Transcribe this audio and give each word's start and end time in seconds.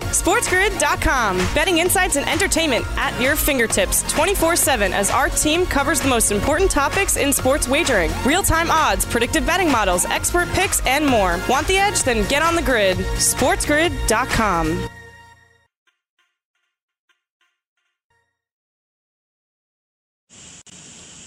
SportsGrid.com. 0.00 1.38
Betting 1.54 1.78
insights 1.78 2.16
and 2.16 2.28
entertainment 2.28 2.84
at 2.96 3.18
your 3.20 3.36
fingertips 3.36 4.02
24 4.12 4.56
7 4.56 4.92
as 4.92 5.10
our 5.10 5.28
team 5.28 5.66
covers 5.66 6.00
the 6.00 6.08
most 6.08 6.32
important 6.32 6.70
topics 6.70 7.16
in 7.16 7.32
sports 7.32 7.68
wagering 7.68 8.10
real 8.24 8.42
time 8.42 8.70
odds, 8.70 9.04
predictive 9.04 9.46
betting 9.46 9.70
models, 9.70 10.04
expert 10.06 10.48
picks, 10.50 10.84
and 10.86 11.06
more. 11.06 11.40
Want 11.48 11.66
the 11.66 11.78
edge? 11.78 12.02
Then 12.02 12.28
get 12.28 12.42
on 12.42 12.56
the 12.56 12.62
grid. 12.62 12.96
SportsGrid.com. 12.96 14.88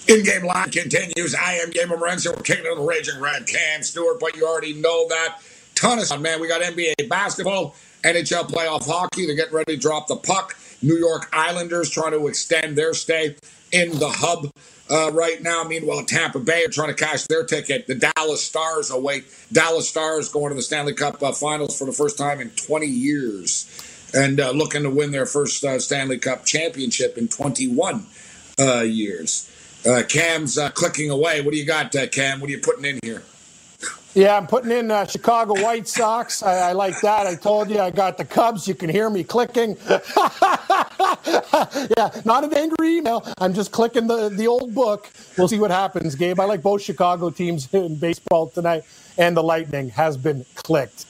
In-game 0.07 0.43
line 0.45 0.69
continues. 0.69 1.33
I 1.33 1.53
am 1.55 1.71
Morency. 1.71 2.27
We're 2.27 2.43
kicking 2.43 2.65
it 2.65 2.75
the 2.75 2.81
Raging 2.81 3.19
Red 3.19 3.47
Cam 3.47 3.81
Stewart, 3.83 4.19
but 4.19 4.35
you 4.35 4.45
already 4.45 4.73
know 4.73 5.07
that. 5.07 5.39
Ton 5.75 5.97
of 5.97 6.07
fun, 6.07 6.21
man. 6.21 6.39
We 6.39 6.47
got 6.47 6.61
NBA 6.61 7.09
basketball. 7.09 7.75
NHL 8.03 8.49
playoff 8.49 8.85
hockey. 8.85 9.25
They're 9.25 9.35
getting 9.35 9.53
ready 9.53 9.75
to 9.75 9.81
drop 9.81 10.07
the 10.07 10.15
puck. 10.15 10.55
New 10.81 10.97
York 10.97 11.29
Islanders 11.31 11.89
trying 11.89 12.11
to 12.11 12.27
extend 12.27 12.77
their 12.77 12.93
stay 12.93 13.35
in 13.71 13.97
the 13.97 14.09
hub 14.09 14.51
uh, 14.89 15.11
right 15.11 15.41
now. 15.41 15.63
Meanwhile, 15.63 16.05
Tampa 16.05 16.39
Bay 16.39 16.65
are 16.65 16.69
trying 16.69 16.89
to 16.89 16.93
cash 16.93 17.23
their 17.23 17.45
ticket. 17.45 17.87
The 17.87 17.95
Dallas 17.95 18.43
Stars 18.43 18.91
await. 18.91 19.25
Dallas 19.51 19.89
Stars 19.89 20.29
going 20.29 20.49
to 20.49 20.55
the 20.55 20.61
Stanley 20.61 20.93
Cup 20.93 21.21
uh, 21.23 21.31
Finals 21.31 21.77
for 21.77 21.85
the 21.85 21.93
first 21.93 22.17
time 22.17 22.41
in 22.41 22.49
20 22.49 22.85
years 22.85 23.69
and 24.13 24.39
uh, 24.39 24.51
looking 24.51 24.83
to 24.83 24.89
win 24.89 25.11
their 25.11 25.25
first 25.25 25.63
uh, 25.63 25.79
Stanley 25.79 26.19
Cup 26.19 26.45
championship 26.45 27.17
in 27.17 27.27
21 27.27 28.05
uh, 28.59 28.81
years. 28.81 29.49
Uh, 29.85 30.03
Cam's 30.07 30.57
clicking 30.75 31.09
away. 31.09 31.41
What 31.41 31.51
do 31.51 31.57
you 31.57 31.65
got, 31.65 31.91
Cam? 32.11 32.39
What 32.39 32.49
are 32.49 32.53
you 32.53 32.59
putting 32.59 32.85
in 32.85 32.99
here? 33.03 33.23
Yeah, 34.15 34.37
I'm 34.37 34.45
putting 34.45 34.69
in 34.71 34.91
uh, 34.91 35.07
Chicago 35.07 35.59
White 35.63 35.87
Sox. 35.87 36.43
I, 36.43 36.69
I, 36.69 36.71
like 36.73 37.01
that. 37.01 37.25
I 37.25 37.33
told 37.33 37.71
you 37.71 37.79
I 37.79 37.89
got 37.89 38.15
the 38.17 38.25
Cubs. 38.25 38.67
You 38.67 38.75
can 38.75 38.87
hear 38.87 39.09
me 39.09 39.23
clicking. 39.23 39.75
yeah, 39.89 39.97
not 42.23 42.43
an 42.43 42.53
angry 42.53 42.97
email. 42.97 43.27
I'm 43.39 43.55
just 43.55 43.71
clicking 43.71 44.05
the, 44.05 44.29
the 44.29 44.45
old 44.45 44.75
book. 44.75 45.09
We'll 45.35 45.47
see 45.47 45.57
what 45.57 45.71
happens, 45.71 46.13
Gabe. 46.13 46.39
I 46.39 46.45
like 46.45 46.61
both 46.61 46.83
Chicago 46.83 47.31
teams 47.31 47.73
in 47.73 47.95
baseball 47.95 48.49
tonight, 48.49 48.83
and 49.17 49.35
the 49.35 49.41
Lightning 49.41 49.89
has 49.89 50.15
been 50.15 50.45
clicked. 50.53 51.07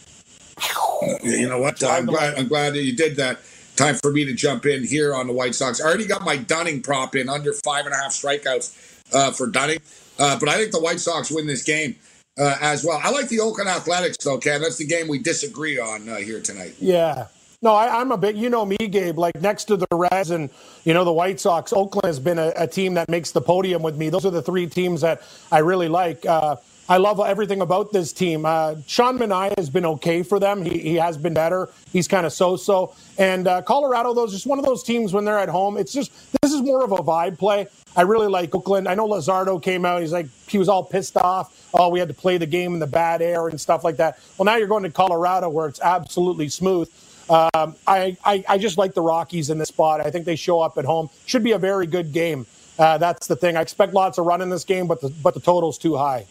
You 1.24 1.50
know 1.50 1.60
what? 1.60 1.84
I'm 1.84 2.06
glad, 2.06 2.36
I'm 2.36 2.48
glad 2.48 2.74
that 2.74 2.84
you 2.84 2.96
did 2.96 3.18
that. 3.18 3.40
Time 3.76 3.96
for 3.96 4.12
me 4.12 4.24
to 4.24 4.34
jump 4.34 4.66
in 4.66 4.86
here 4.86 5.14
on 5.14 5.28
the 5.28 5.34
White 5.34 5.56
Sox. 5.56 5.82
I 5.82 5.88
already 5.88 6.06
got 6.06 6.22
my 6.22 6.38
Dunning 6.38 6.82
prop 6.82 7.16
in 7.16 7.28
under 7.28 7.52
five 7.52 7.86
and 7.86 7.94
a 7.94 7.98
half 7.98 8.12
strikeouts 8.12 9.14
uh, 9.14 9.32
for 9.32 9.48
Dunning, 9.48 9.80
uh, 10.20 10.40
but 10.40 10.48
I 10.48 10.56
think 10.56 10.72
the 10.72 10.80
White 10.80 11.00
Sox 11.00 11.32
win 11.32 11.48
this 11.48 11.64
game 11.64 11.96
uh, 12.38 12.58
as 12.62 12.84
well. 12.84 13.00
I 13.04 13.12
like 13.12 13.30
the 13.30 13.40
Oakland 13.40 13.70
Athletics, 13.70 14.18
though, 14.24 14.38
Ken. 14.38 14.62
That's 14.62 14.78
the 14.78 14.88
game 14.88 15.08
we 15.08 15.20
disagree 15.20 15.80
on 15.80 16.08
uh, 16.10 16.18
here 16.18 16.42
tonight. 16.42 16.76
Yeah. 16.80 17.28
No, 17.62 17.74
I, 17.74 18.02
am 18.02 18.12
a 18.12 18.18
bit, 18.18 18.36
you 18.36 18.50
know 18.50 18.66
me, 18.66 18.76
Gabe, 18.76 19.18
like 19.18 19.40
next 19.40 19.66
to 19.66 19.78
the 19.78 19.88
Reds 19.94 20.32
and, 20.32 20.50
you 20.84 20.94
know, 20.94 21.06
the 21.06 21.14
White 21.14 21.40
Sox, 21.40 21.72
Oakland 21.72 22.06
has 22.06 22.20
been 22.20 22.38
a, 22.38 22.52
a 22.58 22.68
team 22.68 22.96
that 22.96 23.08
makes 23.08 23.32
the 23.32 23.40
podium 23.40 23.82
with 23.82 23.96
me. 23.96 24.10
Those 24.10 24.26
are 24.26 24.32
the 24.32 24.42
three 24.42 24.68
teams 24.68 25.00
that 25.00 25.22
I 25.50 25.60
really 25.60 25.88
like. 25.88 26.26
Uh, 26.26 26.58
I 26.90 26.98
love 26.98 27.20
everything 27.20 27.62
about 27.62 27.94
this 27.94 28.12
team. 28.12 28.46
Uh, 28.46 28.76
Sean 28.88 29.18
Manaea 29.18 29.54
has 29.58 29.70
been 29.70 29.86
okay 29.86 30.22
for 30.22 30.40
them. 30.40 30.64
He, 30.64 30.80
he 30.80 30.96
has 30.96 31.18
been 31.18 31.34
better. 31.34 31.70
He's 31.94 32.08
kind 32.08 32.26
of 32.26 32.34
so-so. 32.34 32.94
And 33.18 33.48
uh, 33.48 33.62
Colorado, 33.62 34.14
though, 34.14 34.26
is 34.26 34.34
just 34.34 34.46
one 34.46 34.60
of 34.60 34.66
those 34.66 34.84
teams 34.84 35.14
when 35.14 35.24
they're 35.24 35.40
at 35.40 35.50
home. 35.50 35.78
It's 35.78 35.94
just 35.94 36.12
this 36.42 36.52
is 36.52 36.62
more 36.62 36.84
of 36.84 36.92
a 36.92 36.98
vibe 36.98 37.38
play. 37.38 37.68
I 37.96 38.02
really 38.02 38.28
like 38.28 38.54
Oakland. 38.54 38.88
I 38.88 38.96
know 38.96 39.08
Luzardo 39.08 39.62
came 39.62 39.86
out. 39.86 40.02
He's 40.02 40.12
like 40.12 40.28
he 40.48 40.58
was 40.58 40.68
all 40.68 40.84
pissed 40.84 41.16
off. 41.16 41.70
Oh, 41.74 41.90
we 41.90 42.00
had 42.00 42.08
to 42.10 42.14
play 42.14 42.38
the 42.38 42.46
game 42.46 42.74
in 42.74 42.80
the 42.80 42.88
bad 42.88 43.22
air 43.22 43.48
and 43.48 43.60
stuff 43.62 43.84
like 43.84 43.98
that. 43.98 44.20
Well, 44.38 44.46
now 44.46 44.58
you're 44.58 44.68
going 44.68 44.84
to 44.84 44.92
Colorado 44.92 45.50
where 45.50 45.68
it's 45.68 45.80
absolutely 45.80 46.50
smooth. 46.50 46.90
Um, 47.30 47.76
I, 47.88 48.18
I, 48.26 48.44
I 48.50 48.58
just 48.58 48.78
like 48.78 48.94
the 48.94 49.02
Rockies 49.02 49.50
in 49.50 49.58
this 49.58 49.70
spot. 49.70 50.02
I 50.06 50.12
think 50.12 50.26
they 50.26 50.36
show 50.36 50.60
up 50.60 50.78
at 50.78 50.86
home. 50.86 51.10
Should 51.26 51.44
be 51.44 51.54
a 51.54 51.58
very 51.58 51.88
good 51.88 52.12
game. 52.12 52.46
Uh, 52.78 52.98
that's 52.98 53.28
the 53.28 53.36
thing. 53.36 53.56
I 53.56 53.62
expect 53.62 53.94
lots 53.94 54.18
of 54.18 54.26
run 54.26 54.42
in 54.42 54.50
this 54.50 54.66
game, 54.66 54.88
but 54.88 55.00
the 55.00 55.10
but 55.10 55.34
the 55.34 55.40
total's 55.40 55.78
too 55.78 55.96
high. 55.96 56.26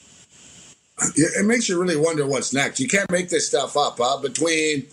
It 1.17 1.47
makes 1.47 1.69
you 1.69 1.81
really 1.81 1.97
wonder 1.97 2.27
what's 2.27 2.53
next. 2.53 2.81
You 2.81 2.89
can't 2.89 3.11
make 3.11 3.29
this 3.29 3.49
stuff 3.49 3.77
up, 3.77 3.99
huh? 3.99 4.19
Between 4.21 4.87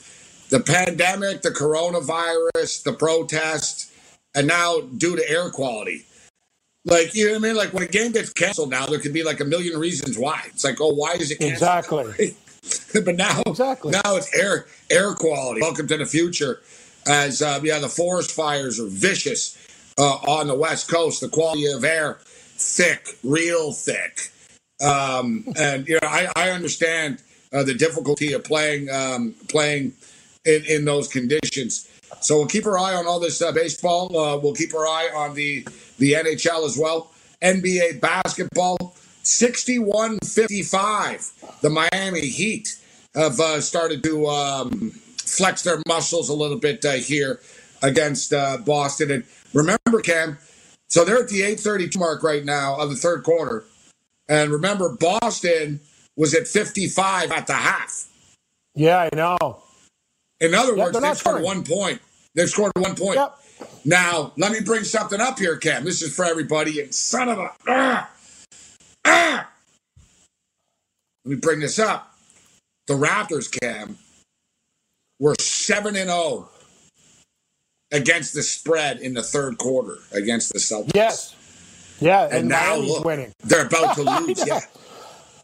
the 0.50 0.60
pandemic, 0.60 1.42
the 1.42 1.52
coronavirus, 1.52 2.84
the 2.84 2.94
protests, 2.94 3.92
and 4.36 4.48
now 4.48 4.82
due 4.82 5.16
to 5.16 5.30
air 5.30 5.50
quality. 5.50 6.06
Like, 6.86 7.14
you 7.14 7.26
know 7.26 7.34
what 7.34 7.40
I 7.40 7.48
mean? 7.48 7.56
Like, 7.56 7.74
when 7.74 7.84
a 7.84 7.88
game 7.88 8.12
gets 8.12 8.34
canceled 8.34 8.70
now, 8.70 8.86
there 8.86 9.00
could 9.00 9.14
be 9.14 9.24
like 9.24 9.40
a 9.40 9.46
million 9.46 9.80
reasons 9.80 10.18
why. 10.18 10.42
It's 10.48 10.64
like, 10.64 10.80
oh, 10.80 10.94
why 10.94 11.14
is 11.14 11.30
it 11.30 11.40
canceled? 11.40 11.56
Exactly. 11.56 12.36
but 13.04 13.16
now, 13.16 13.42
exactly. 13.46 13.92
now 13.92 14.16
it's 14.16 14.34
air 14.36 14.66
air 14.90 15.14
quality. 15.14 15.62
Welcome 15.62 15.88
to 15.88 15.98
the 15.98 16.06
future. 16.06 16.62
As 17.08 17.42
uh, 17.42 17.60
yeah, 17.64 17.80
the 17.80 17.90
forest 17.90 18.32
fires 18.32 18.80
are 18.80 18.88
vicious 18.88 19.58
uh, 19.98 20.16
on 20.16 20.48
the 20.48 20.56
west 20.56 20.90
coast. 20.90 21.22
The 21.22 21.30
quality 21.30 21.66
of 21.68 21.84
air 21.84 22.20
thick, 22.24 23.18
real 23.24 23.72
thick. 23.72 24.32
Um, 24.82 25.46
and 25.58 25.88
you 25.88 25.96
know, 25.96 26.08
I, 26.08 26.28
I 26.36 26.50
understand 26.52 27.22
uh, 27.52 27.64
the 27.64 27.74
difficulty 27.74 28.34
of 28.34 28.44
playing 28.44 28.90
um, 28.90 29.34
playing 29.48 29.94
in, 30.46 30.64
in 30.66 30.86
those 30.86 31.08
conditions. 31.08 31.90
So 32.22 32.38
we'll 32.38 32.48
keep 32.48 32.66
our 32.66 32.78
eye 32.78 32.96
on 32.96 33.08
all 33.08 33.20
this 33.20 33.42
uh, 33.42 33.52
baseball. 33.52 34.18
Uh, 34.18 34.38
we'll 34.38 34.54
keep 34.54 34.74
our 34.74 34.88
eye 34.88 35.10
on 35.16 35.36
the 35.36 35.68
the 35.98 36.14
NHL 36.14 36.66
as 36.66 36.78
well. 36.78 37.12
NBA 37.42 38.00
basketball, 38.02 38.78
61-55. 39.24 41.62
The 41.62 41.70
Miami 41.70 42.28
Heat 42.28 42.76
have 43.16 43.40
uh, 43.40 43.62
started 43.62 44.04
to 44.04 44.28
um, 44.28 44.92
flex 45.18 45.64
their 45.64 45.82
muscles 45.88 46.28
a 46.30 46.34
little 46.34 46.58
bit 46.58 46.84
uh, 46.84 46.92
here 46.94 47.40
against 47.82 48.34
uh, 48.34 48.58
Boston. 48.58 49.12
And 49.12 49.24
remember, 49.54 50.02
Cam, 50.04 50.38
so 50.88 51.06
they're 51.06 51.24
at 51.24 51.30
the 51.30 51.42
8:32 51.42 51.98
mark 51.98 52.24
right 52.24 52.44
now 52.44 52.76
of 52.78 52.90
the 52.90 52.96
third 52.96 53.24
quarter. 53.24 53.64
And 54.30 54.52
remember, 54.52 54.96
Boston 54.96 55.82
was 56.16 56.36
at 56.36 56.48
55 56.48 57.32
at 57.32 57.48
the 57.48 57.54
half. 57.54 58.08
Yeah, 58.76 59.10
I 59.12 59.16
know. 59.16 59.64
In 60.40 60.54
other 60.54 60.76
yeah, 60.76 60.86
words, 60.86 61.00
they 61.00 61.14
scored 61.16 61.44
one 61.44 61.64
point. 61.64 62.00
They've 62.36 62.50
scored 62.50 62.72
one 62.78 62.96
point. 62.96 63.16
Yep. 63.16 63.36
Now, 63.84 64.32
let 64.38 64.52
me 64.52 64.62
bring 64.62 64.84
something 64.84 65.20
up 65.20 65.40
here, 65.40 65.58
Cam. 65.58 65.84
This 65.84 66.02
is 66.02 66.16
for 66.16 66.24
everybody. 66.24 66.80
And 66.80 66.94
son 66.94 67.28
of 67.28 67.40
a. 67.40 67.52
Ah, 67.68 68.10
ah. 69.06 69.50
Let 71.26 71.30
me 71.30 71.36
bring 71.38 71.60
this 71.60 71.80
up. 71.80 72.16
The 72.88 72.94
Raptors, 72.94 73.52
Cam, 73.60 73.98
were 75.20 75.36
7 75.40 75.96
and 75.96 76.10
0 76.10 76.50
against 77.92 78.34
the 78.34 78.44
spread 78.44 79.00
in 79.00 79.14
the 79.14 79.24
third 79.24 79.58
quarter 79.58 79.98
against 80.12 80.54
the 80.54 80.60
Celtics. 80.60 80.96
Yes. 80.96 81.36
Yeah, 82.02 82.24
And, 82.26 82.34
and, 82.34 82.50
now 82.50 82.76
look, 82.78 83.04
winning. 83.06 83.32
they're 83.44 83.66
about 83.66 83.96
to 83.96 84.04
lose. 84.26 84.46
yeah. 84.48 84.60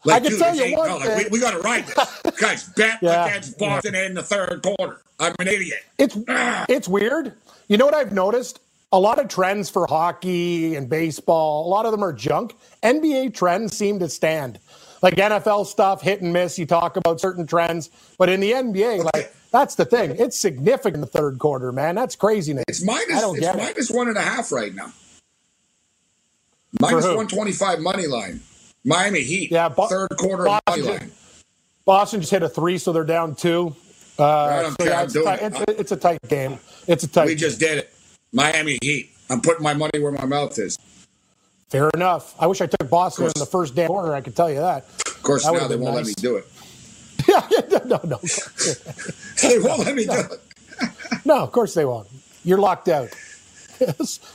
I 0.08 0.20
can 0.20 0.38
tell 0.38 0.54
you 0.54 0.76
one 0.76 0.88
no, 0.88 0.96
like, 0.98 1.24
we, 1.24 1.30
we 1.30 1.40
got 1.40 1.50
to 1.52 1.58
write 1.60 1.86
this. 1.88 2.20
Guys, 2.40 2.64
bet 2.76 2.98
Yeah. 3.02 3.26
against 3.26 3.58
Boston 3.58 3.94
in 3.96 4.14
the 4.14 4.22
third 4.22 4.62
quarter. 4.62 5.00
I'm 5.18 5.34
an 5.40 5.48
idiot. 5.48 5.80
It's 5.98 6.16
Ah. 6.28 6.64
it's 6.68 6.86
weird. 6.86 7.32
You 7.68 7.76
know 7.76 7.86
what 7.86 7.94
I've 7.94 8.12
noticed? 8.12 8.60
A 8.92 9.00
lot 9.00 9.18
of 9.18 9.26
trends 9.28 9.68
for 9.68 9.86
hockey 9.88 10.76
and 10.76 10.88
baseball, 10.88 11.66
a 11.66 11.68
lot 11.68 11.86
of 11.86 11.90
them 11.92 12.04
are 12.04 12.12
junk. 12.12 12.54
NBA 12.84 13.34
trends 13.34 13.76
seem 13.76 13.98
to 13.98 14.08
stand. 14.08 14.60
Like 15.02 15.14
NFL 15.16 15.66
stuff, 15.66 16.02
hit 16.02 16.22
and 16.22 16.32
miss. 16.32 16.56
You 16.58 16.66
talk 16.66 16.96
about 16.96 17.20
certain 17.20 17.46
trends, 17.46 17.90
but 18.16 18.28
in 18.28 18.38
the 18.40 18.52
NBA, 18.52 19.04
like 19.12 19.34
that's 19.50 19.74
the 19.74 19.84
thing. 19.84 20.14
It's 20.18 20.38
significant 20.38 20.94
in 20.96 21.00
the 21.00 21.06
third 21.08 21.38
quarter, 21.40 21.72
man. 21.72 21.96
That's 21.96 22.14
craziness. 22.14 22.64
It's 22.68 22.84
minus, 22.84 23.16
I 23.16 23.20
don't 23.20 23.36
it's 23.36 23.44
get 23.44 23.56
it. 23.56 23.58
minus 23.58 23.90
one 23.90 24.08
and 24.08 24.16
a 24.16 24.22
half 24.22 24.52
right 24.52 24.72
now. 24.74 24.92
Minus 26.80 27.04
who? 27.04 27.10
125 27.16 27.80
money 27.80 28.06
line. 28.06 28.40
Miami 28.84 29.22
Heat. 29.22 29.50
Yeah, 29.50 29.68
Bo- 29.68 29.86
third 29.88 30.08
quarter 30.18 30.44
Boston 30.44 30.62
money 30.68 30.82
line. 30.98 31.12
Boston 31.84 32.20
just 32.20 32.30
hit 32.32 32.42
a 32.42 32.48
three, 32.48 32.78
so 32.78 32.92
they're 32.92 33.04
down 33.04 33.34
two. 33.34 33.74
Uh, 34.18 34.24
I 34.24 34.70
so 34.70 34.84
yeah, 34.84 35.02
it's, 35.02 35.12
doing 35.12 35.24
tight- 35.26 35.42
it. 35.42 35.44
it's, 35.52 35.60
a, 35.60 35.80
it's 35.80 35.92
a 35.92 35.96
tight 35.96 36.18
game. 36.28 36.58
It's 36.86 37.04
a 37.04 37.08
tight. 37.08 37.26
We 37.26 37.34
just 37.34 37.58
did 37.60 37.78
it. 37.78 37.94
Miami 38.32 38.78
Heat. 38.82 39.10
I'm 39.30 39.40
putting 39.40 39.62
my 39.62 39.74
money 39.74 39.98
where 40.00 40.12
my 40.12 40.24
mouth 40.24 40.58
is. 40.58 40.78
fair 41.68 41.90
enough. 41.94 42.34
I 42.40 42.46
wish 42.46 42.60
I 42.60 42.66
took 42.66 42.88
Boston 42.88 43.26
in 43.26 43.32
the 43.36 43.46
first 43.46 43.74
damn 43.74 43.88
quarter. 43.88 44.14
I 44.14 44.20
could 44.20 44.36
tell 44.36 44.48
you 44.50 44.60
that. 44.60 44.84
Of 45.06 45.22
course, 45.22 45.44
That 45.44 45.52
now 45.54 45.66
they 45.68 45.76
won't 45.76 45.96
let 45.96 46.06
me 46.06 46.14
do 46.14 46.36
it. 46.36 46.46
yeah, 47.28 47.40
no, 47.86 48.00
no, 48.04 48.20
They 49.42 49.58
won't 49.58 49.80
let 49.80 49.94
me 49.96 50.04
do 50.04 50.12
it. 50.12 50.40
no. 51.24 51.38
Of 51.42 51.50
course 51.52 51.74
they 51.74 51.84
won't. 51.84 52.06
You're 52.44 52.58
locked 52.58 52.88
out. 52.88 53.08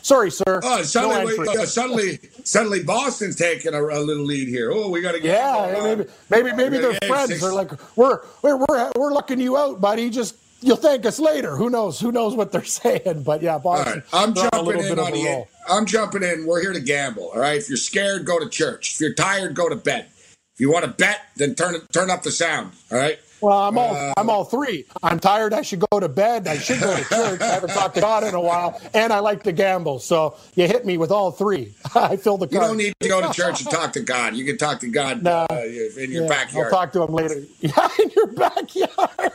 Sorry, 0.01 0.31
sir. 0.31 0.59
Oh, 0.63 0.77
No 0.77 0.83
suddenly, 0.83 1.33
entry. 1.37 1.47
uh, 1.57 1.65
suddenly, 1.65 2.19
suddenly, 2.43 2.83
Boston's 2.83 3.35
taking 3.35 3.73
a, 3.73 3.81
a 3.83 3.99
little 3.99 4.25
lead 4.25 4.47
here. 4.47 4.71
Oh, 4.71 4.89
we 4.89 5.01
got 5.01 5.13
to 5.13 5.19
get. 5.19 5.35
Yeah, 5.37 5.55
uh, 5.57 5.83
maybe, 5.83 6.05
maybe, 6.29 6.49
uh, 6.51 6.55
maybe 6.55 6.75
Yeah, 6.77 6.81
their 6.81 7.09
friends 7.09 7.29
six- 7.29 7.43
are 7.43 7.53
like, 7.53 7.71
we're, 7.97 8.19
we're, 8.41 8.57
we're, 8.57 8.91
we're 8.95 9.13
looking 9.13 9.39
you 9.39 9.57
out, 9.57 9.79
buddy. 9.81 10.09
Just 10.09 10.35
you'll 10.61 10.75
thank 10.77 11.05
us 11.05 11.19
later. 11.19 11.55
Who 11.55 11.69
knows? 11.69 11.99
Who 11.99 12.11
knows 12.11 12.35
what 12.35 12.51
they're 12.51 12.63
saying? 12.81 13.23
But 13.23 13.41
yeah, 13.41 13.57
Boston. 13.57 13.93
right, 13.95 14.03
I'm 14.13 14.33
jumping 14.33 14.79
in 14.83 14.99
on 14.99 15.11
the. 15.11 15.25
roll. 15.25 15.47
I'm 15.69 15.85
jumping 15.85 16.23
in. 16.23 16.45
We're 16.45 16.61
here 16.61 16.73
to 16.73 16.79
gamble. 16.81 17.31
All 17.33 17.39
right. 17.39 17.57
If 17.57 17.69
you're 17.69 17.77
scared, 17.77 18.25
go 18.25 18.39
to 18.39 18.49
church. 18.49 18.93
If 18.95 19.01
you're 19.01 19.13
tired, 19.13 19.53
go 19.55 19.69
to 19.69 19.75
bed. 19.75 20.07
If 20.53 20.59
you 20.59 20.71
want 20.71 20.85
to 20.85 20.91
bet, 20.91 21.19
then 21.37 21.55
turn 21.55 21.75
turn 21.93 22.09
up 22.09 22.23
the 22.23 22.31
sound. 22.31 22.71
All 22.91 22.97
right. 22.97 23.19
Well, 23.41 23.57
I'm 23.57 23.77
all 23.77 23.95
Uh, 23.95 24.13
I'm 24.17 24.29
all 24.29 24.43
three. 24.45 24.85
I'm 25.01 25.19
tired. 25.19 25.53
I 25.53 25.63
should 25.63 25.83
go 25.89 25.99
to 25.99 26.07
bed. 26.07 26.47
I 26.47 26.57
should 26.59 26.79
go 26.79 26.95
to 26.95 27.03
church. 27.03 27.41
I 27.41 27.45
haven't 27.47 27.71
talked 27.71 27.95
to 27.95 28.01
God 28.01 28.23
in 28.23 28.35
a 28.35 28.39
while, 28.41 28.79
and 28.93 29.11
I 29.11 29.19
like 29.19 29.43
to 29.43 29.51
gamble. 29.51 29.97
So 29.99 30.35
you 30.55 30.67
hit 30.67 30.85
me 30.85 30.97
with 30.97 31.11
all 31.11 31.31
three. 31.31 31.73
I 31.95 32.17
fill 32.17 32.37
the 32.37 32.47
You 32.47 32.59
card. 32.59 32.69
don't 32.69 32.77
need 32.77 32.93
to 32.99 33.09
go 33.09 33.19
to 33.21 33.33
church 33.33 33.61
and 33.61 33.69
talk 33.71 33.93
to 33.93 34.01
God. 34.01 34.35
You 34.35 34.45
can 34.45 34.57
talk 34.57 34.79
to 34.81 34.87
God 34.87 35.23
Nah. 35.23 35.47
uh, 35.49 35.55
in 35.63 36.11
your 36.11 36.23
Yeah, 36.23 36.27
backyard. 36.29 36.65
I'll 36.67 36.71
talk 36.71 36.91
to 36.93 37.01
him 37.03 37.13
later. 37.13 37.41
Yeah, 37.61 37.87
in 37.99 38.09
your 38.15 38.27
backyard. 38.27 39.31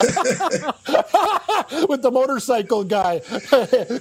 With 1.88 2.02
the 2.02 2.10
motorcycle 2.12 2.84
guy. 2.84 3.20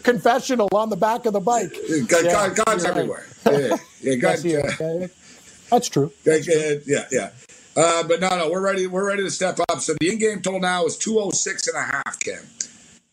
Confessional 0.03 0.69
on 0.73 0.89
the 0.89 0.95
back 0.97 1.25
of 1.25 1.33
the 1.33 1.39
bike. 1.39 1.71
God, 2.07 2.25
Yeah, 2.25 2.31
God- 2.31 2.55
God's 2.65 2.83
you're 2.83 2.93
right. 2.93 2.99
everywhere. 2.99 3.25
Yeah, 3.45 3.77
yeah, 4.01 4.15
God, 4.15 4.29
Yes, 4.29 4.45
is. 4.45 4.81
Okay. 4.81 5.09
That's 5.69 5.89
true. 5.89 6.11
yeah, 6.25 6.35
yeah, 6.45 6.73
yeah, 6.85 7.05
yeah. 7.11 7.29
Uh, 7.77 8.01
but 8.07 8.19
no, 8.19 8.29
no, 8.29 8.49
we're 8.49 8.61
ready. 8.61 8.87
We're 8.87 9.07
ready 9.07 9.21
to 9.21 9.29
step 9.29 9.59
up. 9.69 9.81
So 9.81 9.93
the 9.99 10.09
in-game 10.09 10.41
total 10.41 10.59
now 10.59 10.85
is 10.85 10.97
206 10.97 11.67
and 11.67 11.77
a 11.77 11.83
half, 11.83 12.19
Ken. 12.19 12.41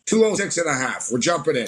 206 0.07 0.57
and 0.57 0.67
a 0.67 0.73
half. 0.73 1.11
We're 1.11 1.19
jumping 1.19 1.55
in. 1.55 1.67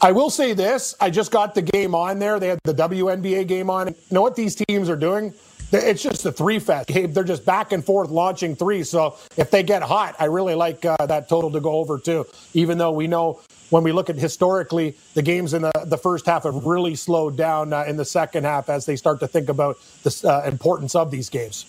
I 0.00 0.12
will 0.12 0.30
say 0.30 0.54
this. 0.54 0.94
I 1.00 1.10
just 1.10 1.30
got 1.30 1.54
the 1.54 1.62
game 1.62 1.94
on 1.94 2.18
there. 2.18 2.40
They 2.40 2.48
had 2.48 2.58
the 2.64 2.74
WNBA 2.74 3.46
game 3.46 3.68
on. 3.68 3.88
You 3.88 3.94
know 4.10 4.22
what 4.22 4.34
these 4.34 4.54
teams 4.54 4.88
are 4.88 4.96
doing? 4.96 5.34
It's 5.72 6.02
just 6.02 6.24
a 6.24 6.32
three 6.32 6.58
fest. 6.58 6.88
They're 6.88 7.24
just 7.24 7.44
back 7.44 7.72
and 7.72 7.84
forth 7.84 8.10
launching 8.10 8.54
three. 8.54 8.82
So 8.84 9.16
if 9.36 9.50
they 9.50 9.62
get 9.62 9.82
hot, 9.82 10.14
I 10.18 10.26
really 10.26 10.54
like 10.54 10.84
uh, 10.84 11.06
that 11.06 11.28
total 11.28 11.50
to 11.50 11.60
go 11.60 11.72
over 11.72 11.98
too. 11.98 12.26
Even 12.54 12.78
though 12.78 12.92
we 12.92 13.06
know 13.06 13.40
when 13.70 13.82
we 13.82 13.92
look 13.92 14.08
at 14.08 14.16
historically, 14.16 14.94
the 15.14 15.22
games 15.22 15.52
in 15.52 15.62
the, 15.62 15.72
the 15.86 15.98
first 15.98 16.26
half 16.26 16.44
have 16.44 16.64
really 16.64 16.94
slowed 16.94 17.36
down 17.36 17.72
uh, 17.72 17.84
in 17.88 17.96
the 17.96 18.04
second 18.04 18.44
half 18.44 18.68
as 18.68 18.86
they 18.86 18.96
start 18.96 19.20
to 19.20 19.26
think 19.26 19.48
about 19.48 19.76
the 20.02 20.28
uh, 20.28 20.48
importance 20.48 20.94
of 20.94 21.10
these 21.10 21.28
games. 21.28 21.66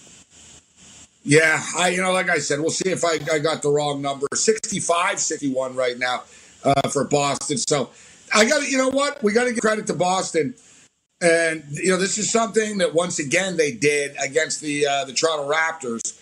Yeah, 1.25 1.62
I 1.75 1.89
you 1.89 2.01
know, 2.01 2.13
like 2.13 2.30
I 2.30 2.38
said, 2.38 2.60
we'll 2.60 2.69
see 2.69 2.89
if 2.92 3.04
I, 3.04 3.19
I 3.33 3.39
got 3.39 3.63
the 3.63 3.69
wrong 3.69 4.01
number. 4.01 4.27
65, 4.33 5.19
61 5.19 5.75
right 5.75 5.98
now 5.98 6.24
uh, 6.63 6.88
for 6.89 7.04
Boston. 7.04 7.57
So 7.57 7.89
I 8.33 8.45
got 8.45 8.62
to, 8.62 8.69
you 8.69 8.77
know 8.77 8.89
what? 8.89 9.24
We 9.24 9.33
got 9.33 9.45
to 9.45 9.51
give 9.54 9.62
credit 9.62 9.88
to 9.88 9.95
Boston. 9.95 10.54
And 11.22 11.63
you 11.72 11.89
know, 11.89 11.98
this 11.98 12.18
is 12.19 12.31
something 12.31 12.77
that 12.77 12.94
once 12.94 13.18
again 13.19 13.57
they 13.57 13.72
did 13.72 14.16
against 14.22 14.62
the 14.62 14.86
uh, 14.86 15.06
the 15.06 15.13
Toronto 15.13 15.50
Raptors. 15.51 16.22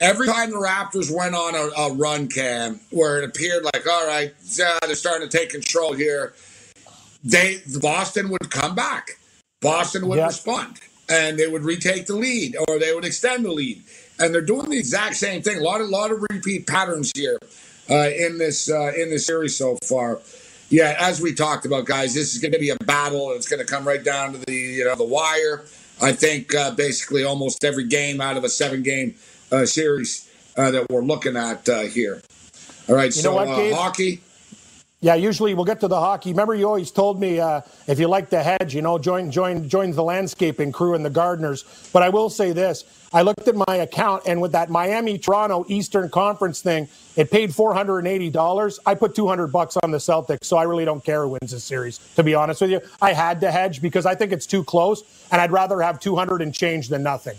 Every 0.00 0.26
time 0.26 0.50
the 0.50 0.56
Raptors 0.56 1.14
went 1.16 1.36
on 1.36 1.54
a, 1.54 1.68
a 1.80 1.94
run, 1.94 2.26
Cam, 2.26 2.80
where 2.90 3.22
it 3.22 3.24
appeared 3.24 3.62
like, 3.62 3.86
all 3.86 4.04
right, 4.06 4.32
they're 4.56 4.96
starting 4.96 5.28
to 5.28 5.38
take 5.38 5.50
control 5.50 5.92
here, 5.92 6.34
they 7.22 7.58
Boston 7.80 8.28
would 8.30 8.50
come 8.50 8.74
back. 8.74 9.18
Boston 9.60 10.08
would 10.08 10.16
Yeah. 10.16 10.26
respond, 10.26 10.80
and 11.12 11.38
they 11.38 11.46
would 11.46 11.62
retake 11.62 12.06
the 12.06 12.16
lead, 12.16 12.56
or 12.68 12.78
they 12.78 12.94
would 12.94 13.04
extend 13.04 13.44
the 13.44 13.52
lead. 13.52 13.82
And 14.18 14.34
they're 14.34 14.40
doing 14.40 14.70
the 14.70 14.78
exact 14.78 15.16
same 15.16 15.42
thing. 15.42 15.58
A 15.58 15.62
lot 15.62 15.80
of 15.80 15.88
lot 15.88 16.10
of 16.10 16.24
repeat 16.30 16.66
patterns 16.66 17.12
here 17.14 17.38
uh, 17.90 18.08
in 18.16 18.38
this 18.38 18.70
uh, 18.70 18.92
in 18.96 19.10
this 19.10 19.26
series 19.26 19.56
so 19.56 19.76
far. 19.84 20.20
Yeah, 20.70 20.96
as 20.98 21.20
we 21.20 21.34
talked 21.34 21.66
about, 21.66 21.84
guys, 21.84 22.14
this 22.14 22.34
is 22.34 22.40
going 22.40 22.52
to 22.52 22.58
be 22.58 22.70
a 22.70 22.76
battle. 22.84 23.32
It's 23.32 23.46
going 23.46 23.60
to 23.60 23.70
come 23.70 23.86
right 23.86 24.02
down 24.02 24.32
to 24.32 24.38
the 24.38 24.54
you 24.54 24.84
know 24.84 24.94
the 24.94 25.04
wire. 25.04 25.64
I 26.00 26.12
think 26.12 26.54
uh, 26.54 26.72
basically 26.72 27.24
almost 27.24 27.62
every 27.62 27.86
game 27.86 28.20
out 28.20 28.36
of 28.36 28.44
a 28.44 28.48
seven 28.48 28.82
game 28.82 29.14
uh, 29.52 29.66
series 29.66 30.28
uh, 30.56 30.70
that 30.70 30.90
we're 30.90 31.02
looking 31.02 31.36
at 31.36 31.68
uh, 31.68 31.82
here. 31.82 32.22
All 32.88 32.94
right, 32.94 33.14
You 33.14 33.22
so 33.22 33.38
uh, 33.38 33.74
hockey. 33.74 34.20
Yeah, 35.02 35.16
usually 35.16 35.52
we'll 35.54 35.64
get 35.64 35.80
to 35.80 35.88
the 35.88 35.98
hockey. 35.98 36.30
Remember, 36.30 36.54
you 36.54 36.64
always 36.64 36.92
told 36.92 37.18
me 37.18 37.40
uh, 37.40 37.62
if 37.88 37.98
you 37.98 38.06
like 38.06 38.30
the 38.30 38.40
hedge, 38.40 38.72
you 38.72 38.82
know, 38.82 38.98
join 38.98 39.32
join 39.32 39.68
join 39.68 39.90
the 39.90 40.02
landscaping 40.04 40.70
crew 40.70 40.94
and 40.94 41.04
the 41.04 41.10
gardeners. 41.10 41.64
But 41.92 42.04
I 42.04 42.08
will 42.08 42.30
say 42.30 42.52
this: 42.52 42.84
I 43.12 43.22
looked 43.22 43.48
at 43.48 43.56
my 43.56 43.74
account, 43.78 44.22
and 44.26 44.40
with 44.40 44.52
that 44.52 44.70
Miami 44.70 45.18
Toronto 45.18 45.64
Eastern 45.66 46.08
Conference 46.08 46.62
thing, 46.62 46.86
it 47.16 47.32
paid 47.32 47.52
four 47.52 47.74
hundred 47.74 47.98
and 47.98 48.06
eighty 48.06 48.30
dollars. 48.30 48.78
I 48.86 48.94
put 48.94 49.16
two 49.16 49.26
hundred 49.26 49.48
bucks 49.48 49.76
on 49.82 49.90
the 49.90 49.98
Celtics, 49.98 50.44
so 50.44 50.56
I 50.56 50.62
really 50.62 50.84
don't 50.84 51.04
care 51.04 51.22
who 51.22 51.30
wins 51.30 51.50
this 51.50 51.64
series. 51.64 51.98
To 52.14 52.22
be 52.22 52.36
honest 52.36 52.60
with 52.60 52.70
you, 52.70 52.80
I 53.00 53.12
had 53.12 53.40
to 53.40 53.50
hedge 53.50 53.82
because 53.82 54.06
I 54.06 54.14
think 54.14 54.30
it's 54.30 54.46
too 54.46 54.62
close, 54.62 55.02
and 55.32 55.40
I'd 55.40 55.50
rather 55.50 55.80
have 55.80 55.98
two 55.98 56.14
hundred 56.14 56.42
and 56.42 56.54
change 56.54 56.88
than 56.88 57.02
nothing. 57.02 57.36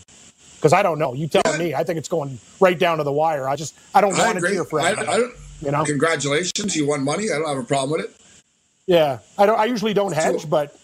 Because 0.58 0.74
I 0.74 0.84
don't 0.84 1.00
know. 1.00 1.14
You 1.14 1.28
tell 1.30 1.58
me. 1.58 1.74
I 1.74 1.86
think 1.86 1.98
it's 1.98 2.10
going 2.10 2.40
right 2.60 2.78
down 2.78 2.98
to 2.98 3.06
the 3.06 3.12
wire. 3.12 3.48
I 3.48 3.56
just 3.56 3.74
I 3.96 4.02
don't 4.02 4.20
I 4.20 4.26
want 4.26 4.40
to 4.40 4.48
cheer 4.50 4.66
for 4.66 4.82
I. 4.82 4.90
I 4.90 4.96
don't, 4.96 5.34
you 5.64 5.72
know. 5.72 5.84
Congratulations, 5.86 6.76
you 6.76 6.88
won 6.88 7.04
money. 7.04 7.26
I 7.32 7.38
don't 7.40 7.48
have 7.48 7.58
a 7.58 7.64
problem 7.64 7.92
with 8.00 8.10
it. 8.10 8.16
Yeah, 8.88 9.20
I 9.38 9.46
don't. 9.46 9.60
I 9.60 9.66
usually 9.66 9.94
don't 9.94 10.14
hedge, 10.14 10.42
So- 10.42 10.48
but 10.48 10.78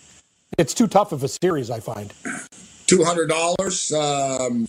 it's 0.57 0.73
too 0.73 0.87
tough 0.87 1.11
of 1.11 1.23
a 1.23 1.27
series. 1.27 1.69
I 1.69 1.79
find. 1.79 2.13
two 2.87 3.03
hundred 3.03 3.27
dollars, 3.27 3.91
um, 3.91 4.67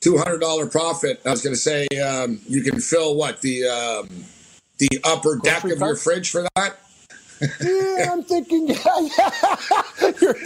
two 0.00 0.16
hundred 0.16 0.40
dollar 0.40 0.66
profit. 0.66 1.20
I 1.26 1.30
was 1.30 1.42
going 1.42 1.54
to 1.54 1.60
say 1.60 1.86
um, 1.98 2.40
you 2.48 2.62
can 2.62 2.80
fill 2.80 3.14
what 3.14 3.40
the 3.42 3.66
um, 3.66 4.08
the 4.78 4.88
upper 5.04 5.38
deck 5.42 5.64
of 5.64 5.78
your 5.78 5.96
fridge 5.96 6.30
for 6.30 6.46
that. 6.56 6.78
Yeah, 7.40 8.12
I'm 8.12 8.22
thinking. 8.22 8.68
Yeah, 8.68 8.76
yeah. 9.18 10.10
You're- 10.20 10.40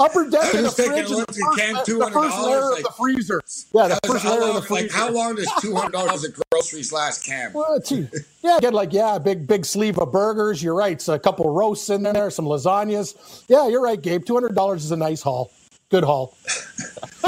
upper 0.00 0.28
deck 0.28 0.54
of 0.54 0.62
the 0.62 0.72
fridge, 0.76 1.08
look, 1.08 1.26
the 1.28 1.34
first, 1.56 1.86
the 1.86 2.10
first 2.12 2.38
layer 2.42 2.60
dollars. 2.60 2.78
of 2.78 2.84
the 2.84 2.92
freezer. 2.98 3.42
Yeah, 3.72 3.88
the 3.88 4.00
first 4.06 4.24
layer 4.24 4.40
long, 4.40 4.48
of 4.50 4.54
the 4.56 4.62
freezer. 4.62 4.82
like 4.84 4.90
how 4.92 5.10
long 5.10 5.34
does 5.36 5.50
two 5.60 5.74
hundred 5.74 5.92
dollars 5.92 6.24
of 6.24 6.34
groceries 6.50 6.92
last, 6.92 7.24
Cam? 7.24 7.52
Well, 7.52 7.80
yeah, 8.42 8.58
get 8.60 8.74
like 8.74 8.92
yeah, 8.92 9.18
big 9.18 9.46
big 9.46 9.64
sleeve 9.64 9.98
of 9.98 10.12
burgers. 10.12 10.62
You're 10.62 10.74
right. 10.74 11.00
So 11.00 11.14
a 11.14 11.18
couple 11.18 11.48
roasts 11.52 11.88
in 11.90 12.02
there, 12.02 12.30
some 12.30 12.44
lasagnas. 12.46 13.44
Yeah, 13.48 13.68
you're 13.68 13.82
right, 13.82 14.00
Gabe. 14.00 14.24
Two 14.24 14.34
hundred 14.34 14.54
dollars 14.54 14.84
is 14.84 14.90
a 14.90 14.96
nice 14.96 15.22
haul. 15.22 15.50
Good 15.90 16.04
haul. 16.04 16.34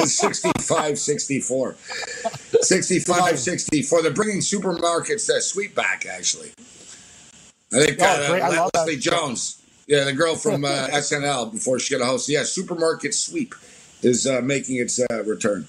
65 0.04 0.99
64 0.99 1.76
65 2.61 3.38
64 3.38 4.02
they're 4.02 4.11
bringing 4.11 4.40
supermarkets 4.40 5.31
uh, 5.31 5.40
sweet 5.40 5.75
back 5.75 6.04
actually 6.04 6.50
i 7.75 7.85
think 7.85 7.99
Oh, 8.00 8.04
uh. 8.04 8.40
I 8.43 8.69
leslie 8.75 8.97
jones 8.97 9.62
yeah 9.87 10.04
the 10.04 10.12
girl 10.12 10.35
from 10.37 10.64
uh, 10.75 10.88
snl 10.93 11.50
before 11.52 11.78
she 11.78 11.95
got 11.97 12.02
a 12.02 12.07
host 12.07 12.28
yeah 12.28 12.43
supermarket 12.45 13.14
sweep 13.14 13.54
is 14.02 14.26
uh, 14.26 14.40
making 14.43 14.76
its 14.76 15.00
uh, 15.00 15.23
return 15.25 15.66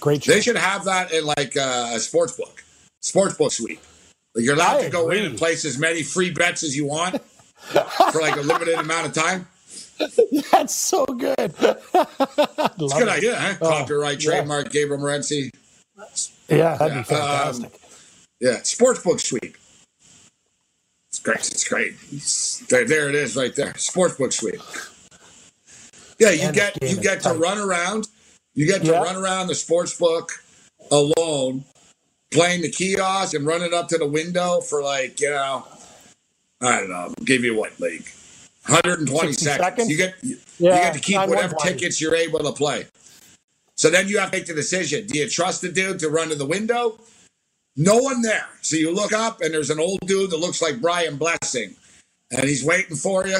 Great 0.00 0.24
show. 0.24 0.32
they 0.32 0.40
should 0.40 0.56
have 0.56 0.84
that 0.84 1.12
in 1.12 1.24
like 1.24 1.56
uh, 1.56 1.92
a 1.94 1.98
sports 2.00 2.32
book 2.36 2.62
sports 3.00 3.34
book 3.36 3.50
sweep 3.52 3.80
Like 4.34 4.44
you're 4.44 4.54
allowed 4.54 4.80
I 4.80 4.84
to 4.84 4.90
go 4.90 5.10
in 5.10 5.24
and 5.24 5.36
place 5.38 5.64
as 5.64 5.78
many 5.78 6.02
free 6.02 6.30
bets 6.30 6.62
as 6.62 6.76
you 6.76 6.86
want 6.86 7.20
for 8.12 8.20
like 8.20 8.36
a 8.36 8.42
limited 8.42 8.74
amount 8.74 9.06
of 9.06 9.12
time. 9.14 9.46
That's 10.52 10.74
so 10.76 11.04
good. 11.06 11.54
It's 12.78 12.94
a 12.94 12.98
good 12.98 13.08
idea, 13.08 13.34
huh? 13.36 13.54
Copyright, 13.58 14.22
yeah. 14.22 14.30
trademark, 14.30 14.70
Gabriel 14.70 15.02
Morency. 15.02 15.48
Yeah, 16.48 16.76
that'd 16.76 16.92
Yeah, 16.94 16.98
be 16.98 17.04
fantastic. 17.04 17.80
Yeah, 18.40 18.56
sportsbook 18.60 19.20
sweep. 19.20 19.56
It's 21.34 21.64
great. 21.68 21.94
It's 22.12 22.62
great. 22.62 22.68
There, 22.68 22.84
there 22.86 23.08
it 23.08 23.14
is, 23.14 23.36
right 23.36 23.54
there. 23.54 23.72
Sportsbook 23.74 24.32
suite. 24.32 24.60
Yeah, 26.18 26.30
you 26.30 26.52
get 26.52 26.82
you 26.82 27.00
get 27.00 27.22
to 27.22 27.34
run 27.34 27.58
around. 27.58 28.08
You 28.54 28.66
get 28.66 28.82
to 28.84 28.92
Yeah. 28.92 29.02
run 29.02 29.16
around 29.16 29.48
the 29.48 29.52
sportsbook 29.54 30.30
alone, 30.90 31.64
playing 32.30 32.62
the 32.62 32.70
kiosk 32.70 33.34
and 33.34 33.46
running 33.46 33.74
up 33.74 33.88
to 33.88 33.98
the 33.98 34.06
window 34.06 34.60
for 34.60 34.82
like 34.82 35.20
you 35.20 35.30
know, 35.30 35.66
I 36.60 36.78
don't 36.80 36.88
know, 36.88 37.14
give 37.24 37.44
you 37.44 37.54
what 37.56 37.78
like 37.78 38.12
120 38.66 39.32
seconds. 39.32 39.64
seconds? 39.64 39.90
You 39.90 39.96
get 39.96 40.14
you 40.22 40.38
Yeah, 40.58 40.80
get 40.84 40.94
to 40.94 41.00
keep 41.00 41.18
whatever 41.28 41.54
tickets 41.56 42.00
you're 42.00 42.14
able 42.16 42.40
to 42.40 42.52
play. 42.52 42.86
So 43.76 43.90
then 43.90 44.08
you 44.08 44.18
have 44.18 44.30
to 44.30 44.38
make 44.38 44.46
the 44.46 44.54
decision. 44.54 45.06
Do 45.06 45.18
you 45.18 45.28
trust 45.28 45.60
the 45.60 45.68
dude 45.68 45.98
to 45.98 46.08
run 46.08 46.30
to 46.30 46.34
the 46.34 46.46
window? 46.46 46.98
No 47.76 47.98
one 47.98 48.22
there. 48.22 48.46
So 48.62 48.76
you 48.76 48.94
look 48.94 49.12
up 49.12 49.40
and 49.42 49.52
there's 49.52 49.70
an 49.70 49.78
old 49.78 50.00
dude 50.06 50.30
that 50.30 50.38
looks 50.38 50.62
like 50.62 50.80
Brian 50.80 51.16
Blessing 51.16 51.76
and 52.30 52.44
he's 52.44 52.64
waiting 52.64 52.96
for 52.96 53.26
you. 53.26 53.38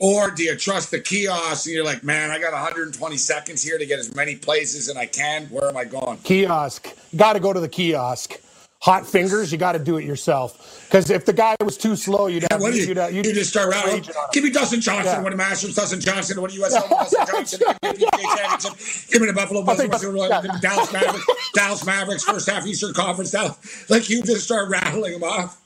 Or 0.00 0.30
do 0.30 0.44
you 0.44 0.54
trust 0.54 0.90
the 0.92 1.00
kiosk 1.00 1.66
and 1.66 1.74
you're 1.74 1.84
like, 1.84 2.04
man, 2.04 2.30
I 2.30 2.38
got 2.38 2.52
120 2.52 3.16
seconds 3.16 3.62
here 3.62 3.78
to 3.78 3.86
get 3.86 3.98
as 3.98 4.14
many 4.14 4.36
places 4.36 4.88
as 4.88 4.96
I 4.96 5.06
can. 5.06 5.46
Where 5.46 5.68
am 5.68 5.76
I 5.76 5.84
going? 5.84 6.18
Kiosk. 6.18 6.94
Got 7.16 7.32
to 7.32 7.40
go 7.40 7.52
to 7.52 7.58
the 7.58 7.68
kiosk. 7.68 8.38
Hot 8.80 9.04
fingers, 9.04 9.50
you 9.50 9.58
got 9.58 9.72
to 9.72 9.80
do 9.80 9.96
it 9.96 10.04
yourself. 10.04 10.84
Because 10.86 11.10
if 11.10 11.24
the 11.24 11.32
guy 11.32 11.56
was 11.64 11.76
too 11.76 11.96
slow, 11.96 12.28
you'd 12.28 12.46
have 12.48 12.60
you, 12.62 12.68
you'd, 12.70 12.96
uh, 12.98 13.08
you 13.08 13.22
you'd 13.22 13.34
just 13.34 13.50
start 13.50 13.70
rattling. 13.70 13.96
raging 13.96 14.14
on 14.14 14.22
him. 14.24 14.30
Give 14.32 14.44
me 14.44 14.50
Dustin 14.50 14.80
Johnson, 14.80 15.14
Yeah. 15.14 15.22
win 15.22 15.32
a 15.32 15.36
Masters, 15.36 15.74
Dustin 15.74 16.00
Johnson, 16.00 16.40
win 16.40 16.50
a 16.52 16.54
US 16.54 16.74
Open, 16.76 16.90
Dustin 16.90 17.26
Johnson, 17.26 17.60
give 17.82 17.90
me 17.92 17.98
the 17.98 18.36
Championship, 18.38 19.08
give 19.10 19.20
me 19.20 19.26
the 19.26 19.32
Buffalo 19.32 19.62
Bills, 19.64 19.78
think- 19.78 19.92
give 20.00 20.60
Dallas 20.60 20.92
Mavericks, 20.92 21.26
Dallas 21.54 21.84
Mavericks, 21.86 22.22
first 22.24 22.48
half 22.48 22.64
Eastern 22.66 22.94
Conference, 22.94 23.32
Dallas. 23.32 23.90
Like 23.90 24.08
you 24.08 24.22
just 24.22 24.44
start 24.44 24.70
rattling 24.70 25.12
them 25.14 25.24
off. 25.24 25.60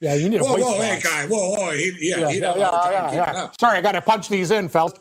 Yeah, 0.00 0.14
you 0.14 0.28
need 0.28 0.40
a 0.40 0.44
Whoa, 0.44 0.56
whoa, 0.58 0.80
hey 0.80 1.00
guy, 1.02 1.26
whoa, 1.26 1.50
whoa, 1.56 1.70
he, 1.72 1.92
yeah, 1.98 2.18
Yeah, 2.18 2.28
yeah, 2.30 2.46
have 2.46 2.56
a 2.56 2.64
hard 2.66 2.82
time 2.84 2.92
yeah, 2.92 3.12
yeah, 3.14 3.32
yeah. 3.32 3.50
Sorry, 3.58 3.78
I 3.78 3.80
got 3.80 3.92
to 3.92 4.00
punch 4.00 4.28
these 4.28 4.52
in, 4.52 4.68
fellas. 4.68 4.92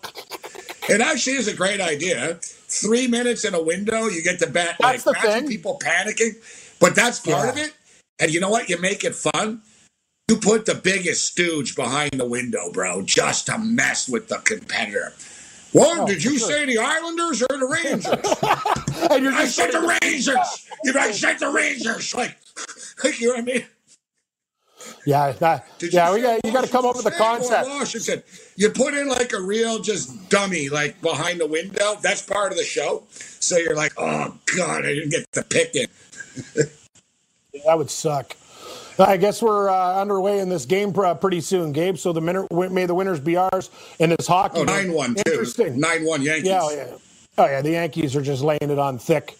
It 0.90 1.02
actually 1.02 1.34
is 1.36 1.48
a 1.48 1.54
great 1.54 1.82
idea. 1.82 2.40
Three 2.42 3.08
minutes 3.08 3.46
in 3.46 3.54
a 3.54 3.62
window, 3.62 4.08
you 4.08 4.24
get 4.24 4.40
to 4.40 4.48
bet. 4.48 4.76
That's 4.80 5.06
like, 5.06 5.22
the 5.22 5.28
thing. 5.28 5.48
people 5.48 5.80
panicking, 5.84 6.32
but 6.80 6.96
that's 6.96 7.20
part 7.20 7.46
Yeah. 7.46 7.52
of 7.52 7.58
it. 7.58 7.74
And 8.20 8.32
you 8.34 8.40
know 8.40 8.50
what? 8.50 8.70
You 8.70 8.80
make 8.80 9.04
it 9.04 9.16
fun. 9.16 9.62
You 10.28 10.38
put 10.38 10.66
the 10.66 10.76
biggest 10.76 11.26
stooge 11.26 11.76
behind 11.76 12.12
the 12.14 12.26
window, 12.26 12.72
bro, 12.72 13.02
just 13.02 13.46
to 13.48 13.58
mess 13.58 14.10
with 14.10 14.28
the 14.28 14.38
competitor. 14.40 15.14
One, 15.72 16.00
Oh, 16.02 16.08
did 16.08 16.24
you 16.24 16.38
sure. 16.40 16.50
say 16.50 16.66
the 16.66 16.80
Islanders 16.80 17.42
or 17.44 17.58
the 17.58 17.66
Rangers? 17.66 18.06
And 19.12 19.24
you're 19.24 19.34
I 19.34 19.46
said 19.46 19.72
the 19.72 19.98
Rangers. 20.02 20.68
You 20.84 20.92
know, 20.94 21.00
I 21.00 21.12
said 21.12 21.40
the 21.40 21.50
Rangers. 21.50 22.14
Like, 22.16 22.36
like 23.04 23.20
you 23.22 23.28
know 23.28 23.34
what 23.36 23.42
I 23.42 23.46
mean? 23.46 23.66
Yeah, 25.06 25.32
that, 25.34 25.66
yeah, 25.82 26.10
you 26.10 26.16
we 26.16 26.22
got 26.22 26.40
you 26.46 26.52
got 26.52 26.64
to 26.66 26.70
come 26.70 26.86
up 26.86 26.96
with 26.98 27.06
a 27.06 27.10
Washington 27.18 27.44
State 27.44 27.54
or 27.54 27.64
concept. 27.64 27.70
Washington. 27.70 28.24
You 28.58 28.70
put 28.70 28.94
in 28.94 29.08
like 29.08 29.34
a 29.34 29.40
real 29.42 29.80
just 29.80 30.30
dummy 30.30 30.70
like 30.70 31.02
behind 31.02 31.40
the 31.40 31.48
window. 31.48 31.96
That's 32.02 32.22
part 32.22 32.52
of 32.52 32.58
the 32.58 32.64
show. 32.64 33.04
So 33.12 33.58
you're 33.58 33.76
like, 33.76 33.94
oh 33.98 34.38
god, 34.58 34.86
I 34.86 34.94
didn't 34.94 35.12
get 35.12 35.26
the 35.32 35.44
pick 35.44 35.76
in. 35.76 35.88
That 37.66 37.78
would 37.78 37.90
suck. 37.90 38.36
I 39.00 39.18
guess 39.18 39.42
we're 39.42 39.70
uh, 39.70 40.00
underway 40.00 40.40
in 40.40 40.50
this 40.50 40.66
game 40.66 40.94
pr- 40.94 41.06
uh, 41.06 41.14
pretty 41.16 41.42
soon, 41.42 41.72
Gabe. 41.72 41.98
So 41.98 42.14
the 42.14 42.22
minute, 42.22 42.52
may 42.52 42.86
the 42.86 42.96
winners 42.96 43.20
be 43.20 43.36
ours 43.36 43.70
in 44.00 44.10
this 44.12 44.28
hockey. 44.28 44.60
Oh, 44.60 44.66
9-1 44.66 45.24
too. 45.24 45.32
Interesting. 45.32 45.82
9-1 45.82 46.24
Yankees. 46.24 46.46
Yeah, 46.48 46.60
oh, 46.62 46.70
yeah. 46.72 46.98
Oh 47.40 47.46
yeah, 47.46 47.62
the 47.62 47.72
Yankees 47.72 48.16
are 48.16 48.22
just 48.22 48.42
laying 48.42 48.60
it 48.62 48.80
on 48.80 48.98
thick 48.98 49.38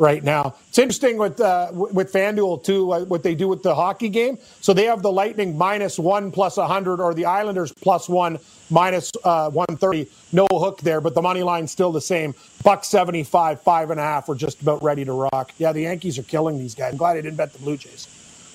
right 0.00 0.24
now. 0.24 0.56
It's 0.68 0.78
interesting 0.78 1.18
with 1.18 1.40
uh, 1.40 1.68
with 1.72 2.12
FanDuel 2.12 2.64
too, 2.64 2.90
uh, 2.92 3.04
what 3.04 3.22
they 3.22 3.36
do 3.36 3.46
with 3.46 3.62
the 3.62 3.74
hockey 3.74 4.08
game. 4.08 4.38
So 4.60 4.72
they 4.72 4.86
have 4.86 5.02
the 5.02 5.12
Lightning 5.12 5.56
minus 5.56 5.98
one 5.98 6.32
plus 6.32 6.56
a 6.56 6.66
hundred, 6.66 7.00
or 7.00 7.14
the 7.14 7.26
Islanders 7.26 7.72
plus 7.72 8.08
one 8.08 8.38
minus 8.70 9.12
uh, 9.22 9.50
one 9.50 9.76
thirty. 9.76 10.08
No 10.32 10.46
hook 10.50 10.80
there, 10.80 11.00
but 11.00 11.14
the 11.14 11.22
money 11.22 11.42
line's 11.42 11.70
still 11.70 11.92
the 11.92 12.00
same. 12.00 12.34
Buck 12.64 12.84
seventy 12.84 13.22
five, 13.22 13.60
five 13.60 13.90
and 13.90 14.00
a 14.00 14.02
half. 14.02 14.26
We're 14.26 14.34
just 14.34 14.60
about 14.62 14.82
ready 14.82 15.04
to 15.04 15.12
rock. 15.12 15.52
Yeah, 15.58 15.72
the 15.72 15.82
Yankees 15.82 16.18
are 16.18 16.24
killing 16.24 16.58
these 16.58 16.74
guys. 16.74 16.92
I'm 16.92 16.98
glad 16.98 17.16
I 17.16 17.20
didn't 17.20 17.36
bet 17.36 17.52
the 17.52 17.58
Blue 17.60 17.76
Jays. 17.76 18.08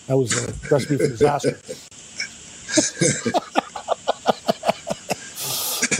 That 0.08 0.18
was 0.18 0.34
a 0.34 0.52
recipe 0.70 0.98
for 0.98 1.08
disaster. 1.08 1.58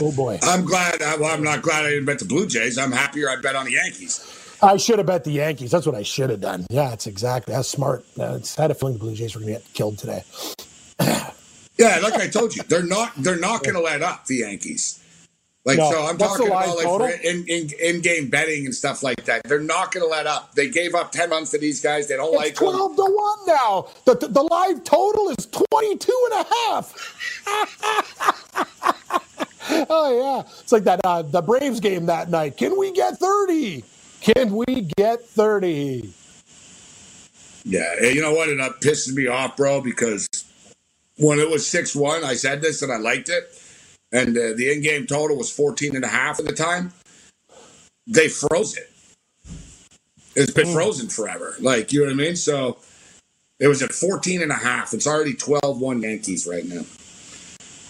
oh 0.00 0.12
boy. 0.12 0.38
I'm 0.42 0.64
glad. 0.64 1.02
I, 1.02 1.16
well, 1.16 1.32
I'm 1.32 1.42
not 1.42 1.62
glad 1.62 1.84
I 1.84 1.90
didn't 1.90 2.06
bet 2.06 2.18
the 2.18 2.24
Blue 2.24 2.46
Jays. 2.46 2.78
I'm 2.78 2.92
happier 2.92 3.30
I 3.30 3.36
bet 3.36 3.56
on 3.56 3.64
the 3.66 3.72
Yankees. 3.72 4.35
I 4.62 4.76
should 4.76 4.98
have 4.98 5.06
bet 5.06 5.24
the 5.24 5.32
Yankees. 5.32 5.70
That's 5.70 5.86
what 5.86 5.94
I 5.94 6.02
should 6.02 6.30
have 6.30 6.40
done. 6.40 6.66
Yeah, 6.70 6.92
it's 6.92 7.06
exactly. 7.06 7.54
That's 7.54 7.68
smart. 7.68 8.04
Uh, 8.18 8.36
it's, 8.38 8.58
I 8.58 8.62
had 8.62 8.70
a 8.70 8.74
feeling 8.74 8.94
the 8.94 9.00
Blue 9.00 9.14
Jays 9.14 9.34
were 9.34 9.40
going 9.40 9.54
to 9.54 9.60
get 9.60 9.72
killed 9.74 9.98
today. 9.98 10.22
Yeah, 11.78 11.98
like 12.02 12.14
I 12.14 12.26
told 12.28 12.56
you, 12.56 12.62
they're 12.62 12.82
not. 12.82 13.12
They're 13.18 13.38
not 13.38 13.62
going 13.62 13.74
to 13.74 13.82
let 13.82 14.00
up 14.00 14.24
the 14.24 14.36
Yankees. 14.36 14.98
Like 15.66 15.76
No. 15.76 15.90
so, 15.90 16.06
I'm 16.06 16.16
talking 16.16 16.46
about 16.46 16.74
like 16.74 16.86
for 16.86 17.06
in, 17.10 17.44
in 17.48 17.68
in 17.82 18.00
game 18.00 18.30
betting 18.30 18.64
and 18.64 18.74
stuff 18.74 19.02
like 19.02 19.24
that. 19.24 19.42
They're 19.44 19.60
not 19.60 19.92
going 19.92 20.06
to 20.06 20.10
let 20.10 20.26
up. 20.26 20.54
They 20.54 20.70
gave 20.70 20.94
up 20.94 21.12
ten 21.12 21.28
runs 21.28 21.50
to 21.50 21.58
these 21.58 21.82
guys. 21.82 22.08
They 22.08 22.16
don't 22.16 22.32
like 22.32 22.52
It's 22.52 22.60
them. 22.60 22.70
12 22.70 22.96
to 22.96 23.02
1 23.02 23.38
now. 23.46 23.88
The, 24.06 24.14
the, 24.14 24.28
the 24.28 24.42
live 24.42 24.84
total 24.84 25.28
is 25.38 25.44
22 25.46 26.28
and 26.32 26.40
a 26.40 26.46
half. 26.54 26.94
oh, 29.90 30.20
yeah. 30.46 30.50
It's 30.60 30.72
like 30.72 30.84
that 30.84 31.00
uh, 31.04 31.22
the 31.22 31.42
Braves 31.42 31.80
game 31.80 32.06
that 32.06 32.30
night. 32.30 32.56
Can 32.56 32.78
we 32.78 32.92
get 32.92 33.18
30? 33.18 33.84
Can 34.26 34.56
we 34.56 34.88
get 34.96 35.24
30? 35.24 36.12
Yeah, 37.64 37.94
and 38.02 38.12
you 38.12 38.20
know 38.20 38.32
what? 38.32 38.48
It 38.48 38.58
uh, 38.58 38.70
pisses 38.80 39.14
me 39.14 39.28
off, 39.28 39.56
bro, 39.56 39.80
because 39.80 40.28
when 41.18 41.38
it 41.38 41.48
was 41.48 41.64
6 41.68 41.94
1, 41.94 42.24
I 42.24 42.34
said 42.34 42.60
this 42.60 42.82
and 42.82 42.92
I 42.92 42.96
liked 42.96 43.28
it. 43.28 43.44
And 44.10 44.36
uh, 44.36 44.54
the 44.56 44.72
in 44.72 44.82
game 44.82 45.06
total 45.06 45.36
was 45.36 45.52
14 45.52 45.94
and 45.94 46.04
a 46.04 46.08
half 46.08 46.40
at 46.40 46.44
the 46.44 46.52
time. 46.52 46.92
They 48.08 48.26
froze 48.26 48.76
it. 48.76 48.90
It's 50.34 50.52
been 50.52 50.72
frozen 50.72 51.08
forever. 51.08 51.54
Like, 51.60 51.92
you 51.92 52.00
know 52.00 52.06
what 52.06 52.14
I 52.14 52.16
mean? 52.16 52.34
So 52.34 52.78
it 53.60 53.68
was 53.68 53.80
at 53.80 53.92
14 53.92 54.42
and 54.42 54.50
a 54.50 54.56
half. 54.56 54.92
It's 54.92 55.06
already 55.06 55.34
12 55.34 55.80
1 55.80 56.02
Yankees 56.02 56.48
right 56.48 56.64
now. 56.64 56.82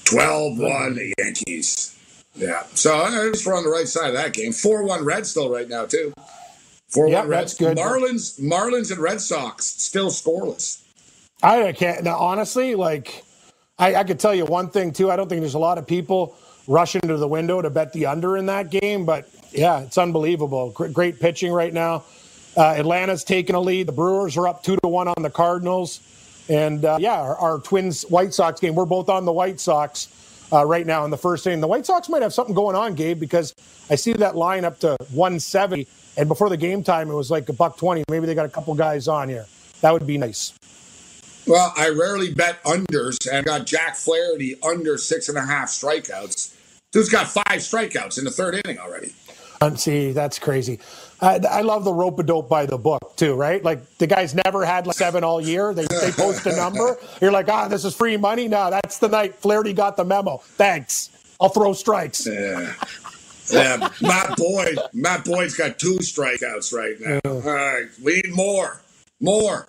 12 0.04 0.58
1 0.58 1.12
Yankees. 1.18 1.95
Yeah. 2.36 2.64
So 2.74 2.94
I 2.94 3.28
was 3.28 3.46
on 3.46 3.64
the 3.64 3.70
right 3.70 3.88
side 3.88 4.08
of 4.08 4.14
that 4.14 4.32
game. 4.32 4.52
4 4.52 4.84
1 4.84 5.04
Reds 5.04 5.30
still 5.30 5.50
right 5.50 5.68
now, 5.68 5.86
too. 5.86 6.12
4 6.88 7.08
Yeah, 7.08 7.20
1 7.20 7.30
that's 7.30 7.54
good. 7.54 7.76
Marlins, 7.76 8.40
Marlins 8.40 8.90
and 8.90 9.00
Red 9.00 9.20
Sox 9.20 9.64
still 9.64 10.10
scoreless. 10.10 10.82
I 11.42 11.72
can't. 11.72 12.04
Now, 12.04 12.16
honestly, 12.18 12.74
like, 12.74 13.24
I, 13.78 13.96
I 13.96 14.04
could 14.04 14.18
tell 14.20 14.34
you 14.34 14.44
one 14.44 14.70
thing, 14.70 14.92
too. 14.92 15.10
I 15.10 15.16
don't 15.16 15.28
think 15.28 15.40
there's 15.40 15.54
a 15.54 15.58
lot 15.58 15.78
of 15.78 15.86
people 15.86 16.36
rushing 16.68 17.00
to 17.02 17.16
the 17.16 17.28
window 17.28 17.62
to 17.62 17.70
bet 17.70 17.92
the 17.92 18.06
under 18.06 18.36
in 18.36 18.46
that 18.46 18.70
game, 18.70 19.04
but 19.06 19.28
yeah, 19.52 19.80
it's 19.80 19.98
unbelievable. 19.98 20.70
Great, 20.70 20.92
great 20.92 21.20
pitching 21.20 21.52
right 21.52 21.72
now. 21.72 22.04
Uh, 22.56 22.74
Atlanta's 22.76 23.22
taking 23.22 23.54
a 23.54 23.60
lead. 23.60 23.86
The 23.86 23.92
Brewers 23.92 24.36
are 24.36 24.48
up 24.48 24.62
two 24.62 24.76
to 24.82 24.88
one 24.88 25.08
on 25.08 25.22
the 25.22 25.30
Cardinals. 25.30 26.00
And 26.48 26.84
uh, 26.84 26.96
yeah, 27.00 27.20
our, 27.20 27.36
our 27.36 27.58
Twins 27.58 28.02
White 28.04 28.32
Sox 28.32 28.60
game, 28.60 28.74
we're 28.74 28.84
both 28.86 29.08
on 29.08 29.24
the 29.24 29.32
White 29.32 29.60
Sox 29.60 30.08
uh, 30.52 30.64
right 30.64 30.86
now 30.86 31.04
in 31.04 31.10
the 31.10 31.16
first 31.16 31.46
inning. 31.46 31.60
The 31.60 31.66
White 31.66 31.86
Sox 31.86 32.08
might 32.08 32.22
have 32.22 32.32
something 32.32 32.54
going 32.54 32.76
on, 32.76 32.94
Gabe, 32.94 33.18
because 33.18 33.54
I 33.90 33.94
see 33.94 34.12
that 34.14 34.36
line 34.36 34.64
up 34.64 34.78
to 34.80 34.96
170. 35.12 35.86
And 36.16 36.28
before 36.28 36.48
the 36.48 36.56
game 36.56 36.82
time, 36.82 37.10
it 37.10 37.14
was 37.14 37.30
like 37.30 37.48
a 37.48 37.52
buck 37.52 37.76
20. 37.76 38.04
Maybe 38.10 38.26
they 38.26 38.34
got 38.34 38.46
a 38.46 38.50
couple 38.50 38.74
guys 38.74 39.08
on 39.08 39.28
here. 39.28 39.46
That 39.80 39.92
would 39.92 40.06
be 40.06 40.18
nice. 40.18 40.54
Well, 41.46 41.72
I 41.76 41.90
rarely 41.90 42.34
bet 42.34 42.62
unders, 42.64 43.28
and 43.28 43.38
I 43.38 43.42
got 43.42 43.66
Jack 43.66 43.94
Flaherty 43.94 44.56
under 44.62 44.98
six 44.98 45.28
and 45.28 45.38
a 45.38 45.42
half 45.42 45.68
strikeouts. 45.68 46.54
Dude's 46.90 47.08
got 47.08 47.28
five 47.28 47.60
strikeouts 47.60 48.18
in 48.18 48.24
the 48.24 48.30
third 48.30 48.60
inning 48.64 48.78
already. 48.78 49.14
And 49.60 49.78
see, 49.78 50.12
that's 50.12 50.38
crazy. 50.38 50.80
I, 51.20 51.40
I 51.48 51.60
love 51.62 51.84
the 51.84 51.92
rope 51.92 52.18
a 52.18 52.22
dope 52.22 52.48
by 52.48 52.66
the 52.66 52.78
book 52.78 53.16
too, 53.16 53.34
right? 53.34 53.62
Like 53.62 53.98
the 53.98 54.06
guy's 54.06 54.34
never 54.34 54.64
had 54.64 54.86
like 54.86 54.96
seven 54.96 55.24
all 55.24 55.40
year. 55.40 55.72
They, 55.72 55.86
they 55.86 56.10
post 56.12 56.46
a 56.46 56.54
number. 56.54 56.98
You're 57.20 57.32
like, 57.32 57.48
ah, 57.48 57.68
this 57.68 57.84
is 57.84 57.94
free 57.94 58.16
money. 58.16 58.48
No, 58.48 58.70
that's 58.70 58.98
the 58.98 59.08
night 59.08 59.34
Flaherty 59.36 59.72
got 59.72 59.96
the 59.96 60.04
memo. 60.04 60.38
Thanks. 60.38 61.10
I'll 61.40 61.48
throw 61.48 61.72
strikes. 61.72 62.26
Yeah. 62.26 62.74
Yeah, 63.52 63.90
Matt 64.00 64.36
Boyd. 64.36 64.78
Matt 64.92 65.24
Boyd's 65.24 65.54
got 65.54 65.78
two 65.78 65.98
strikeouts 65.98 66.72
right 66.72 66.96
now. 67.00 67.20
All 67.30 67.40
right, 67.40 67.86
we 68.02 68.16
need 68.16 68.34
more, 68.34 68.80
more. 69.20 69.68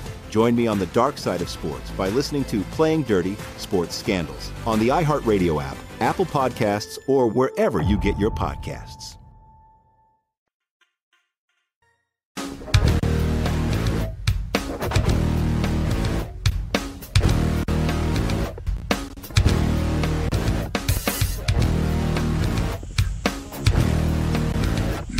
Join 0.31 0.55
me 0.55 0.65
on 0.65 0.79
the 0.79 0.85
dark 0.87 1.17
side 1.17 1.41
of 1.41 1.49
sports 1.49 1.91
by 1.91 2.07
listening 2.07 2.45
to 2.45 2.61
Playing 2.71 3.03
Dirty 3.03 3.35
Sports 3.57 3.95
Scandals 3.95 4.49
on 4.65 4.79
the 4.79 4.87
iHeartRadio 4.87 5.61
app, 5.61 5.75
Apple 5.99 6.25
Podcasts, 6.25 6.97
or 7.05 7.27
wherever 7.27 7.81
you 7.81 7.99
get 7.99 8.17
your 8.17 8.31
podcasts. 8.31 9.17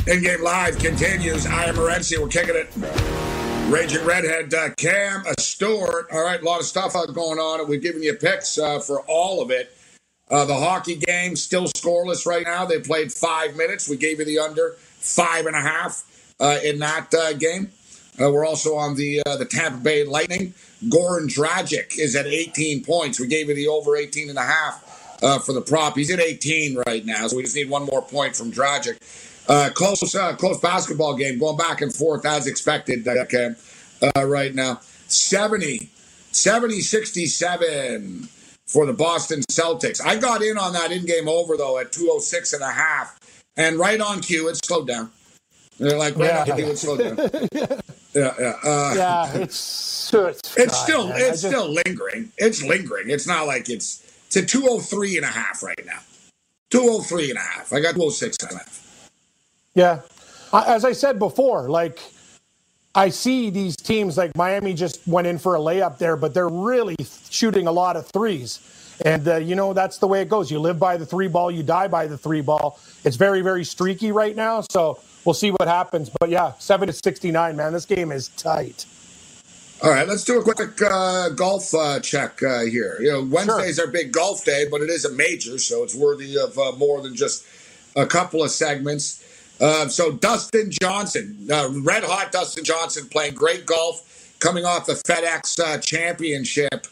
In 0.08 0.24
Game 0.24 0.42
Live 0.42 0.80
continues. 0.80 1.46
I 1.46 1.66
am 1.66 1.76
Morency. 1.76 2.18
We're 2.18 2.28
kicking 2.30 2.56
it. 2.56 3.31
Raging 3.70 4.06
Redhead, 4.06 4.54
uh, 4.54 4.70
Cam, 4.76 5.24
a 5.26 5.40
Stewart. 5.40 6.08
All 6.12 6.24
right, 6.24 6.42
a 6.42 6.46
lot 6.46 6.60
of 6.60 6.66
stuff 6.66 6.96
uh, 6.96 7.06
going 7.06 7.40
on. 7.40 7.68
We've 7.68 7.82
given 7.82 8.04
you 8.04 8.14
picks 8.14 8.58
uh, 8.58 8.80
for 8.80 9.02
all 9.08 9.42
of 9.42 9.52
it. 9.52 9.76
Uh, 10.30 10.46
the 10.46 10.56
hockey 10.56 10.96
game 10.96 11.36
still 11.36 11.66
scoreless 11.66 12.26
right 12.26 12.46
now. 12.46 12.66
They 12.66 12.80
played 12.80 13.12
five 13.12 13.56
minutes. 13.56 13.90
We 13.90 13.98
gave 13.98 14.20
you 14.20 14.26
the 14.26 14.40
under 14.40 14.76
five 14.78 15.46
and 15.46 15.56
a 15.56 15.62
half 15.62 16.34
uh, 16.40 16.60
in 16.64 16.80
that 16.80 17.14
uh, 17.14 17.34
game. 17.34 17.72
we're 18.20 18.46
also 18.46 18.76
on 18.76 18.96
the 18.96 19.22
the 19.26 19.48
Tampa 19.50 19.78
Bay 19.78 20.04
Lightning. 20.04 20.54
Goran 20.86 21.28
Dragic 21.28 21.98
is 21.98 22.16
at 22.16 22.28
18 22.28 22.84
points. 22.84 23.20
We 23.20 23.28
gave 23.28 23.50
you 23.50 23.56
the 23.56 23.68
over 23.68 23.96
18 23.96 24.30
and 24.30 24.38
a 24.38 24.44
half 24.44 25.20
for 25.46 25.54
the 25.54 25.62
prop. 25.62 25.96
He's 25.96 26.12
at 26.12 26.20
18 26.20 26.84
right 26.88 27.06
now, 27.06 27.28
so 27.28 27.38
we 27.38 27.44
just 27.44 27.56
need 27.56 27.70
one 27.70 27.86
more 27.86 28.02
point 28.02 28.36
from 28.36 28.52
Dragic. 28.52 28.98
Uh, 29.48 29.70
close, 29.74 30.16
uh, 30.16 30.36
close 30.36 30.60
basketball 30.60 31.16
game, 31.16 31.38
going 31.40 31.58
back 31.58 31.82
and 31.82 31.94
forth 31.94 32.26
as 32.26 32.48
expected. 32.48 33.06
Okay, 33.08 33.50
uh, 34.16 34.26
right 34.26 34.54
now, 34.56 34.80
70, 35.08 35.90
70, 36.32 36.80
67 36.82 38.30
for 38.68 38.86
the 38.86 38.94
Boston 38.94 39.42
Celtics. 39.52 40.00
I 40.04 40.16
got 40.18 40.42
in 40.42 40.58
on 40.58 40.74
that 40.74 40.92
in-game 40.92 41.28
over 41.28 41.58
though 41.58 41.78
at 41.80 41.92
206 41.92 42.54
and 42.54 42.64
a 42.64 42.72
half, 42.72 43.20
and 43.58 43.78
right 43.78 44.00
on 44.00 44.22
cue, 44.22 44.48
it 44.48 44.64
slowed 44.64 44.88
down. 44.88 45.12
They're 45.80 45.98
like, 45.98 46.16
right 46.16 46.48
Yeah. 46.48 46.54
on 46.54 46.58
cue, 46.60 46.68
it 46.68 46.78
slowed 46.78 47.00
down. 47.00 47.18
yeah, 48.14 48.34
yeah. 48.40 48.54
Uh, 48.64 48.94
yeah, 48.96 49.34
it's 49.38 50.14
it's, 50.14 50.14
it's 50.58 50.72
God, 50.74 50.84
still 50.84 51.08
man. 51.10 51.18
It's 51.20 51.42
just- 51.42 51.48
still 51.48 51.70
lingering. 51.86 52.32
It's 52.38 52.62
lingering. 52.64 53.10
It's 53.10 53.28
not 53.28 53.48
like 53.48 53.70
it's 53.70 54.04
it's 54.28 54.36
a 54.38 54.46
203 54.46 55.18
and 55.18 55.26
a 55.26 55.30
half 55.30 55.62
right 55.64 55.86
now. 55.86 56.00
203 56.70 57.32
and 57.32 57.38
a 57.40 57.42
half. 57.42 57.74
I 57.74 57.82
got 57.82 57.96
206 57.96 58.38
and 58.44 58.52
a 58.52 58.58
half. 58.60 58.78
Yeah. 59.74 60.02
As 60.54 60.84
I 60.84 60.92
said 60.92 61.18
before, 61.20 61.70
like 61.70 62.00
I 62.94 63.10
see 63.10 63.50
these 63.50 63.76
teams 63.76 64.18
like 64.18 64.36
Miami 64.36 64.74
just 64.74 65.08
went 65.08 65.28
in 65.28 65.38
for 65.38 65.56
a 65.56 65.60
layup 65.60 65.98
there, 65.98 66.18
but 66.18 66.34
they're 66.34 66.50
really 66.50 66.98
shooting 67.30 67.68
a 67.68 67.72
lot 67.72 67.96
of 67.96 68.08
threes. 68.08 68.60
And, 69.06 69.28
uh, 69.28 69.38
you 69.38 69.56
know, 69.56 69.74
that's 69.74 69.98
the 69.98 70.08
way 70.08 70.22
it 70.22 70.30
goes. 70.30 70.52
You 70.52 70.60
live 70.60 70.78
by 70.78 70.98
the 70.98 71.06
three 71.06 71.28
ball, 71.28 71.50
you 71.50 71.64
die 71.64 71.88
by 71.88 72.06
the 72.06 72.18
three 72.18 72.42
ball. 72.42 72.80
It's 73.04 73.16
very, 73.16 73.42
very 73.42 73.64
streaky 73.64 74.12
right 74.12 74.36
now. 74.36 74.62
So 74.70 75.00
we'll 75.26 75.34
see 75.34 75.52
what 75.52 75.68
happens. 75.68 76.10
But 76.20 76.30
yeah, 76.30 76.54
7 76.60 76.88
to 76.88 76.94
69, 76.94 77.56
man. 77.56 77.74
This 77.74 77.86
game 77.86 78.12
is 78.12 78.28
tight. 78.30 78.86
All 79.84 79.90
right, 79.90 80.08
let's 80.08 80.24
do 80.24 80.40
a 80.40 80.44
quick 80.44 80.80
uh, 80.80 81.30
golf 81.30 81.74
uh, 81.74 82.00
check 82.02 82.44
uh, 82.44 82.66
here. 82.66 82.98
You 83.00 83.14
know, 83.14 83.24
Wednesday's 83.24 83.80
our 83.80 83.88
big 83.88 84.12
golf 84.12 84.46
day, 84.46 84.68
but 84.70 84.82
it 84.82 84.92
is 84.92 85.06
a 85.06 85.12
major, 85.12 85.58
so 85.58 85.84
it's 85.84 85.96
worthy 85.96 86.38
of 86.38 86.56
uh, 86.60 86.74
more 86.74 87.02
than 87.02 87.16
just 87.16 87.44
a 87.96 88.06
couple 88.06 88.44
of 88.44 88.52
segments. 88.52 89.21
Uh, 89.62 89.88
so 89.88 90.12
Dustin 90.12 90.72
Johnson, 90.82 91.48
uh, 91.52 91.70
red 91.84 92.04
hot 92.04 92.32
Dustin 92.32 92.64
Johnson, 92.64 93.08
playing 93.08 93.36
great 93.36 93.66
golf, 93.66 94.36
coming 94.40 94.66
off 94.66 94.88
the 94.88 94.94
FedEx 94.94 95.60
uh, 95.60 95.78
Championship 95.78 96.88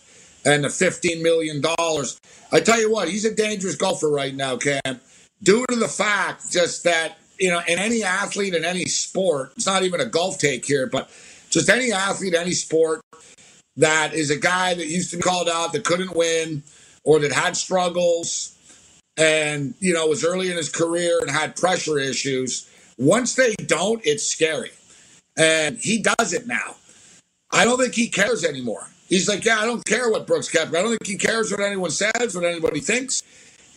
and 0.46 0.64
the 0.64 0.70
fifteen 0.70 1.24
million 1.24 1.62
dollars. 1.62 2.20
I 2.52 2.60
tell 2.60 2.80
you 2.80 2.92
what, 2.92 3.10
he's 3.10 3.26
a 3.26 3.34
dangerous 3.34 3.76
golfer 3.76 4.10
right 4.10 4.36
now, 4.36 4.58
Cam. 4.58 5.02
Due 5.42 5.66
to 5.70 5.76
the 5.76 5.88
fact 5.88 6.52
just 6.52 6.84
that 6.84 7.18
you 7.40 7.50
know, 7.50 7.62
in 7.68 7.80
any 7.80 8.04
athlete 8.04 8.54
in 8.54 8.66
any 8.66 8.86
sport, 8.86 9.54
it's 9.56 9.66
not 9.66 9.84
even 9.84 10.02
a 10.02 10.06
golf 10.06 10.38
take 10.38 10.66
here, 10.66 10.88
but 10.88 11.10
just 11.50 11.70
any 11.70 11.92
athlete, 11.92 12.36
any 12.36 12.52
sport 12.52 13.02
that 13.78 14.14
is 14.14 14.30
a 14.30 14.36
guy 14.38 14.74
that 14.74 14.88
used 14.88 15.12
to 15.12 15.18
be 15.18 15.24
called 15.24 15.50
out 15.50 15.72
that 15.74 15.86
couldn't 15.86 16.16
win 16.16 16.62
or 17.04 17.20
that 17.20 17.32
had 17.32 17.56
struggles 17.56 18.59
and 19.20 19.74
you 19.80 19.94
know 19.94 20.08
was 20.08 20.24
early 20.26 20.50
in 20.50 20.58
his 20.58 20.70
career 20.70 21.20
and 21.20 21.30
had 21.30 21.56
pressure 21.56 22.00
issues. 22.00 22.68
Once 22.98 23.36
they 23.36 23.54
don't 23.68 24.02
it's 24.06 24.26
scary. 24.26 24.72
And 25.38 25.78
he 25.78 26.02
does 26.02 26.34
it 26.34 26.48
now. 26.48 26.76
I 27.52 27.66
don't 27.66 27.80
think 27.80 27.94
he 27.94 28.08
cares 28.08 28.44
anymore. 28.44 28.88
He's 29.08 29.28
like 29.28 29.44
yeah 29.44 29.60
i 29.60 29.66
don't 29.66 29.84
care 29.86 30.10
what 30.10 30.26
brooks 30.26 30.50
Koepka 30.50 30.76
i 30.76 30.82
don't 30.82 30.90
think 30.90 31.06
he 31.06 31.18
cares 31.18 31.52
what 31.52 31.60
anyone 31.60 31.92
says 31.92 32.34
what 32.36 32.46
anybody 32.46 32.80
thinks. 32.80 33.24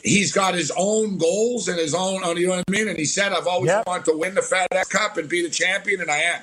He's 0.04 0.32
got 0.32 0.54
his 0.54 0.72
own 0.76 1.16
goals 1.16 1.68
and 1.68 1.78
his 1.78 1.94
own 1.94 2.22
you 2.36 2.48
know 2.48 2.56
what 2.56 2.64
i 2.68 2.70
mean? 2.70 2.88
And 2.88 2.98
he 2.98 3.04
said 3.04 3.32
i've 3.32 3.46
always 3.46 3.72
wanted 3.86 4.04
to 4.06 4.16
win 4.16 4.34
the 4.34 4.40
fedex 4.40 4.90
cup 4.90 5.16
and 5.16 5.28
be 5.28 5.42
the 5.42 5.50
champion 5.50 6.00
and 6.00 6.10
i 6.10 6.18
am. 6.18 6.42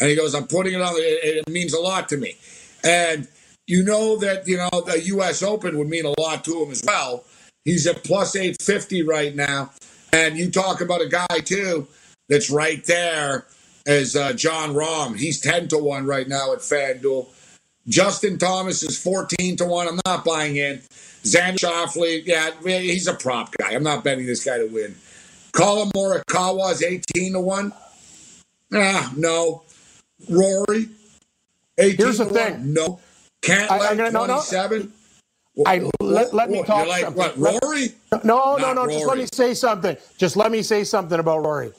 And 0.00 0.10
he 0.10 0.16
goes 0.16 0.34
i'm 0.34 0.46
putting 0.46 0.74
it 0.74 0.82
on 0.82 0.94
it, 0.96 1.46
it 1.46 1.48
means 1.48 1.72
a 1.72 1.80
lot 1.80 2.08
to 2.10 2.18
me. 2.18 2.36
And 2.82 3.26
you 3.66 3.82
know 3.82 4.16
that 4.16 4.46
you 4.46 4.58
know 4.58 4.68
the 4.82 4.98
us 4.98 5.42
open 5.42 5.78
would 5.78 5.88
mean 5.88 6.04
a 6.04 6.20
lot 6.20 6.44
to 6.44 6.62
him 6.62 6.70
as 6.70 6.82
well 6.84 7.24
He's 7.64 7.86
at 7.86 8.04
plus 8.04 8.36
850 8.36 9.02
right 9.02 9.34
now. 9.34 9.70
And 10.12 10.36
you 10.36 10.50
talk 10.50 10.80
about 10.80 11.00
a 11.00 11.08
guy, 11.08 11.38
too, 11.44 11.88
that's 12.28 12.50
right 12.50 12.84
there 12.84 13.46
as 13.86 14.14
uh, 14.14 14.32
Jon 14.34 14.74
Rahm. 14.74 15.16
He's 15.18 15.40
10 15.40 15.68
to 15.68 15.78
1 15.78 16.06
right 16.06 16.28
now 16.28 16.52
at 16.52 16.60
FanDuel. 16.60 17.28
Justin 17.88 18.38
Thomas 18.38 18.82
is 18.82 18.96
14 19.02 19.56
to 19.56 19.64
1. 19.66 19.88
I'm 19.88 20.00
not 20.06 20.24
buying 20.24 20.56
in. 20.56 20.80
Xander 21.24 21.58
Schauffele, 21.58 22.22
yeah, 22.26 22.50
he's 22.62 23.06
a 23.06 23.14
prop 23.14 23.54
guy. 23.58 23.72
I'm 23.74 23.82
not 23.82 24.04
betting 24.04 24.26
this 24.26 24.44
guy 24.44 24.58
to 24.58 24.66
win. 24.66 24.94
Collin 25.52 25.88
Morikawa 25.90 26.72
is 26.72 26.82
18 26.82 27.32
to 27.32 27.40
1. 27.40 27.72
Ah, 28.74 29.12
no. 29.16 29.62
Rory, 30.28 30.88
18 31.78 31.96
Here's 31.96 32.18
the 32.18 32.24
to 32.24 32.30
thing. 32.30 32.52
1. 32.54 32.72
No. 32.74 33.00
Can't 33.42 33.70
I- 33.70 33.78
let 33.78 33.90
I'm 33.92 33.96
gonna- 33.96 34.10
no, 34.10 34.26
no. 34.26 34.40
27. 35.56 35.90
I 36.00 36.04
let, 36.04 36.34
let 36.34 36.50
me 36.50 36.62
talk 36.64 36.88
like 36.88 37.02
something. 37.02 37.40
what, 37.40 37.62
Rory? 37.62 37.88
No, 38.24 38.56
no, 38.56 38.72
Not 38.72 38.74
no. 38.74 38.86
Just 38.88 39.06
let 39.06 39.18
me 39.18 39.26
say 39.32 39.54
something. 39.54 39.96
Just 40.18 40.36
let 40.36 40.50
me 40.50 40.62
say 40.62 40.84
something 40.84 41.18
about 41.18 41.44
Rory. 41.44 41.72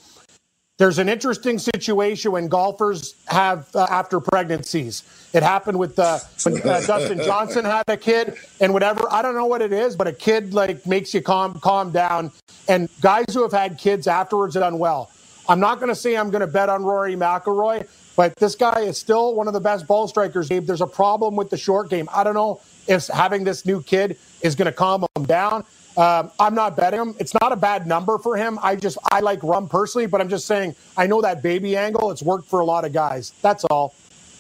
There's 0.78 1.00
an 1.00 1.08
interesting 1.08 1.58
situation 1.58 2.34
when 2.34 2.50
golfers 2.50 3.16
have 3.28 3.74
uh, 3.76 3.88
after 3.90 4.20
pregnancies. 4.20 5.04
It 5.34 5.42
happened 5.42 5.80
with 5.80 5.98
uh, 5.98 6.20
when 6.44 6.58
uh, 6.68 6.82
Dustin 6.86 7.20
Johnson 7.24 7.64
had 7.64 7.84
a 7.88 7.96
kid 7.96 8.36
and 8.60 8.74
whatever. 8.74 9.04
I 9.10 9.22
don't 9.22 9.36
know 9.36 9.46
what 9.46 9.62
it 9.62 9.72
is, 9.72 9.96
but 9.96 10.08
a 10.08 10.12
kid 10.12 10.54
like 10.54 10.86
makes 10.86 11.14
you 11.14 11.22
calm 11.22 11.60
calm 11.62 11.92
down. 11.92 12.32
And 12.68 12.90
guys 13.00 13.26
who 13.34 13.42
have 13.44 13.54
had 13.54 13.78
kids 13.78 14.06
afterwards 14.06 14.56
have 14.56 14.64
done 14.64 14.78
well. 14.78 15.12
I'm 15.48 15.60
not 15.60 15.80
going 15.80 15.90
to 15.90 15.96
say 15.96 16.18
I'm 16.18 16.30
going 16.30 16.42
to 16.42 16.48
bet 16.48 16.70
on 16.70 16.84
Rory 16.84 17.16
McIlroy, 17.16 17.88
but 18.16 18.36
this 18.38 18.56
guy 18.56 18.82
is 18.82 18.98
still 18.98 19.36
one 19.36 19.48
of 19.48 19.54
the 19.54 19.60
best 19.60 19.88
ball 19.88 20.08
strikers. 20.08 20.50
Gabe, 20.50 20.66
there's 20.66 20.82
a 20.82 20.88
problem 20.88 21.36
with 21.36 21.50
the 21.50 21.58
short 21.58 21.90
game. 21.90 22.08
I 22.14 22.24
don't 22.24 22.34
know 22.36 22.62
if 22.88 23.08
having 23.08 23.44
this 23.44 23.66
new 23.66 23.82
kid 23.82 24.18
is 24.42 24.56
going 24.56 24.68
to 24.68 24.72
calm 24.72 25.06
him 25.16 25.26
down. 25.26 25.66
Um, 25.98 26.32
I'm 26.40 26.56
not 26.56 26.76
betting 26.76 27.00
him. 27.00 27.16
It's 27.20 27.34
not 27.42 27.52
a 27.52 27.56
bad 27.56 27.88
number 27.88 28.18
for 28.18 28.36
him. 28.36 28.60
I 28.62 28.76
just 28.76 28.98
I 29.12 29.22
like 29.22 29.40
Rahm 29.40 29.70
personally, 29.70 30.08
but 30.08 30.20
I'm 30.20 30.30
just 30.30 30.46
saying 30.46 30.76
I 30.98 31.08
know 31.08 31.22
that 31.22 31.42
baby 31.42 31.78
angle. 31.78 32.12
It's 32.12 32.22
worked 32.22 32.50
for 32.50 32.60
a 32.60 32.66
lot 32.66 32.84
of 32.84 32.92
guys. 32.92 33.32
That's 33.42 33.64
all. 33.66 33.96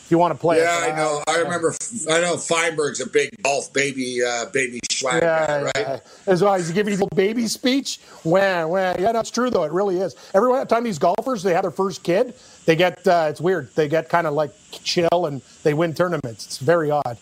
You 0.09 0.19
want 0.19 0.33
to 0.33 0.39
play, 0.39 0.59
Yeah. 0.59 0.91
I 0.93 0.95
know. 0.95 1.23
I 1.27 1.37
remember. 1.37 1.73
I 2.09 2.21
know 2.21 2.37
Feinberg's 2.37 3.01
a 3.01 3.07
big 3.07 3.29
golf 3.43 3.73
baby, 3.73 4.23
uh, 4.23 4.45
baby 4.53 4.79
swag 4.91 5.21
guy, 5.21 5.45
Yeah, 5.47 5.61
right? 5.61 5.73
yeah. 5.77 5.99
As 6.27 6.43
well, 6.43 6.55
he's 6.55 6.71
giving 6.71 6.91
his 6.91 6.99
little 7.01 7.15
baby 7.15 7.47
speech. 7.47 7.99
Wah, 8.23 8.67
wah. 8.67 8.93
Yeah, 8.99 9.11
that's 9.13 9.31
true 9.31 9.49
though. 9.49 9.63
It 9.63 9.71
really 9.71 9.99
is. 9.99 10.15
Every 10.35 10.63
time 10.67 10.83
these 10.83 10.99
golfers 10.99 11.41
they 11.41 11.53
have 11.53 11.63
their 11.63 11.71
first 11.71 12.03
kid, 12.03 12.35
they 12.65 12.75
get 12.75 13.05
uh, 13.07 13.27
it's 13.29 13.41
weird. 13.41 13.73
They 13.75 13.87
get 13.87 14.07
kind 14.09 14.27
of 14.27 14.33
like 14.35 14.51
chill 14.71 15.25
and 15.25 15.41
they 15.63 15.73
win 15.73 15.93
tournaments. 15.95 16.45
It's 16.45 16.57
very 16.59 16.91
odd. 16.91 17.17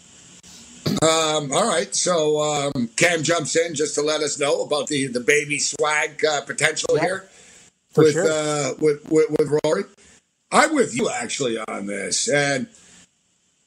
Um, 1.02 1.52
all 1.54 1.68
right, 1.68 1.94
so 1.96 2.42
um, 2.42 2.90
Cam 2.98 3.24
jumps 3.24 3.56
in 3.56 3.74
just 3.76 3.96
to 3.96 4.02
let 4.02 4.22
us 4.22 4.38
know 4.40 4.62
about 4.62 4.88
the 4.88 5.08
the 5.08 5.20
baby 5.22 5.58
swag 5.60 6.24
uh, 6.26 6.42
potential 6.42 6.98
here 7.00 7.30
for 7.92 8.04
with, 8.04 8.14
sure. 8.14 8.30
uh, 8.30 8.74
with 8.80 9.10
with 9.10 9.28
with 9.40 9.60
Rory. 9.64 9.84
I'm 10.54 10.76
with 10.76 10.96
you 10.96 11.10
actually 11.10 11.58
on 11.58 11.88
this, 11.88 12.30
and 12.30 12.68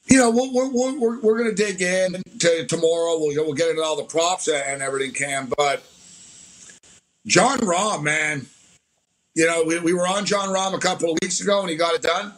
you 0.07 0.18
know 0.18 0.31
we're 0.31 0.70
we're 0.70 0.99
we're, 0.99 1.20
we're 1.20 1.37
going 1.37 1.55
to 1.55 1.55
dig 1.55 1.83
in 1.83 2.22
to 2.38 2.64
tomorrow. 2.66 3.18
We'll 3.18 3.44
we'll 3.44 3.55
get 3.55 3.70
into 3.70 3.83
all 3.83 3.96
the 3.96 4.05
props 4.05 4.46
and 4.46 4.81
everything, 4.81 5.12
Cam. 5.12 5.51
But 5.57 5.85
Jon 7.27 7.59
Rahm, 7.59 8.05
man, 8.05 8.46
you 9.35 9.46
know 9.46 9.64
we, 9.64 9.81
we 9.81 9.92
were 9.92 10.07
on 10.07 10.27
Jon 10.27 10.49
Rahm 10.49 10.75
a 10.75 10.79
couple 10.79 11.11
of 11.11 11.18
weeks 11.20 11.40
ago 11.40 11.61
and 11.61 11.68
he 11.68 11.75
got 11.75 11.96
it 11.96 12.03
done. 12.03 12.33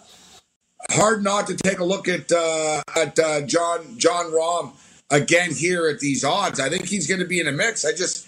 Hard 0.93 1.23
not 1.23 1.47
to 1.49 1.55
take 1.55 1.81
a 1.81 1.85
look 1.85 2.09
at 2.09 2.33
uh, 2.33 2.81
at 2.97 3.19
uh, 3.19 3.43
John 3.43 3.99
Jon 3.99 4.33
Rahm 4.33 4.73
again 5.11 5.53
here 5.53 5.89
at 5.89 6.01
these 6.01 6.25
odds. 6.25 6.59
I 6.59 6.71
think 6.71 6.87
he's 6.87 7.07
going 7.07 7.21
to 7.21 7.27
be 7.27 7.39
in 7.39 7.49
a 7.49 7.53
mix. 7.53 7.85
I 7.85 7.93
just 7.93 8.27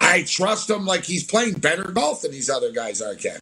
I 0.00 0.22
trust 0.22 0.70
him 0.70 0.86
like 0.86 1.04
he's 1.04 1.24
playing 1.24 1.54
better 1.54 1.90
golf 1.90 2.22
than 2.22 2.30
these 2.30 2.48
other 2.48 2.72
guys 2.72 3.02
are. 3.02 3.14
Ken. 3.14 3.38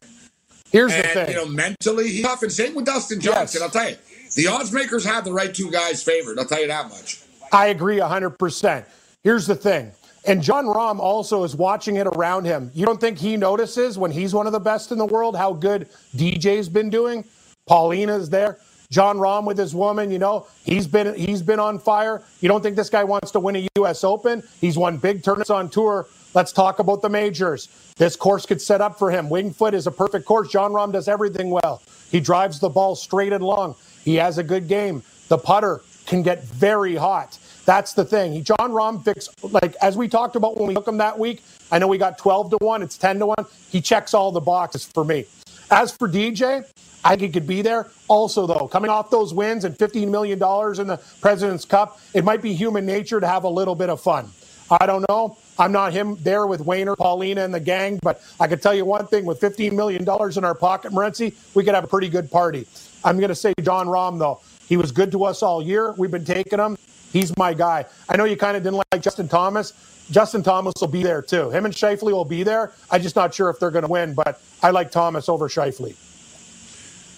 Here's 0.73 0.91
and, 0.91 1.03
the 1.03 1.07
thing. 1.07 1.29
you 1.29 1.35
know, 1.35 1.45
mentally 1.45 2.09
he's 2.09 2.23
tough. 2.23 2.41
And 2.41 2.51
same 2.51 2.73
with 2.73 2.85
Dustin 2.85 3.21
Johnson. 3.21 3.61
I'll 3.61 3.69
tell 3.69 3.91
you, 3.91 3.95
the 4.35 4.47
odds 4.47 4.73
makers 4.73 5.05
have 5.05 5.23
the 5.23 5.31
right 5.31 5.53
two 5.53 5.71
guys 5.71 6.03
favored. 6.03 6.37
I'll 6.39 6.45
tell 6.45 6.59
you 6.59 6.67
that 6.67 6.89
much. 6.89 7.21
I 7.51 7.67
agree 7.67 7.99
100%. 7.99 8.85
Here's 9.23 9.45
the 9.45 9.55
thing. 9.55 9.91
And 10.25 10.41
Jon 10.41 10.65
Rahm 10.65 10.99
also 10.99 11.43
is 11.43 11.55
watching 11.55 11.97
it 11.97 12.07
around 12.07 12.45
him. 12.45 12.71
You 12.73 12.85
don't 12.85 12.99
think 12.99 13.19
he 13.19 13.37
notices 13.37 13.97
when 13.97 14.11
he's 14.11 14.33
one 14.33 14.47
of 14.47 14.53
the 14.53 14.59
best 14.59 14.91
in 14.91 14.97
the 14.97 15.05
world 15.05 15.35
how 15.35 15.53
good 15.53 15.89
DJ's 16.15 16.69
been 16.69 16.89
doing? 16.89 17.23
Paulina's 17.67 18.29
there. 18.29 18.57
Jon 18.93 19.17
Rahm 19.17 19.45
with 19.45 19.57
his 19.57 19.73
woman, 19.73 20.11
you 20.11 20.19
know, 20.19 20.45
he's 20.63 20.85
been 20.85 21.15
he's 21.15 21.41
been 21.41 21.59
on 21.59 21.79
fire. 21.79 22.21
You 22.41 22.47
don't 22.47 22.61
think 22.61 22.75
this 22.75 22.91
guy 22.91 23.03
wants 23.03 23.31
to 23.31 23.39
win 23.39 23.55
a 23.55 23.67
US 23.79 24.03
Open? 24.03 24.43
He's 24.61 24.77
won 24.77 24.97
big 24.97 25.23
tournaments 25.23 25.49
on 25.49 25.67
tour. 25.67 26.05
Let's 26.35 26.51
talk 26.51 26.77
about 26.77 27.01
the 27.01 27.09
majors. 27.09 27.69
This 27.97 28.15
course 28.15 28.45
could 28.45 28.61
set 28.61 28.81
up 28.81 28.99
for 28.99 29.09
him. 29.09 29.29
Winged 29.29 29.55
Foot 29.55 29.73
is 29.73 29.87
a 29.87 29.91
perfect 29.91 30.25
course. 30.25 30.49
Jon 30.51 30.71
Rahm 30.71 30.91
does 30.91 31.07
everything 31.07 31.49
well. 31.49 31.81
He 32.11 32.19
drives 32.19 32.59
the 32.59 32.69
ball 32.69 32.95
straight 32.95 33.33
and 33.33 33.43
long. 33.43 33.75
He 34.03 34.15
has 34.15 34.37
a 34.37 34.43
good 34.43 34.67
game. 34.67 35.01
The 35.27 35.39
putter 35.39 35.81
can 36.05 36.21
get 36.21 36.43
very 36.43 36.95
hot. 36.95 37.39
That's 37.65 37.93
the 37.93 38.05
thing. 38.05 38.43
Jon 38.43 38.57
Rahm 38.59 39.03
fix 39.03 39.27
like 39.41 39.75
as 39.81 39.97
we 39.97 40.07
talked 40.07 40.35
about 40.35 40.55
when 40.57 40.67
we 40.67 40.75
took 40.75 40.87
him 40.87 40.97
that 40.97 41.17
week. 41.17 41.41
I 41.71 41.79
know 41.79 41.87
we 41.87 41.97
got 41.97 42.19
12 42.19 42.51
to 42.51 42.57
1, 42.61 42.83
it's 42.83 42.97
10 42.99 43.17
to 43.19 43.25
1. 43.25 43.35
He 43.71 43.81
checks 43.81 44.13
all 44.13 44.31
the 44.31 44.39
boxes 44.39 44.85
for 44.85 45.03
me. 45.03 45.25
As 45.71 45.91
for 45.91 46.07
DJ, 46.07 46.63
I 47.03 47.15
think 47.15 47.33
could 47.33 47.47
be 47.47 47.61
there. 47.61 47.87
Also, 48.07 48.47
though, 48.47 48.67
coming 48.67 48.89
off 48.89 49.09
those 49.09 49.33
wins 49.33 49.65
and 49.65 49.77
$15 49.77 50.09
million 50.09 50.33
in 50.37 50.87
the 50.87 51.01
President's 51.21 51.65
Cup, 51.65 51.99
it 52.13 52.23
might 52.23 52.41
be 52.41 52.53
human 52.53 52.85
nature 52.85 53.19
to 53.19 53.27
have 53.27 53.43
a 53.43 53.49
little 53.49 53.75
bit 53.75 53.89
of 53.89 54.01
fun. 54.01 54.29
I 54.71 54.85
don't 54.85 55.05
know. 55.09 55.37
I'm 55.59 55.71
not 55.71 55.93
him 55.93 56.17
there 56.21 56.47
with 56.47 56.61
Wayner, 56.61 56.95
Paulina, 56.95 57.43
and 57.43 57.53
the 57.53 57.59
gang, 57.59 57.99
but 58.01 58.21
I 58.39 58.47
can 58.47 58.59
tell 58.59 58.73
you 58.73 58.85
one 58.85 59.05
thing 59.07 59.25
with 59.25 59.39
$15 59.39 59.73
million 59.73 60.01
in 60.01 60.43
our 60.43 60.55
pocket, 60.55 60.91
Morency, 60.91 61.35
we 61.53 61.63
could 61.63 61.75
have 61.75 61.83
a 61.83 61.87
pretty 61.87 62.09
good 62.09 62.31
party. 62.31 62.65
I'm 63.03 63.17
going 63.17 63.29
to 63.29 63.35
say 63.35 63.53
Jon 63.61 63.87
Rahm, 63.87 64.17
though. 64.17 64.39
He 64.67 64.77
was 64.77 64.91
good 64.91 65.11
to 65.11 65.25
us 65.25 65.43
all 65.43 65.61
year. 65.61 65.91
We've 65.91 66.09
been 66.09 66.25
taking 66.25 66.59
him. 66.59 66.77
He's 67.11 67.35
my 67.37 67.53
guy. 67.53 67.85
I 68.09 68.17
know 68.17 68.23
you 68.23 68.37
kind 68.37 68.57
of 68.57 68.63
didn't 68.63 68.81
like 68.91 69.03
Justin 69.03 69.27
Thomas. 69.27 69.73
Justin 70.09 70.41
Thomas 70.41 70.73
will 70.81 70.87
be 70.87 71.03
there 71.03 71.21
too. 71.21 71.49
Him 71.51 71.65
and 71.65 71.73
Schauffele 71.73 72.11
will 72.11 72.25
be 72.25 72.43
there. 72.43 72.71
I'm 72.89 73.01
just 73.01 73.15
not 73.15 73.33
sure 73.33 73.49
if 73.49 73.59
they're 73.59 73.71
going 73.71 73.85
to 73.85 73.91
win, 73.91 74.13
but 74.13 74.41
I 74.61 74.71
like 74.71 74.91
Thomas 74.91 75.29
over 75.29 75.47
Schauffele. 75.47 75.95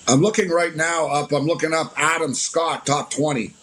I'm 0.08 0.22
looking 0.22 0.50
right 0.50 0.76
now 0.76 1.08
up. 1.08 1.32
I'm 1.32 1.46
looking 1.46 1.74
up 1.74 1.94
Adam 1.98 2.34
Scott 2.34 2.86
top 2.86 3.10
20. 3.12 3.54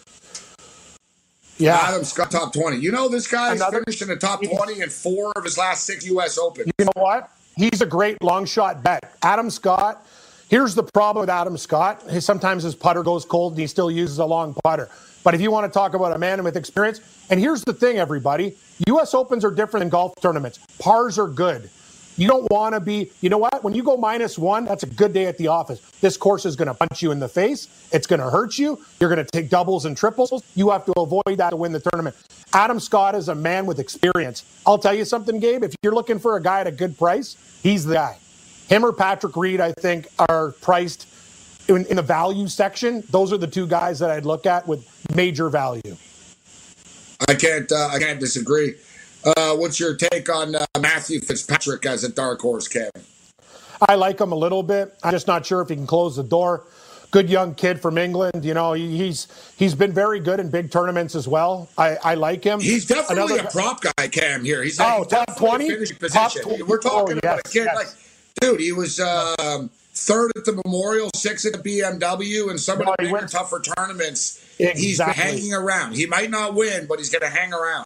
Yeah. 1.57 1.77
Adam 1.81 2.03
Scott 2.03 2.31
top 2.31 2.53
20. 2.53 2.77
You 2.77 2.91
know 2.91 3.07
this 3.07 3.27
guy's 3.27 3.57
Another- 3.61 3.83
finished 3.83 4.01
in 4.01 4.07
the 4.09 4.15
top 4.17 4.41
20 4.43 4.81
in 4.81 4.89
four 4.89 5.31
of 5.35 5.43
his 5.43 5.57
last 5.57 5.85
six 5.85 6.05
U.S. 6.07 6.37
Open. 6.37 6.65
You 6.77 6.85
know 6.85 6.91
what? 7.01 7.29
He's 7.55 7.81
a 7.81 7.85
great 7.85 8.21
long 8.23 8.45
shot 8.45 8.83
bet. 8.83 9.13
Adam 9.21 9.49
Scott. 9.49 10.05
Here's 10.49 10.75
the 10.75 10.83
problem 10.83 11.21
with 11.21 11.29
Adam 11.29 11.57
Scott. 11.57 12.03
His, 12.09 12.25
sometimes 12.25 12.63
his 12.63 12.75
putter 12.75 13.03
goes 13.03 13.25
cold 13.25 13.53
and 13.53 13.61
he 13.61 13.67
still 13.67 13.89
uses 13.89 14.17
a 14.19 14.25
long 14.25 14.53
putter. 14.63 14.89
But 15.23 15.33
if 15.33 15.41
you 15.41 15.49
want 15.51 15.71
to 15.71 15.73
talk 15.73 15.93
about 15.93 16.13
a 16.15 16.19
man 16.19 16.43
with 16.43 16.57
experience, 16.57 16.99
and 17.29 17.39
here's 17.39 17.63
the 17.63 17.73
thing, 17.73 17.97
everybody 17.97 18.55
U.S. 18.87 19.13
Opens 19.13 19.45
are 19.45 19.51
different 19.51 19.81
than 19.81 19.89
golf 19.89 20.13
tournaments. 20.21 20.59
Pars 20.79 21.17
are 21.17 21.27
good. 21.27 21.69
You 22.15 22.27
don't 22.27 22.49
want 22.51 22.73
to 22.73 22.79
be, 22.79 23.11
you 23.21 23.29
know 23.29 23.37
what? 23.37 23.63
When 23.63 23.73
you 23.73 23.83
go 23.83 23.97
minus 23.97 24.37
one, 24.37 24.65
that's 24.65 24.83
a 24.83 24.87
good 24.87 25.13
day 25.13 25.25
at 25.25 25.37
the 25.37 25.47
office. 25.47 25.79
This 26.01 26.15
course 26.17 26.45
is 26.45 26.55
going 26.55 26.67
to 26.67 26.73
punch 26.73 27.01
you 27.01 27.11
in 27.11 27.19
the 27.19 27.27
face. 27.27 27.67
It's 27.91 28.05
going 28.05 28.19
to 28.19 28.29
hurt 28.29 28.57
you. 28.57 28.79
You're 28.99 29.09
going 29.13 29.25
to 29.25 29.31
take 29.31 29.49
doubles 29.49 29.85
and 29.85 29.97
triples. 29.97 30.43
You 30.55 30.69
have 30.69 30.85
to 30.85 30.93
avoid 30.93 31.37
that 31.37 31.51
to 31.51 31.55
win 31.55 31.71
the 31.71 31.79
tournament. 31.79 32.15
Adam 32.53 32.79
Scott 32.79 33.15
is 33.15 33.29
a 33.29 33.35
man 33.35 33.65
with 33.65 33.79
experience. 33.79 34.45
I'll 34.65 34.77
tell 34.77 34.93
you 34.93 35.05
something, 35.05 35.39
Gabe. 35.39 35.63
If 35.63 35.75
you're 35.81 35.95
looking 35.95 36.19
for 36.19 36.37
a 36.37 36.41
guy 36.41 36.61
at 36.61 36.67
a 36.67 36.71
good 36.71 36.97
price, 36.97 37.35
he's 37.63 37.85
the 37.85 37.95
guy. 37.95 38.17
Him 38.67 38.85
or 38.85 38.93
Patrick 38.93 39.35
Reed, 39.35 39.59
I 39.59 39.71
think, 39.71 40.07
are 40.29 40.51
priced 40.61 41.07
in, 41.67 41.85
in 41.87 41.95
the 41.95 42.01
value 42.01 42.47
section. 42.47 43.03
Those 43.09 43.33
are 43.33 43.37
the 43.37 43.47
two 43.47 43.67
guys 43.67 43.99
that 43.99 44.11
I'd 44.11 44.25
look 44.25 44.45
at 44.45 44.67
with 44.67 44.87
major 45.15 45.49
value. 45.49 45.97
I 47.27 47.33
can't. 47.35 47.71
Uh, 47.71 47.87
I 47.87 47.99
can't 47.99 48.19
disagree. 48.19 48.75
Uh, 49.25 49.55
what's 49.55 49.79
your 49.79 49.95
take 49.95 50.29
on 50.29 50.55
uh, 50.55 50.65
Matthew 50.79 51.19
Fitzpatrick 51.21 51.85
as 51.85 52.03
a 52.03 52.09
dark 52.09 52.41
horse, 52.41 52.67
Kevin? 52.67 52.91
I 53.87 53.95
like 53.95 54.19
him 54.19 54.31
a 54.31 54.35
little 54.35 54.63
bit. 54.63 54.95
I'm 55.03 55.11
just 55.11 55.27
not 55.27 55.45
sure 55.45 55.61
if 55.61 55.69
he 55.69 55.75
can 55.75 55.87
close 55.87 56.15
the 56.15 56.23
door. 56.23 56.65
Good 57.11 57.29
young 57.29 57.53
kid 57.53 57.79
from 57.81 57.97
England. 57.97 58.43
You 58.43 58.53
know, 58.55 58.73
he- 58.73 58.97
he's 58.97 59.27
he's 59.55 59.75
been 59.75 59.93
very 59.93 60.19
good 60.19 60.39
in 60.39 60.49
big 60.49 60.71
tournaments 60.71 61.13
as 61.15 61.27
well. 61.27 61.69
I, 61.77 61.97
I 62.03 62.13
like 62.15 62.43
him. 62.43 62.59
He's 62.59 62.85
definitely 62.87 63.35
Another- 63.35 63.49
a 63.49 63.51
prop 63.51 63.81
guy, 63.81 64.07
Cam. 64.07 64.43
Here, 64.43 64.63
he's 64.63 64.79
Oh, 64.79 65.03
top 65.03 65.37
20? 65.37 65.69
finishing 65.69 65.97
Top 66.09 66.33
20. 66.33 66.63
We're 66.63 66.79
talking 66.79 67.15
Oh, 67.15 67.19
about 67.19 67.39
a 67.39 67.43
kid 67.43 67.65
yes. 67.65 67.75
like, 67.75 67.87
dude. 68.41 68.59
He 68.59 68.71
was 68.71 68.99
um, 68.99 69.69
third 69.93 70.31
at 70.35 70.45
the 70.45 70.59
Memorial, 70.65 71.09
sixth 71.15 71.45
at 71.45 71.53
the 71.53 71.59
BMW, 71.81 72.49
and 72.49 72.59
some 72.59 72.81
of 72.81 72.87
the 72.87 72.95
he 73.05 73.13
bigger, 73.13 73.27
tougher 73.27 73.61
tournaments. 73.61 74.39
He's 74.57 74.99
Exactly. 74.99 75.23
hanging 75.23 75.53
around. 75.53 75.95
He 75.95 76.05
might 76.07 76.31
not 76.31 76.55
win, 76.55 76.87
but 76.87 76.97
he's 76.97 77.09
going 77.11 77.21
to 77.21 77.29
hang 77.29 77.53
around. 77.53 77.85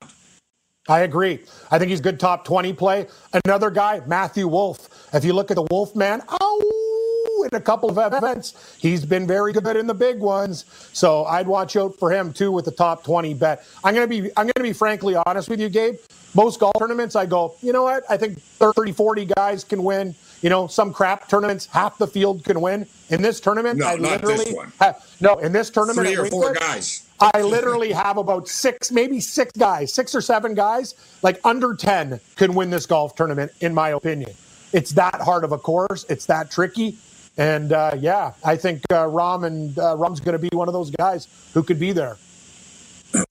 I 0.89 1.01
agree. 1.01 1.39
I 1.71 1.77
think 1.79 1.89
he's 1.89 2.01
good 2.01 2.19
top 2.19 2.45
20 2.45 2.73
play. 2.73 3.07
Another 3.45 3.69
guy, 3.69 4.01
Matthew 4.07 4.47
Wolff. 4.47 4.89
If 5.13 5.25
you 5.25 5.33
look 5.33 5.51
at 5.51 5.55
the 5.55 5.63
Wolf 5.69 5.95
man, 5.95 6.21
oh, 6.29 7.47
in 7.51 7.57
a 7.57 7.61
couple 7.61 7.89
of 7.89 7.97
events, 8.13 8.77
he's 8.79 9.05
been 9.05 9.27
very 9.27 9.53
good 9.53 9.75
in 9.77 9.85
the 9.87 9.93
big 9.93 10.19
ones. 10.19 10.65
So 10.93 11.25
I'd 11.25 11.47
watch 11.47 11.75
out 11.75 11.95
for 11.95 12.11
him 12.11 12.33
too 12.33 12.51
with 12.51 12.65
the 12.65 12.71
top 12.71 13.03
20 13.03 13.33
bet. 13.35 13.65
I'm 13.83 13.93
gonna 13.93 14.07
be 14.07 14.29
I'm 14.37 14.47
gonna 14.47 14.63
be 14.63 14.73
frankly 14.73 15.15
honest 15.25 15.49
with 15.49 15.59
you, 15.59 15.69
Gabe. 15.69 15.95
Most 16.35 16.59
golf 16.59 16.73
tournaments, 16.77 17.15
I 17.15 17.25
go, 17.25 17.55
you 17.61 17.73
know 17.73 17.83
what? 17.83 18.03
I 18.09 18.17
think 18.17 18.39
30, 18.39 18.91
40 18.91 19.25
guys 19.25 19.63
can 19.63 19.83
win. 19.83 20.13
you 20.41 20.49
know, 20.51 20.67
some 20.67 20.93
crap 20.93 21.27
tournaments, 21.27 21.65
half 21.65 21.97
the 21.97 22.05
field 22.05 22.43
can 22.43 22.61
win. 22.61 22.85
In 23.09 23.21
this 23.23 23.39
tournament, 23.39 23.79
No, 23.79 23.87
I 23.87 23.95
not 23.95 24.11
literally 24.23 24.45
this 24.45 24.53
one. 24.53 24.71
have- 24.79 25.03
no, 25.19 25.37
in 25.39 25.51
this 25.51 25.69
tournament, 25.71 26.07
Three 26.07 26.15
or 26.17 26.27
four 26.27 26.53
guys. 26.53 27.06
I 27.19 27.41
literally 27.41 27.91
have 27.91 28.17
about 28.17 28.47
six, 28.47 28.91
maybe 28.91 29.19
six 29.19 29.51
guys, 29.57 29.93
six 29.93 30.13
or 30.13 30.21
seven 30.21 30.53
guys, 30.53 30.95
like 31.23 31.39
under 31.43 31.73
10 31.73 32.19
can 32.35 32.53
win 32.53 32.69
this 32.69 32.85
golf 32.85 33.15
tournament, 33.15 33.51
in 33.59 33.73
my 33.73 33.89
opinion. 33.89 34.31
It's 34.73 34.91
that 34.91 35.15
hard 35.21 35.43
of 35.43 35.51
a 35.51 35.57
course. 35.57 36.05
It's 36.09 36.25
that 36.27 36.51
tricky. 36.51 36.97
And 37.37 37.71
uh, 37.71 37.95
yeah, 37.99 38.33
I 38.43 38.55
think 38.55 38.81
uh, 38.89 39.05
Rahm 39.05 39.45
and 39.45 39.77
uh, 39.77 39.95
Rahm's 39.95 40.19
going 40.19 40.39
to 40.39 40.49
be 40.49 40.55
one 40.55 40.67
of 40.67 40.73
those 40.73 40.91
guys 40.91 41.27
who 41.53 41.63
could 41.63 41.79
be 41.79 41.91
there. 41.91 42.17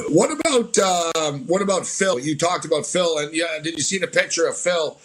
What 0.09 0.31
about 0.31 0.79
um, 0.79 1.47
what 1.47 1.61
about 1.61 1.87
Phil? 1.87 2.19
You 2.19 2.37
talked 2.37 2.65
about 2.65 2.87
Phil, 2.87 3.19
and 3.19 3.35
yeah, 3.35 3.59
did 3.63 3.75
you 3.75 3.83
see 3.83 3.99
the 3.99 4.07
picture 4.07 4.47
of 4.47 4.57
Phil? 4.57 4.99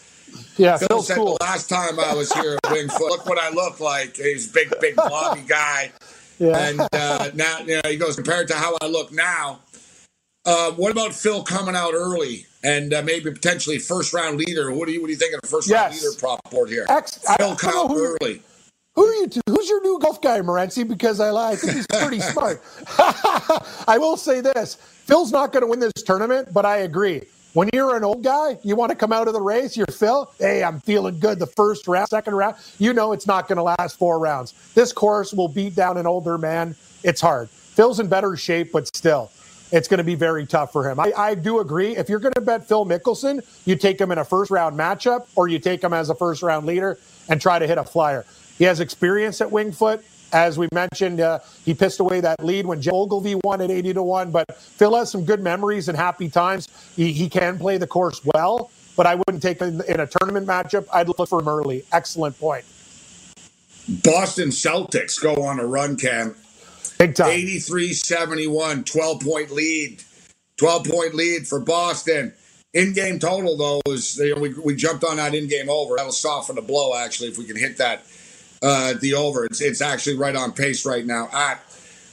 Yeah, 0.55 0.77
Phil 0.77 0.87
Phil's 0.87 1.07
said 1.07 1.17
cool. 1.17 1.37
the 1.37 1.43
last 1.43 1.67
time 1.67 1.99
I 1.99 2.13
was 2.13 2.31
here 2.31 2.57
at 2.63 2.71
Winged 2.71 2.91
Foot, 2.91 3.11
look 3.11 3.25
what 3.25 3.37
I 3.37 3.49
look 3.49 3.81
like. 3.81 4.15
He's 4.15 4.49
a 4.49 4.53
big, 4.53 4.73
big, 4.79 4.95
blobby 5.07 5.41
guy. 5.41 5.91
Yeah. 6.41 6.58
And 6.58 6.82
uh, 6.91 7.30
now, 7.36 7.60
you 7.60 7.75
know, 7.75 7.82
he 7.89 7.97
goes, 7.97 8.15
compared 8.15 8.47
to 8.47 8.56
how 8.56 8.75
I 8.82 8.88
look 8.88 9.12
now, 9.12 9.60
uh, 10.43 10.71
what 10.71 10.91
about 10.91 11.13
Phil 11.13 11.43
coming 11.43 11.75
out 11.75 11.93
early 11.93 12.47
and 12.63 12.91
uh, 12.95 13.04
maybe 13.04 13.30
potentially 13.32 13.77
first 13.77 14.12
round 14.12 14.38
leader? 14.39 14.71
What 14.73 14.88
do 14.88 14.91
you 14.91 15.01
what 15.01 15.08
do 15.08 15.13
you 15.13 15.19
think 15.19 15.36
of 15.36 15.41
the 15.41 15.47
first 15.47 15.69
round 15.69 15.93
leader 15.93 16.08
prop 16.17 16.39
board 16.49 16.69
here? 16.69 16.88
Ex- 16.89 17.19
Phil 17.38 17.56
know 17.63 17.84
out 17.84 17.88
who- 17.89 18.17
early. 18.21 18.41
Who 18.95 19.06
are 19.06 19.13
you? 19.13 19.27
Two? 19.27 19.41
Who's 19.47 19.69
your 19.69 19.82
new 19.84 19.99
golf 19.99 20.19
guy, 20.21 20.39
Morency? 20.41 20.86
Because 20.86 21.19
I, 21.21 21.32
I 21.34 21.56
think 21.56 21.73
he's 21.73 21.88
pretty 21.88 22.19
smart. 22.34 22.62
I 23.88 23.97
will 23.99 24.17
say 24.17 24.41
this: 24.41 24.75
Phil's 24.75 25.32
not 25.32 25.54
going 25.54 25.62
to 25.62 25.67
win 25.67 25.80
this 25.80 25.93
tournament, 25.93 26.49
but 26.51 26.65
I 26.65 26.77
agree. 26.77 27.21
When 27.53 27.69
you're 27.73 27.97
an 27.97 28.05
old 28.05 28.23
guy, 28.23 28.57
you 28.63 28.77
want 28.77 28.91
to 28.91 28.95
come 28.95 29.11
out 29.11 29.27
of 29.27 29.33
the 29.33 29.41
race. 29.41 29.75
You're 29.75 29.85
Phil. 29.87 30.31
Hey, 30.39 30.63
I'm 30.63 30.79
feeling 30.79 31.19
good. 31.19 31.37
The 31.37 31.47
first 31.47 31.85
round, 31.85 32.07
second 32.07 32.33
round. 32.33 32.55
You 32.79 32.93
know 32.93 33.11
it's 33.11 33.27
not 33.27 33.49
going 33.49 33.57
to 33.57 33.63
last 33.63 33.97
four 33.97 34.19
rounds. 34.19 34.53
This 34.73 34.93
course 34.93 35.33
will 35.33 35.49
beat 35.49 35.75
down 35.75 35.97
an 35.97 36.07
older 36.07 36.37
man. 36.37 36.75
It's 37.03 37.19
hard. 37.19 37.49
Phil's 37.49 37.99
in 37.99 38.07
better 38.07 38.37
shape, 38.37 38.71
but 38.71 38.87
still, 38.95 39.31
it's 39.73 39.89
going 39.89 39.97
to 39.97 40.03
be 40.05 40.15
very 40.15 40.45
tough 40.45 40.71
for 40.71 40.89
him. 40.89 40.97
I, 40.97 41.11
I 41.17 41.35
do 41.35 41.59
agree. 41.59 41.97
If 41.97 42.07
you're 42.07 42.19
going 42.19 42.33
to 42.35 42.41
bet 42.41 42.69
Phil 42.69 42.85
Mickelson, 42.85 43.45
you 43.65 43.75
take 43.75 43.99
him 43.99 44.11
in 44.13 44.17
a 44.17 44.25
first 44.25 44.49
round 44.49 44.79
matchup, 44.79 45.27
or 45.35 45.49
you 45.49 45.59
take 45.59 45.83
him 45.83 45.91
as 45.91 46.09
a 46.09 46.15
first 46.15 46.41
round 46.41 46.65
leader 46.65 46.97
and 47.27 47.41
try 47.41 47.59
to 47.59 47.67
hit 47.67 47.77
a 47.77 47.83
flyer. 47.83 48.25
He 48.57 48.63
has 48.63 48.79
experience 48.79 49.41
at 49.41 49.51
Winged 49.51 49.75
Foot. 49.75 50.05
As 50.33 50.57
we 50.57 50.67
mentioned, 50.73 51.19
uh, 51.19 51.39
he 51.65 51.73
pissed 51.73 51.99
away 51.99 52.21
that 52.21 52.43
lead 52.43 52.65
when 52.65 52.81
Geoff 52.81 53.11
Ogilvy 53.11 53.35
won 53.43 53.61
at 53.61 53.71
80 53.71 53.93
to 53.93 54.03
1. 54.03 54.31
But 54.31 54.55
Phil 54.55 54.95
has 54.95 55.11
some 55.11 55.25
good 55.25 55.41
memories 55.41 55.89
and 55.89 55.97
happy 55.97 56.29
times. 56.29 56.67
He, 56.95 57.11
he 57.11 57.29
can 57.29 57.57
play 57.57 57.77
the 57.77 57.87
course 57.87 58.21
well, 58.23 58.71
but 58.95 59.05
I 59.05 59.15
wouldn't 59.15 59.41
take 59.41 59.59
him 59.59 59.81
in 59.81 59.99
a 59.99 60.07
tournament 60.07 60.47
matchup. 60.47 60.87
I'd 60.93 61.07
look 61.07 61.27
for 61.27 61.39
him 61.39 61.47
early. 61.47 61.83
Excellent 61.91 62.39
point. 62.39 62.65
Boston 64.03 64.49
Celtics 64.49 65.21
go 65.21 65.43
on 65.43 65.59
a 65.59 65.65
run, 65.65 65.97
Cam. 65.97 66.35
Big 66.97 67.15
time. 67.15 67.31
83 67.31 67.93
71, 67.93 68.83
12 68.83 69.21
point 69.21 69.51
lead. 69.51 70.03
12 70.57 70.85
point 70.85 71.15
lead 71.15 71.47
for 71.47 71.59
Boston. 71.59 72.33
In 72.73 72.93
game 72.93 73.19
total, 73.19 73.57
though, 73.57 73.81
is 73.91 74.17
you 74.17 74.33
know, 74.33 74.41
we, 74.41 74.53
we 74.53 74.75
jumped 74.75 75.03
on 75.03 75.17
that 75.17 75.33
in 75.33 75.47
game 75.47 75.69
over. 75.69 75.95
That'll 75.97 76.13
soften 76.13 76.55
the 76.55 76.61
blow, 76.61 76.95
actually, 76.95 77.29
if 77.29 77.37
we 77.37 77.43
can 77.43 77.57
hit 77.57 77.77
that 77.79 78.05
uh, 78.62 78.93
the 79.00 79.13
over. 79.13 79.45
It's, 79.45 79.62
it's 79.62 79.82
actually 79.82 80.17
right 80.17 80.36
on 80.36 80.52
pace 80.52 80.86
right 80.86 81.06
now 81.06 81.30
at 81.34 81.63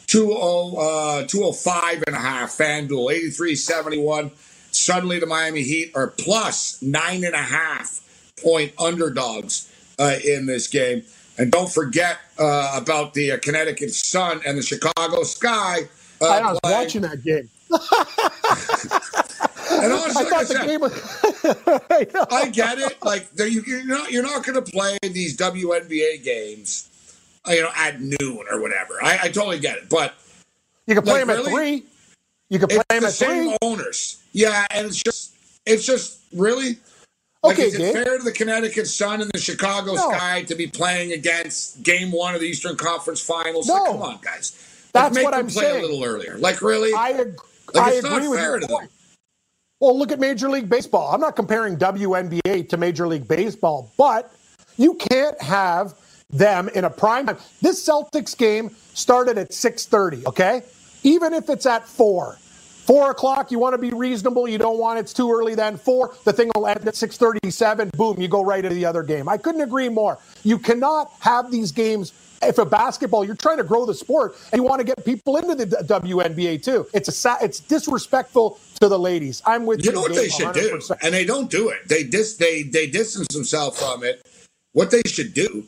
20, 0.08 0.32
uh, 0.32 1.24
205 1.26 2.04
and 2.06 2.16
a 2.16 2.18
half. 2.18 2.56
FanDuel, 2.56 3.12
83 3.12 3.54
71. 3.54 4.30
Suddenly, 4.70 5.18
the 5.18 5.26
Miami 5.26 5.62
Heat 5.62 5.92
are 5.94 6.08
plus 6.08 6.80
nine 6.82 7.24
and 7.24 7.34
a 7.34 7.42
half 7.42 8.00
point 8.42 8.72
underdogs 8.78 9.70
uh, 9.98 10.16
in 10.24 10.46
this 10.46 10.68
game. 10.68 11.02
And 11.38 11.52
don't 11.52 11.70
forget 11.70 12.18
uh, 12.38 12.74
about 12.80 13.14
the 13.14 13.32
uh, 13.32 13.38
Connecticut 13.38 13.92
Sun 13.92 14.40
and 14.46 14.58
the 14.58 14.62
Chicago 14.62 15.22
Sky. 15.22 15.88
Uh, 16.20 16.26
I 16.26 16.52
was 16.52 16.60
watching 16.64 17.02
that 17.02 17.22
game. 17.22 17.48
And 19.82 19.92
honestly, 19.92 20.10
I 20.16 20.22
like 20.22 20.28
thought 20.28 20.40
I 20.40 20.44
the 20.44 20.54
said, 20.54 20.66
game 20.66 20.80
was. 20.80 22.20
I. 22.30 22.36
I 22.36 22.48
get 22.50 22.78
it. 22.78 23.02
Like 23.02 23.30
there- 23.32 23.46
you, 23.46 23.62
you're 23.66 23.84
not 23.84 24.10
you're 24.10 24.22
not 24.22 24.44
going 24.44 24.62
to 24.62 24.70
play 24.70 24.98
these 25.02 25.36
WNBA 25.36 26.22
games, 26.24 26.88
uh, 27.48 27.52
you 27.52 27.62
know, 27.62 27.70
at 27.76 28.00
noon 28.00 28.44
or 28.50 28.60
whatever. 28.60 28.94
I, 29.02 29.18
I 29.24 29.28
totally 29.28 29.58
get 29.58 29.78
it, 29.78 29.88
but 29.88 30.14
You 30.86 30.94
can 30.94 31.04
play 31.04 31.14
Like, 31.14 31.22
him 31.22 31.30
at 31.30 31.36
really? 31.38 31.52
three. 31.52 31.82
You 32.50 32.58
can 32.58 32.68
play 32.68 32.78
it's 32.90 32.94
him 32.96 33.00
the 33.02 33.06
at 33.08 33.12
same 33.14 33.48
three. 33.48 33.56
owners. 33.62 34.22
Yeah, 34.32 34.66
and 34.70 34.86
it's 34.86 35.02
just 35.02 35.34
it's 35.66 35.84
just 35.86 36.20
really. 36.34 36.78
Like, 37.44 37.54
Okay, 37.54 37.68
is 37.68 37.74
it 37.76 37.92
fair 37.92 38.18
to 38.18 38.24
the 38.24 38.32
Connecticut 38.32 38.88
Sun 38.88 39.20
and 39.22 39.30
the 39.32 39.38
Chicago 39.38 39.94
No. 39.94 40.10
Sky 40.10 40.42
to 40.42 40.56
be 40.56 40.66
playing 40.66 41.12
against 41.12 41.84
Game 41.84 42.10
One 42.10 42.34
of 42.34 42.40
the 42.40 42.48
Eastern 42.48 42.74
Conference 42.76 43.20
Finals? 43.20 43.68
Like, 43.68 43.84
No. 43.84 43.92
come 43.92 44.02
on, 44.02 44.18
guys. 44.20 44.52
Like, 44.92 45.04
That's 45.04 45.14
make 45.14 45.24
what 45.24 45.30
them 45.30 45.40
I'm 45.46 45.46
play 45.46 45.62
saying. 45.62 45.84
a 45.84 45.86
little 45.86 46.04
earlier. 46.04 46.36
Like, 46.36 46.60
really? 46.62 46.92
I, 46.92 47.10
ag- 47.10 47.40
Like, 47.74 47.84
I 47.84 47.92
agree 47.98 48.26
with 48.26 48.40
fair 48.40 48.48
your 48.50 48.58
to 48.60 48.66
them. 48.66 48.76
point. 48.76 48.90
Well, 49.80 49.96
look 49.96 50.10
at 50.10 50.18
Major 50.18 50.48
League 50.50 50.68
Baseball. 50.68 51.14
I'm 51.14 51.20
not 51.20 51.36
comparing 51.36 51.76
WNBA 51.76 52.68
to 52.68 52.76
Major 52.76 53.06
League 53.06 53.28
Baseball, 53.28 53.92
but 53.96 54.32
you 54.76 54.94
can't 54.94 55.40
have 55.40 55.94
them 56.30 56.68
in 56.70 56.84
a 56.84 56.90
prime 56.90 57.26
time. 57.26 57.38
This 57.62 57.86
Celtics 57.86 58.36
game 58.36 58.74
started 58.94 59.38
at 59.38 59.52
6:30. 59.52 60.26
Okay, 60.26 60.62
even 61.04 61.32
if 61.32 61.48
it's 61.48 61.64
at 61.64 61.86
four, 61.86 62.38
four 62.86 63.12
o'clock, 63.12 63.52
you 63.52 63.60
want 63.60 63.74
to 63.74 63.78
be 63.78 63.92
reasonable. 63.92 64.48
You 64.48 64.58
don't 64.58 64.78
want 64.78 64.98
it's 64.98 65.12
too 65.12 65.30
early. 65.30 65.54
Then 65.54 65.76
four, 65.76 66.12
the 66.24 66.32
thing 66.32 66.50
will 66.56 66.66
end 66.66 66.86
at 66.88 66.96
6:37. 66.96 67.90
Boom, 67.96 68.20
you 68.20 68.26
go 68.26 68.42
right 68.42 68.62
to 68.62 68.68
the 68.68 68.84
other 68.84 69.04
game. 69.04 69.28
I 69.28 69.36
couldn't 69.36 69.60
agree 69.60 69.88
more. 69.88 70.18
You 70.42 70.58
cannot 70.58 71.12
have 71.20 71.52
these 71.52 71.70
games. 71.70 72.12
If 72.42 72.58
a 72.58 72.64
basketball, 72.64 73.24
you're 73.24 73.34
trying 73.34 73.56
to 73.58 73.64
grow 73.64 73.84
the 73.84 73.94
sport 73.94 74.36
and 74.52 74.60
you 74.60 74.62
want 74.62 74.80
to 74.80 74.84
get 74.84 75.04
people 75.04 75.36
into 75.36 75.54
the 75.54 75.66
WNBA 75.66 76.62
too. 76.62 76.86
It's 76.94 77.08
a 77.08 77.12
sa- 77.12 77.38
it's 77.42 77.60
disrespectful 77.60 78.58
to 78.80 78.88
the 78.88 78.98
ladies. 78.98 79.42
I'm 79.44 79.66
with 79.66 79.84
you. 79.84 79.90
You 79.90 79.96
know 79.96 80.02
what 80.02 80.14
they 80.14 80.28
should 80.28 80.52
do, 80.54 80.80
and 81.02 81.12
they 81.12 81.24
don't 81.24 81.50
do 81.50 81.68
it. 81.70 81.88
They 81.88 82.04
dis 82.04 82.36
they 82.36 82.62
they 82.62 82.86
distance 82.86 83.28
themselves 83.32 83.78
from 83.80 84.04
it. 84.04 84.24
What 84.72 84.90
they 84.90 85.02
should 85.06 85.34
do 85.34 85.64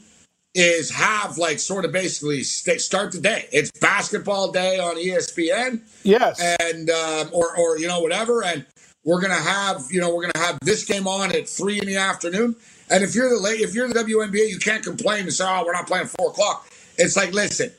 is 0.55 0.91
have 0.91 1.39
like 1.39 1.59
sort 1.59 1.85
of 1.85 1.93
basically 1.93 2.43
st- 2.43 2.81
start 2.81 3.13
the 3.13 3.21
day. 3.21 3.49
It's 3.53 3.71
basketball 3.81 4.51
day 4.53 4.79
on 4.79 4.97
ESPN, 4.97 5.81
Yes. 6.03 6.41
and 6.61 6.91
um, 6.91 7.31
or 7.33 7.57
or 7.57 7.79
you 7.79 7.89
know 7.89 8.01
whatever, 8.01 8.43
and 8.45 8.65
we're 9.05 9.21
gonna 9.21 9.35
have 9.35 9.83
you 9.91 10.01
know 10.01 10.15
we're 10.15 10.23
gonna 10.31 10.45
have 10.47 10.59
this 10.63 10.85
game 10.85 11.09
on 11.09 11.35
at 11.35 11.49
three 11.49 11.79
in 11.81 11.87
the 11.87 11.97
afternoon. 11.97 12.55
And 12.91 13.05
if 13.05 13.15
you're 13.15 13.29
the 13.31 13.41
late, 13.41 13.61
if 13.61 13.75
you're 13.75 13.89
the 13.89 13.95
WNBA, 13.95 14.49
you 14.49 14.59
can't 14.59 14.83
complain 14.83 15.23
and 15.23 15.33
say, 15.33 15.45
"Oh, 15.47 15.65
we're 15.65 15.73
not 15.73 15.87
playing 15.87 16.07
four 16.07 16.31
o'clock." 16.31 16.69
It's 16.99 17.17
like, 17.17 17.33
listen, 17.33 17.73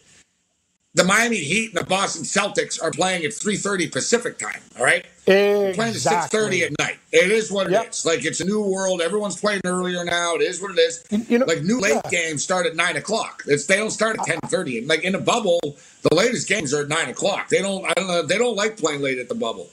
the 0.93 1.03
Miami 1.03 1.37
Heat 1.37 1.71
and 1.75 1.85
the 1.85 1.89
Boston 1.89 2.23
Celtics 2.23 2.81
are 2.81 2.91
playing 2.91 3.23
at 3.25 3.33
three 3.33 3.57
thirty 3.57 3.87
Pacific 3.87 4.37
time. 4.37 4.61
All 4.77 4.83
right, 4.85 5.05
We're 5.27 5.73
playing 5.73 5.79
at 5.95 6.01
six 6.01 6.05
Exactly. 6.05 6.39
thirty 6.39 6.63
at 6.63 6.71
night. 6.79 6.97
It 7.11 7.29
is 7.29 7.51
what 7.51 7.67
it 7.67 7.73
is. 7.73 8.05
Yep. 8.05 8.15
Like 8.15 8.25
it's 8.25 8.39
a 8.39 8.45
new 8.45 8.61
world. 8.61 9.01
Everyone's 9.01 9.39
playing 9.39 9.61
earlier 9.65 10.03
now. 10.05 10.35
It 10.35 10.41
is 10.41 10.61
what 10.61 10.71
it 10.71 10.79
is. 10.79 11.03
You- 11.29 11.39
know- 11.39 11.45
like 11.45 11.61
new 11.61 11.79
late 11.79 11.99
yeah. 12.05 12.09
games 12.09 12.41
start 12.43 12.65
at 12.65 12.75
nine 12.75 12.95
o'clock. 12.95 13.43
It's 13.47 13.65
they 13.65 13.75
don't 13.77 13.91
start 13.91 14.15
at 14.15 14.21
uh, 14.21 14.25
ten 14.25 14.39
thirty. 14.47 14.85
Like 14.85 15.03
in 15.03 15.15
a 15.15 15.19
bubble, 15.19 15.59
the 16.09 16.15
latest 16.15 16.47
games 16.47 16.73
are 16.73 16.81
at 16.83 16.87
nine 16.87 17.09
o'clock. 17.09 17.49
They 17.49 17.61
don't. 17.61 17.85
I 17.85 17.93
don't 17.95 18.07
know. 18.07 18.21
They 18.23 18.37
don't 18.37 18.55
like 18.55 18.77
playing 18.77 19.01
late 19.01 19.19
at 19.19 19.27
the 19.29 19.35
bubble. 19.35 19.69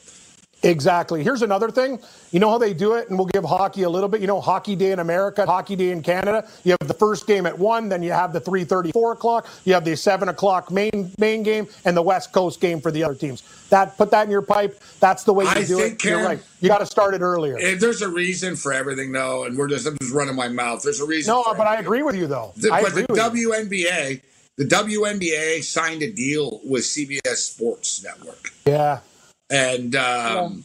Exactly. 0.64 1.22
Here's 1.22 1.42
another 1.42 1.70
thing. 1.70 2.00
You 2.32 2.40
know 2.40 2.50
how 2.50 2.58
they 2.58 2.74
do 2.74 2.94
it, 2.94 3.08
and 3.08 3.16
we'll 3.16 3.28
give 3.28 3.44
hockey 3.44 3.84
a 3.84 3.88
little 3.88 4.08
bit. 4.08 4.20
You 4.20 4.26
know, 4.26 4.40
Hockey 4.40 4.74
Day 4.74 4.90
in 4.90 4.98
America, 4.98 5.46
Hockey 5.46 5.76
Day 5.76 5.90
in 5.90 6.02
Canada. 6.02 6.48
You 6.64 6.74
have 6.80 6.88
the 6.88 6.94
first 6.94 7.28
game 7.28 7.46
at 7.46 7.56
one, 7.56 7.88
then 7.88 8.02
you 8.02 8.10
have 8.10 8.32
the 8.32 8.40
three 8.40 8.64
thirty, 8.64 8.90
four 8.90 9.12
o'clock. 9.12 9.46
You 9.64 9.74
have 9.74 9.84
the 9.84 9.96
seven 9.96 10.28
o'clock 10.28 10.72
main 10.72 11.12
main 11.18 11.44
game, 11.44 11.68
and 11.84 11.96
the 11.96 12.02
West 12.02 12.32
Coast 12.32 12.60
game 12.60 12.80
for 12.80 12.90
the 12.90 13.04
other 13.04 13.14
teams. 13.14 13.42
That 13.70 13.96
put 13.96 14.10
that 14.10 14.24
in 14.24 14.30
your 14.30 14.42
pipe. 14.42 14.80
That's 14.98 15.22
the 15.22 15.32
way 15.32 15.44
you 15.44 15.50
I 15.50 15.64
do 15.64 15.76
think, 15.78 16.04
it. 16.04 16.08
You're 16.08 16.24
right. 16.24 16.40
You 16.60 16.68
got 16.68 16.78
to 16.78 16.86
start 16.86 17.14
it 17.14 17.20
earlier. 17.20 17.56
There's 17.76 18.02
a 18.02 18.08
reason 18.08 18.56
for 18.56 18.72
everything, 18.72 19.12
though, 19.12 19.44
and 19.44 19.56
we're 19.56 19.68
just 19.68 19.86
I'm 19.86 19.96
just 20.00 20.12
running 20.12 20.34
my 20.34 20.48
mouth. 20.48 20.82
There's 20.82 21.00
a 21.00 21.06
reason. 21.06 21.32
no, 21.34 21.44
but 21.56 21.68
I 21.68 21.76
agree 21.76 22.02
with 22.02 22.16
you 22.16 22.26
though. 22.26 22.52
The- 22.56 22.70
but 22.70 22.94
the 22.94 23.06
with 23.08 23.36
you. 23.36 23.50
WNBA, 23.52 24.22
the 24.56 24.64
WNBA 24.64 25.62
signed 25.62 26.02
a 26.02 26.10
deal 26.10 26.60
with 26.64 26.82
CBS 26.82 27.36
Sports 27.36 28.02
Network, 28.02 28.52
Yeah. 28.66 29.00
And 29.50 29.94
um, 29.96 30.64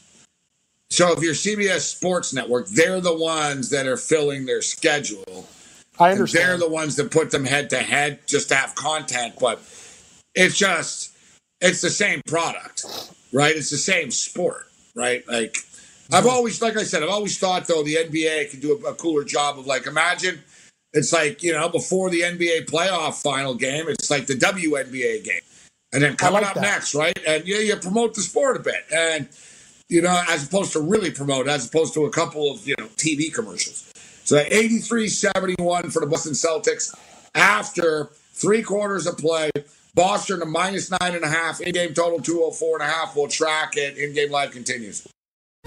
so 0.90 1.12
if 1.12 1.24
you're 1.24 1.34
CBS 1.34 1.82
Sports 1.82 2.34
Network, 2.34 2.68
they're 2.68 3.02
the 3.02 3.16
ones 3.16 3.70
that 3.70 3.88
are 3.88 3.98
filling 3.98 4.46
their 4.46 4.62
schedule. 4.62 5.48
I 6.00 6.12
And 6.12 6.28
they're 6.28 6.58
the 6.58 6.70
ones 6.70 6.96
that 6.96 7.12
put 7.12 7.32
them 7.32 7.46
head 7.46 7.70
to 7.72 7.78
head 7.78 8.20
just 8.28 8.50
to 8.50 8.56
have 8.56 8.76
content, 8.76 9.36
but 9.40 9.60
it's 10.36 10.58
just 10.58 11.16
it's 11.62 11.82
the 11.82 11.90
same 11.90 12.22
product, 12.28 12.86
right? 13.32 13.56
It's 13.56 13.70
the 13.70 13.78
same 13.78 14.12
sport, 14.12 14.68
right? 14.96 15.28
Like 15.28 15.58
I've 16.12 16.28
always, 16.28 16.62
like 16.62 16.78
I 16.78 16.84
said, 16.84 17.04
I've 17.04 17.10
always 17.10 17.38
thought 17.38 17.68
though 17.68 17.84
the 17.84 17.96
NBA 17.96 18.52
could 18.52 18.62
do 18.62 18.80
a, 18.86 18.92
a 18.92 18.96
cooler 18.96 19.24
job 19.24 19.58
of 19.58 19.66
like 19.66 19.88
imagine 19.88 20.42
it's 20.94 21.12
like 21.12 21.42
you 21.42 21.54
know 21.54 21.70
before 21.70 22.10
the 22.10 22.22
NBA 22.22 22.66
playoff 22.66 23.22
final 23.22 23.56
game, 23.56 23.86
it's 23.88 24.12
like 24.12 24.28
the 24.28 24.36
WNBA 24.36 25.24
game, 25.24 25.42
and 25.94 26.02
then 26.02 26.16
coming 26.16 26.42
like 26.42 26.50
up 26.50 26.56
that. 26.56 26.62
next, 26.62 26.96
right? 26.96 27.18
And 27.26 27.48
yeah, 27.48 27.60
you 27.60 27.76
promote 27.78 28.16
the 28.16 28.22
sport 28.22 28.58
a 28.58 28.60
bit, 28.60 28.84
and 28.94 29.30
you 29.88 30.02
know, 30.02 30.24
as 30.30 30.48
opposed 30.48 30.74
to 30.74 30.82
really 30.82 31.12
promote, 31.12 31.48
as 31.48 31.68
opposed 31.68 31.94
to 31.94 32.06
a 32.06 32.10
couple 32.10 32.52
of 32.52 32.68
you 32.68 32.76
know 32.78 32.88
TV 32.98 33.34
commercials. 33.34 33.90
So 34.26 34.38
83 34.38 35.08
71 35.08 35.90
for 35.92 36.00
the 36.00 36.08
Boston 36.08 36.34
Celtics 36.34 36.94
after 37.36 38.10
three 38.34 38.64
quarters 38.64 39.08
of 39.08 39.18
play. 39.18 39.52
Boston 39.96 40.42
a 40.42 40.46
minus 40.46 40.90
nine 40.90 41.14
and 41.14 41.24
a 41.24 41.28
half. 41.28 41.62
In 41.62 41.72
game 41.72 41.94
total 41.94 42.20
204 42.20 42.82
and 42.82 42.90
a 42.90 42.92
half. 42.92 43.16
We'll 43.16 43.28
track 43.28 43.78
it. 43.78 43.98
In 43.98 44.14
game 44.14 44.32
live 44.32 44.52
continues. 44.52 45.08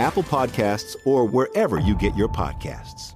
Apple 0.00 0.22
Podcasts, 0.22 0.96
or 1.04 1.26
wherever 1.26 1.78
you 1.78 1.94
get 1.94 2.16
your 2.16 2.28
podcasts. 2.28 3.14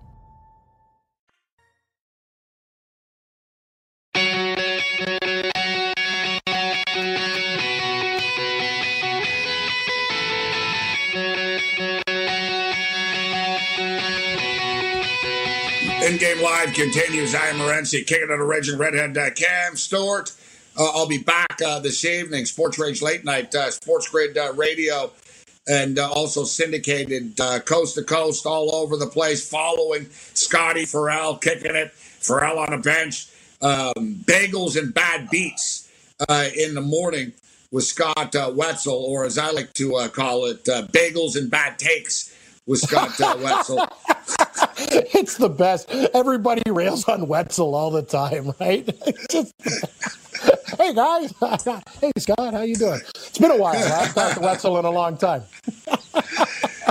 In 16.04 16.18
game 16.18 16.42
live 16.42 16.74
continues. 16.74 17.34
I 17.34 17.46
am 17.46 17.56
Morency, 17.56 18.06
kicking 18.06 18.28
it 18.30 18.38
a 18.38 18.44
raging 18.44 18.78
redhead. 18.78 19.16
Uh, 19.16 19.30
Cam. 19.30 19.74
Uh, 20.76 20.90
I'll 20.92 21.08
be 21.08 21.16
back 21.16 21.62
uh, 21.64 21.78
this 21.78 22.04
evening. 22.04 22.44
Sports 22.44 22.78
Rage 22.78 23.00
Late 23.00 23.24
Night, 23.24 23.54
uh, 23.54 23.70
Sports 23.70 24.08
Grid 24.10 24.36
uh, 24.36 24.52
Radio, 24.54 25.12
and 25.66 25.98
uh, 25.98 26.10
also 26.10 26.44
syndicated 26.44 27.38
uh, 27.40 27.60
coast 27.60 27.94
to 27.94 28.02
coast 28.02 28.46
all 28.46 28.74
over 28.74 28.96
the 28.96 29.06
place. 29.06 29.48
Following 29.48 30.06
Scotty 30.34 30.84
Farrell, 30.84 31.36
kicking 31.36 31.74
it. 31.74 31.92
Farrell 31.92 32.58
on 32.58 32.72
a 32.72 32.78
bench. 32.78 33.28
Um, 33.60 34.16
bagels 34.24 34.78
and 34.78 34.92
bad 34.92 35.30
beats 35.30 35.90
uh, 36.28 36.48
in 36.56 36.74
the 36.74 36.80
morning 36.80 37.32
with 37.70 37.84
Scott 37.84 38.34
uh, 38.36 38.52
Wetzel, 38.54 38.94
or 38.94 39.24
as 39.24 39.38
I 39.38 39.50
like 39.50 39.72
to 39.74 39.96
uh, 39.96 40.08
call 40.08 40.46
it, 40.46 40.68
uh, 40.68 40.86
bagels 40.88 41.36
and 41.36 41.50
bad 41.50 41.78
takes 41.78 42.34
with 42.66 42.80
Scott 42.80 43.18
uh, 43.20 43.36
Wetzel. 43.40 43.88
it's 44.78 45.36
the 45.36 45.48
best. 45.48 45.90
Everybody 46.14 46.68
rails 46.70 47.04
on 47.08 47.26
Wetzel 47.28 47.74
all 47.74 47.90
the 47.90 48.02
time, 48.02 48.52
right? 48.60 48.88
Hey 50.78 50.92
guys, 50.92 51.32
hey 52.00 52.10
Scott, 52.18 52.52
how 52.52 52.62
you 52.62 52.74
doing? 52.74 53.00
It's 53.14 53.38
been 53.38 53.52
a 53.52 53.56
while. 53.56 53.74
I 53.74 53.78
haven't 53.78 54.14
talked 54.14 54.34
to 54.34 54.40
Wetzel 54.42 54.78
in 54.78 54.84
a 54.84 54.90
long 54.90 55.16
time. 55.16 55.42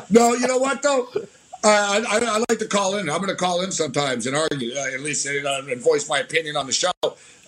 no, 0.10 0.34
you 0.34 0.48
know 0.48 0.58
what 0.58 0.82
though? 0.82 1.08
Uh, 1.16 1.22
I, 1.66 2.04
I, 2.10 2.20
I 2.26 2.38
like 2.50 2.60
to 2.60 2.68
call 2.68 2.96
in. 2.98 3.10
I'm 3.10 3.18
going 3.18 3.30
to 3.30 3.36
call 3.36 3.62
in 3.62 3.72
sometimes 3.72 4.26
and 4.28 4.36
argue, 4.36 4.74
uh, 4.76 4.94
at 4.94 5.00
least, 5.02 5.28
uh, 5.28 5.62
and 5.70 5.82
voice 5.82 6.10
my 6.10 6.20
opinion 6.20 6.56
on 6.58 6.66
the 6.66 6.74
show 6.74 6.92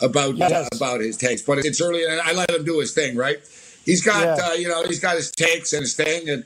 about 0.02 0.36
Yes. 0.38 0.68
about 0.76 1.02
his 1.02 1.18
takes. 1.18 1.41
But 1.41 1.60
it's 1.60 1.82
early, 1.82 2.04
and 2.06 2.20
I 2.22 2.34
let 2.34 2.50
him 2.50 2.63
do 2.63 2.80
his 2.80 2.94
thing. 2.94 3.15
Right? 3.18 3.39
He's 3.86 4.04
got, 4.04 4.38
Yeah. 4.38 4.46
uh, 4.48 4.54
you 4.54 4.68
know, 4.68 4.84
he's 4.84 5.00
got 5.00 5.15
his 5.15 5.32
takes 5.32 5.74
and 5.74 5.82
his 5.82 5.96
thing, 5.96 6.30
and 6.30 6.44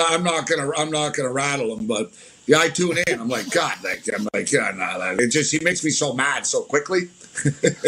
I'm 0.00 0.22
not 0.24 0.48
gonna, 0.48 0.70
I'm 0.76 0.90
not 0.90 1.14
gonna 1.14 1.32
rattle 1.32 1.76
him. 1.76 1.86
But 1.86 2.10
yeah, 2.46 2.58
I 2.58 2.68
tune 2.68 2.98
in. 3.06 3.20
I'm 3.20 3.28
like, 3.28 3.50
God, 3.50 3.76
like, 3.84 4.02
I'm 4.16 4.26
like, 4.32 4.50
yeah, 4.50 4.72
nah, 4.74 4.96
nah. 4.98 5.10
it 5.12 5.28
just 5.28 5.52
he 5.52 5.58
makes 5.60 5.84
me 5.84 5.90
so 5.90 6.14
mad 6.14 6.46
so 6.46 6.62
quickly. 6.62 7.08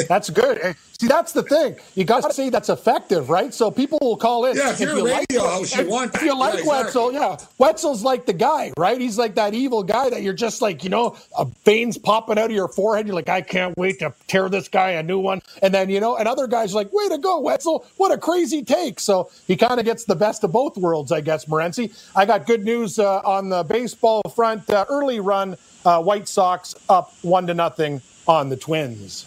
That's 0.09 0.31
good. 0.31 0.75
See, 0.99 1.09
that's 1.09 1.33
the 1.33 1.43
thing. 1.43 1.77
You 1.95 2.05
got 2.05 2.23
to 2.23 2.33
say 2.33 2.49
that's 2.49 2.71
effective, 2.71 3.29
right? 3.29 3.53
So 3.53 3.71
people 3.71 3.99
will 4.01 4.17
call 4.17 4.47
in. 4.47 4.57
Yeah, 4.57 4.73
if 4.73 4.81
you're 4.81 4.99
a 4.99 5.05
radio 5.05 5.43
host, 5.43 5.77
you 5.77 5.83
if, 5.83 5.89
want 5.89 6.15
if 6.15 6.23
you 6.23 6.39
like 6.39 6.65
Yeah. 6.65 6.69
Wetzel, 6.71 7.13
yeah, 7.13 7.37
Wetzel's 7.59 8.03
like 8.03 8.25
the 8.25 8.33
guy, 8.33 8.73
right? 8.79 8.99
He's 8.99 9.19
like 9.19 9.35
that 9.35 9.53
evil 9.53 9.83
guy 9.83 10.09
that 10.09 10.23
you're 10.23 10.33
just 10.33 10.63
like, 10.63 10.83
you 10.85 10.89
know, 10.89 11.17
a 11.37 11.45
veins 11.67 11.99
popping 11.99 12.39
out 12.39 12.47
of 12.47 12.53
your 12.53 12.69
forehead. 12.69 13.07
You're 13.07 13.15
like, 13.15 13.29
I 13.29 13.43
can't 13.43 13.77
wait 13.77 13.99
to 13.99 14.15
tear 14.27 14.49
this 14.49 14.69
guy 14.69 14.93
a 14.93 15.03
new 15.03 15.19
one. 15.19 15.43
And 15.61 15.75
then 15.75 15.91
you 15.91 16.01
know, 16.01 16.17
and 16.17 16.27
other 16.27 16.47
guys 16.47 16.73
are 16.73 16.77
like, 16.77 16.93
way 16.95 17.09
to 17.11 17.19
go, 17.19 17.41
Wetzel! 17.41 17.85
What 17.99 18.11
a 18.11 18.17
crazy 18.17 18.65
take. 18.65 18.99
So 18.99 19.31
he 19.47 19.57
kind 19.57 19.79
of 19.79 19.85
gets 19.85 20.05
the 20.05 20.17
best 20.17 20.45
of 20.45 20.53
both 20.53 20.79
worlds, 20.79 21.13
I 21.13 21.21
guess. 21.21 21.45
Morency. 21.45 21.93
I 22.17 22.25
got 22.25 22.47
good 22.47 22.65
news 22.65 22.99
uh, 22.99 23.21
on 23.21 23.51
the 23.51 23.65
baseball 23.65 24.23
front. 24.35 24.69
Uh, 24.71 24.87
early 24.89 25.21
run, 25.21 25.57
uh, 25.85 26.03
White 26.03 26.27
Sox 26.27 26.75
up 26.89 27.13
one 27.21 27.47
to 27.49 27.55
nothing 27.55 28.01
on 28.27 28.49
the 28.49 28.57
Twins. 28.57 29.27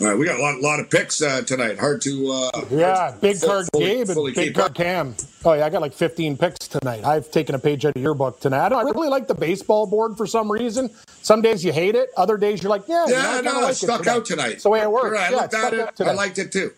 All 0.00 0.08
right, 0.08 0.18
we 0.18 0.24
got 0.26 0.38
a 0.38 0.42
lot, 0.42 0.58
lot 0.60 0.80
of 0.80 0.90
picks 0.90 1.22
uh, 1.22 1.42
tonight. 1.42 1.78
Hard 1.78 2.00
to 2.02 2.30
uh, 2.32 2.64
Yeah, 2.70 3.14
big 3.20 3.36
full- 3.36 3.48
card 3.50 3.66
fully- 3.72 3.84
Gabe 3.86 4.06
fully 4.08 4.28
and 4.30 4.34
big 4.34 4.54
card 4.54 4.70
up. 4.70 4.74
Cam. 4.74 5.14
Oh 5.44 5.52
yeah, 5.52 5.66
I 5.66 5.70
got 5.70 5.80
like 5.80 5.92
15 5.92 6.36
picks 6.38 6.66
tonight. 6.66 7.04
I've 7.04 7.30
taken 7.30 7.54
a 7.54 7.58
page 7.58 7.84
out 7.84 7.94
of 7.94 8.02
your 8.02 8.14
book 8.14 8.40
tonight. 8.40 8.66
I, 8.66 8.68
don't, 8.70 8.78
I 8.86 8.90
really 8.90 9.08
like 9.08 9.28
the 9.28 9.34
baseball 9.34 9.86
board 9.86 10.16
for 10.16 10.26
some 10.26 10.50
reason. 10.50 10.90
Some 11.22 11.40
days 11.42 11.64
you 11.64 11.72
hate 11.72 11.94
it. 11.94 12.10
Other 12.16 12.36
days 12.36 12.62
you're 12.62 12.70
like, 12.70 12.88
yeah, 12.88 13.06
you 13.06 13.12
know, 13.12 13.18
I 13.18 13.34
Yeah, 13.36 13.40
no, 13.42 13.60
like 13.60 13.72
it 13.72 13.76
stuck 13.76 14.06
out 14.06 14.24
tonight. 14.24 14.52
It's 14.52 14.62
the 14.64 14.70
way 14.70 14.80
it 14.80 14.90
works. 14.90 15.12
Right, 15.12 15.32
I 15.32 15.36
looked 15.36 15.54
at 15.54 15.74
it. 15.74 16.00
I 16.00 16.12
liked 16.14 16.38
it 16.38 16.50
too. 16.50 16.72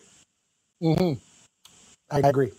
hmm 0.81 1.13
I 2.11 2.19
agree. 2.19 2.51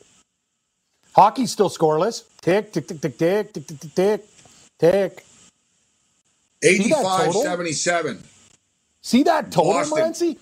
Hockey's 1.15 1.53
still 1.53 1.71
scoreless. 1.71 2.25
Tick, 2.41 2.73
tick, 2.73 2.89
tick, 2.89 3.01
tick, 3.01 3.19
tick, 3.19 3.53
tick, 3.53 3.67
tick, 3.67 3.79
tick, 3.81 3.95
tick, 3.95 4.25
tick. 4.79 5.25
See 6.63 6.89
that 6.89 7.01
85 7.05 7.25
total? 7.27 7.43
77. 7.43 8.25
See 9.03 9.23
that 9.23 9.53
total. 9.53 9.75
Morency? 9.97 10.37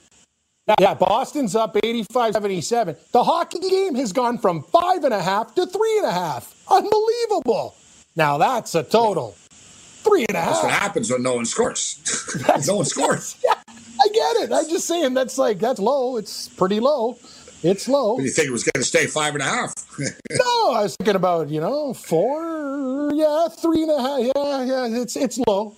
Yeah, 0.81 0.95
Boston's 0.95 1.55
up 1.55 1.77
85 1.83 2.33
77. 2.35 2.97
The 3.13 3.23
hockey 3.23 3.59
game 3.59 3.95
has 3.97 4.13
gone 4.13 4.39
from 4.39 4.63
five 4.63 5.05
and 5.05 5.13
a 5.13 5.23
half 5.23 5.55
to 5.57 5.67
three 5.67 5.99
and 5.99 6.07
a 6.07 6.13
half. 6.13 6.55
Unbelievable. 6.71 7.75
Now 8.17 8.39
that's 8.39 8.75
a 8.75 8.83
total. 8.83 9.33
Three 9.51 10.25
and 10.29 10.37
a 10.37 10.41
half. 10.41 10.53
That's 10.53 10.65
what 10.65 10.73
happens 10.73 11.11
when 11.11 11.23
no 11.23 11.35
one 11.35 11.45
scores. 11.45 12.01
no 12.67 12.77
one 12.77 12.85
scores. 12.87 13.37
Yeah, 13.45 13.55
I 14.03 14.09
get 14.09 14.37
it. 14.43 14.53
I'm 14.53 14.69
just 14.69 14.87
saying 14.87 15.15
that's 15.15 15.39
like, 15.39 15.59
that's 15.61 15.79
low. 15.79 16.17
It's 16.17 16.49
pretty 16.49 16.81
low. 16.81 17.17
It's 17.63 17.87
low. 17.87 18.19
You 18.19 18.29
think 18.31 18.49
it 18.49 18.53
was 18.53 18.65
going 18.65 18.83
to 18.83 18.89
stay 18.89 19.07
five 19.07 19.35
and 19.35 19.43
a 19.43 19.47
half? 19.47 19.73
no, 19.99 20.73
I 20.73 20.83
was 20.83 20.97
thinking 20.97 21.15
about, 21.15 21.49
you 21.49 21.61
know, 21.61 21.95
four, 21.95 23.13
yeah, 23.15 23.49
three 23.49 23.83
and 23.83 23.91
a 23.91 24.03
half. 24.03 24.21
Yeah, 24.21 24.65
yeah, 24.65 25.01
it's, 25.03 25.17
it's 25.17 25.39
low. 25.47 25.77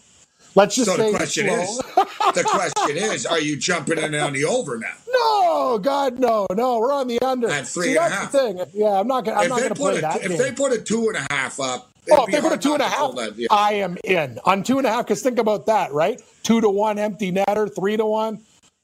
Let's 0.57 0.75
just 0.75 0.91
so 0.91 0.97
say 0.97 1.13
the 1.13 1.17
question 1.19 1.49
is, 1.49 1.77
the 1.77 2.43
question 2.45 2.97
is, 2.97 3.27
are 3.27 3.39
you 3.39 3.57
jumping 3.57 3.99
in 3.99 4.15
on 4.15 4.33
the 4.33 4.45
over 4.45 4.79
now? 4.79 4.93
No, 5.17 5.79
God, 5.79 6.19
no, 6.19 6.47
no. 6.55 6.79
We're 6.79 6.93
on 6.93 7.09
the 7.09 7.19
under. 7.23 7.49
At 7.49 7.67
three 7.67 7.87
See, 7.93 7.97
and 7.97 8.07
a 8.07 8.09
that's 8.11 8.15
half. 8.15 8.33
the 8.33 8.39
thing. 8.39 8.67
Yeah, 8.75 9.01
I'm 9.01 9.07
not 9.07 9.25
gonna. 9.25 9.39
I'm 9.39 9.45
if 9.45 9.49
not 9.51 9.59
gonna 9.61 9.69
put 9.71 9.77
play 9.77 9.99
a, 9.99 10.01
that. 10.03 10.17
if 10.23 10.29
game. 10.29 10.39
they 10.39 10.53
put 10.53 10.73
a 10.73 10.79
two 10.81 11.09
and 11.09 11.17
a 11.17 11.27
half 11.33 11.59
up, 11.59 11.91
Oh, 12.11 12.27
if 12.27 12.33
they 12.33 12.41
put 12.41 12.53
a 12.53 12.59
two 12.59 12.75
and 12.75 12.83
a 12.83 12.89
half, 12.89 13.15
that, 13.17 13.35
yeah. 13.37 13.47
I 13.51 13.75
am 13.75 13.97
in 14.05 14.39
on 14.45 14.63
two 14.63 14.77
and 14.79 14.87
a 14.87 14.91
half. 14.91 15.07
Because 15.07 15.23
think 15.23 15.39
about 15.39 15.67
that, 15.67 15.93
right? 15.93 16.21
Two 16.43 16.61
to 16.61 16.69
one 16.69 16.99
empty 16.99 17.33
netter, 17.33 17.75
three 17.75 17.97
to 17.97 18.05
one, 18.05 18.41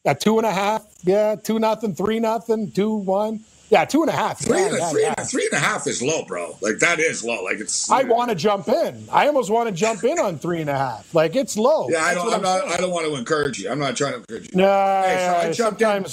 at 0.07 0.20
two 0.20 0.39
and 0.39 0.47
a 0.47 0.53
half, 0.53 0.87
yeah, 1.05 1.37
two 1.37 1.59
nothing, 1.59 1.95
three 1.95 2.18
nothing, 2.18 2.70
two 2.73 2.95
one, 2.95 3.41
yeah, 3.71 3.85
two 3.85 4.03
and 4.03 4.11
a 4.11 4.13
half. 4.13 4.39
Three, 4.41 4.59
yeah, 4.59 4.67
and 4.67 4.75
a, 4.75 4.79
yeah, 4.79 4.91
three, 4.91 5.03
yeah. 5.03 5.15
and 5.17 5.19
a, 5.19 5.25
three 5.25 5.49
and 5.51 5.55
a 5.55 5.65
half 5.65 5.87
is 5.87 6.03
low, 6.03 6.25
bro. 6.25 6.57
Like 6.61 6.79
that 6.79 6.99
is 7.01 7.25
low. 7.25 7.43
Like 7.43 7.59
it's. 7.59 7.91
I 7.91 8.03
want 8.05 8.29
to 8.31 8.35
jump 8.35 8.69
in. 8.69 9.09
I 9.11 9.27
almost 9.27 9.51
want 9.51 9.69
to 9.69 9.75
jump 9.75 10.05
in 10.05 10.19
on 10.19 10.39
three 10.39 10.61
and 10.61 10.69
a 10.69 10.77
half. 10.77 11.15
Like 11.15 11.35
it's 11.37 11.57
low. 11.57 11.89
yeah, 11.89 12.03
I 12.03 12.15
That's 12.15 12.25
don't. 12.25 12.35
I'm 12.35 12.43
not. 12.43 12.69
I 12.69 12.77
don't 12.77 12.91
want 12.91 13.07
to 13.07 13.15
encourage 13.15 13.59
you. 13.61 13.71
I'm 13.71 13.79
not 13.79 13.97
trying 13.97 14.13
to 14.13 14.19
encourage 14.19 14.53
you. 14.53 14.59
No, 14.59 14.65
Hey, 15.07 15.17
so 15.17 15.33
I 15.33 15.47
yeah, 15.47 15.53
jumped 15.53 15.83
in. 15.83 16.07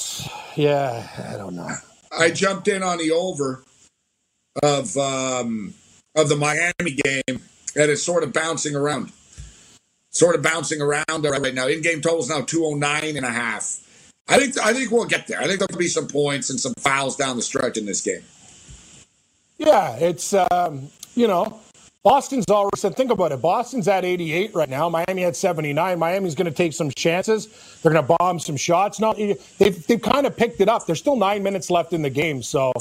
yeah, 0.56 1.08
I 1.34 1.38
don't 1.38 1.56
know. 1.56 1.70
I 2.18 2.32
jumped 2.32 2.68
in 2.68 2.82
on 2.82 2.98
the 2.98 3.12
over 3.12 3.64
of 4.64 4.96
um, 4.98 5.74
of 6.16 6.30
the 6.30 6.36
Miami 6.36 6.92
game, 7.04 7.24
and 7.28 7.42
it's 7.92 8.04
sort 8.04 8.24
of 8.24 8.34
bouncing 8.34 8.76
around, 8.76 9.12
sort 10.12 10.36
of 10.36 10.42
bouncing 10.42 10.82
around 10.82 11.24
right 11.24 11.54
now. 11.54 11.68
In 11.68 11.82
game 11.82 12.02
totals 12.02 12.30
now 12.30 12.42
209 12.42 13.18
and 13.18 13.26
a 13.26 13.30
half. 13.30 13.86
I 14.30 14.38
think 14.38 14.60
I 14.60 14.74
think 14.74 14.92
we'll 14.92 15.06
get 15.06 15.28
there. 15.28 15.40
I 15.40 15.48
think 15.48 15.60
there'll 15.60 15.80
be 15.80 15.88
some 15.88 16.08
points 16.08 16.50
and 16.50 16.60
some 16.60 16.74
fouls 16.76 17.16
down 17.16 17.36
the 17.36 17.42
stretch 17.42 17.78
in 17.78 17.86
this 17.86 18.02
game. 18.02 18.24
Yeah, 19.58 19.96
it's 19.96 20.34
um, 20.34 20.90
you 21.16 21.28
know, 21.28 21.60
Boston's 22.04 22.46
already 22.50 22.78
said. 22.78 22.96
Think 22.96 23.12
about 23.12 23.32
it. 23.32 23.42
Boston's 23.42 23.88
at 23.88 24.06
88 24.06 24.54
right 24.56 24.70
now. 24.70 24.88
Miami 24.88 25.26
at 25.26 25.36
79. 25.36 26.00
Miami's 26.00 26.36
going 26.36 26.46
to 26.46 26.52
take 26.52 26.74
some 26.74 26.92
chances. 26.96 27.48
They're 27.82 27.92
going 27.92 28.06
to 28.06 28.16
bomb 28.20 28.40
some 28.40 28.56
shots. 28.56 29.00
No, 29.00 29.14
they've 29.14 29.88
they've 29.88 30.02
kind 30.02 30.26
of 30.26 30.38
picked 30.38 30.62
it 30.62 30.70
up. 30.70 30.86
There's 30.86 31.00
still 31.00 31.18
nine 31.18 31.44
minutes 31.44 31.70
left 31.70 31.92
in 31.92 32.02
the 32.02 32.10
game, 32.10 32.42
so 32.44 32.72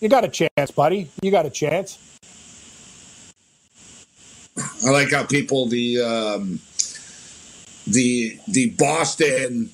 you 0.00 0.08
got 0.08 0.24
a 0.24 0.28
chance, 0.28 0.70
buddy. 0.74 1.08
You 1.22 1.30
got 1.30 1.46
a 1.46 1.50
chance. 1.50 1.98
I 4.84 4.90
like 4.90 5.12
how 5.12 5.24
people 5.24 5.66
the 5.66 6.00
um, 6.00 6.60
the 7.86 8.38
the 8.48 8.70
Boston, 8.70 9.70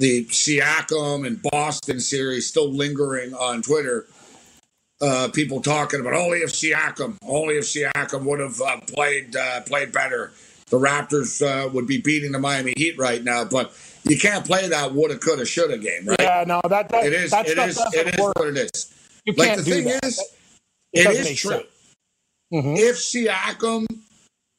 the 0.00 0.24
Siakam 0.24 1.26
and 1.26 1.40
Boston 1.42 2.00
series 2.00 2.46
still 2.46 2.72
lingering 2.72 3.34
on 3.34 3.60
Twitter. 3.62 4.06
Uh, 5.02 5.28
people 5.32 5.60
talking 5.62 6.00
about 6.00 6.14
only 6.14 6.38
if 6.38 6.50
Siakam, 6.50 7.16
only 7.22 7.56
if 7.56 7.64
Siakam 7.64 8.24
would 8.24 8.40
have 8.40 8.60
uh, 8.60 8.80
played 8.80 9.36
uh, 9.36 9.60
played 9.62 9.92
better, 9.92 10.32
the 10.70 10.78
Raptors 10.78 11.40
uh, 11.46 11.68
would 11.68 11.86
be 11.86 11.98
beating 12.00 12.32
the 12.32 12.38
Miami 12.38 12.72
Heat 12.76 12.98
right 12.98 13.22
now. 13.22 13.44
But 13.44 13.72
you 14.04 14.18
can't 14.18 14.44
play 14.44 14.66
that 14.68 14.92
woulda, 14.92 15.18
coulda, 15.18 15.44
shoulda 15.44 15.76
game, 15.78 16.06
right? 16.06 16.16
Yeah, 16.20 16.44
no, 16.46 16.60
that, 16.68 16.88
that 16.88 17.04
It 17.04 17.12
is. 17.12 17.30
that 17.30 17.46
It 17.46 17.58
is. 17.58 17.78
It 17.92 18.14
is 18.14 18.18
work. 18.20 18.38
what 18.38 18.48
it 18.48 18.56
is. 18.56 18.94
You 19.26 19.34
like 19.36 19.48
can't 19.48 19.58
the 19.58 19.64
do 19.64 19.70
thing 19.72 19.84
that. 19.84 20.04
is, 20.04 20.18
It 20.94 21.06
it 21.06 21.26
is 21.26 21.38
true. 21.38 21.62
Mhm. 22.52 22.76
If 22.78 22.96
Siakam, 22.96 23.86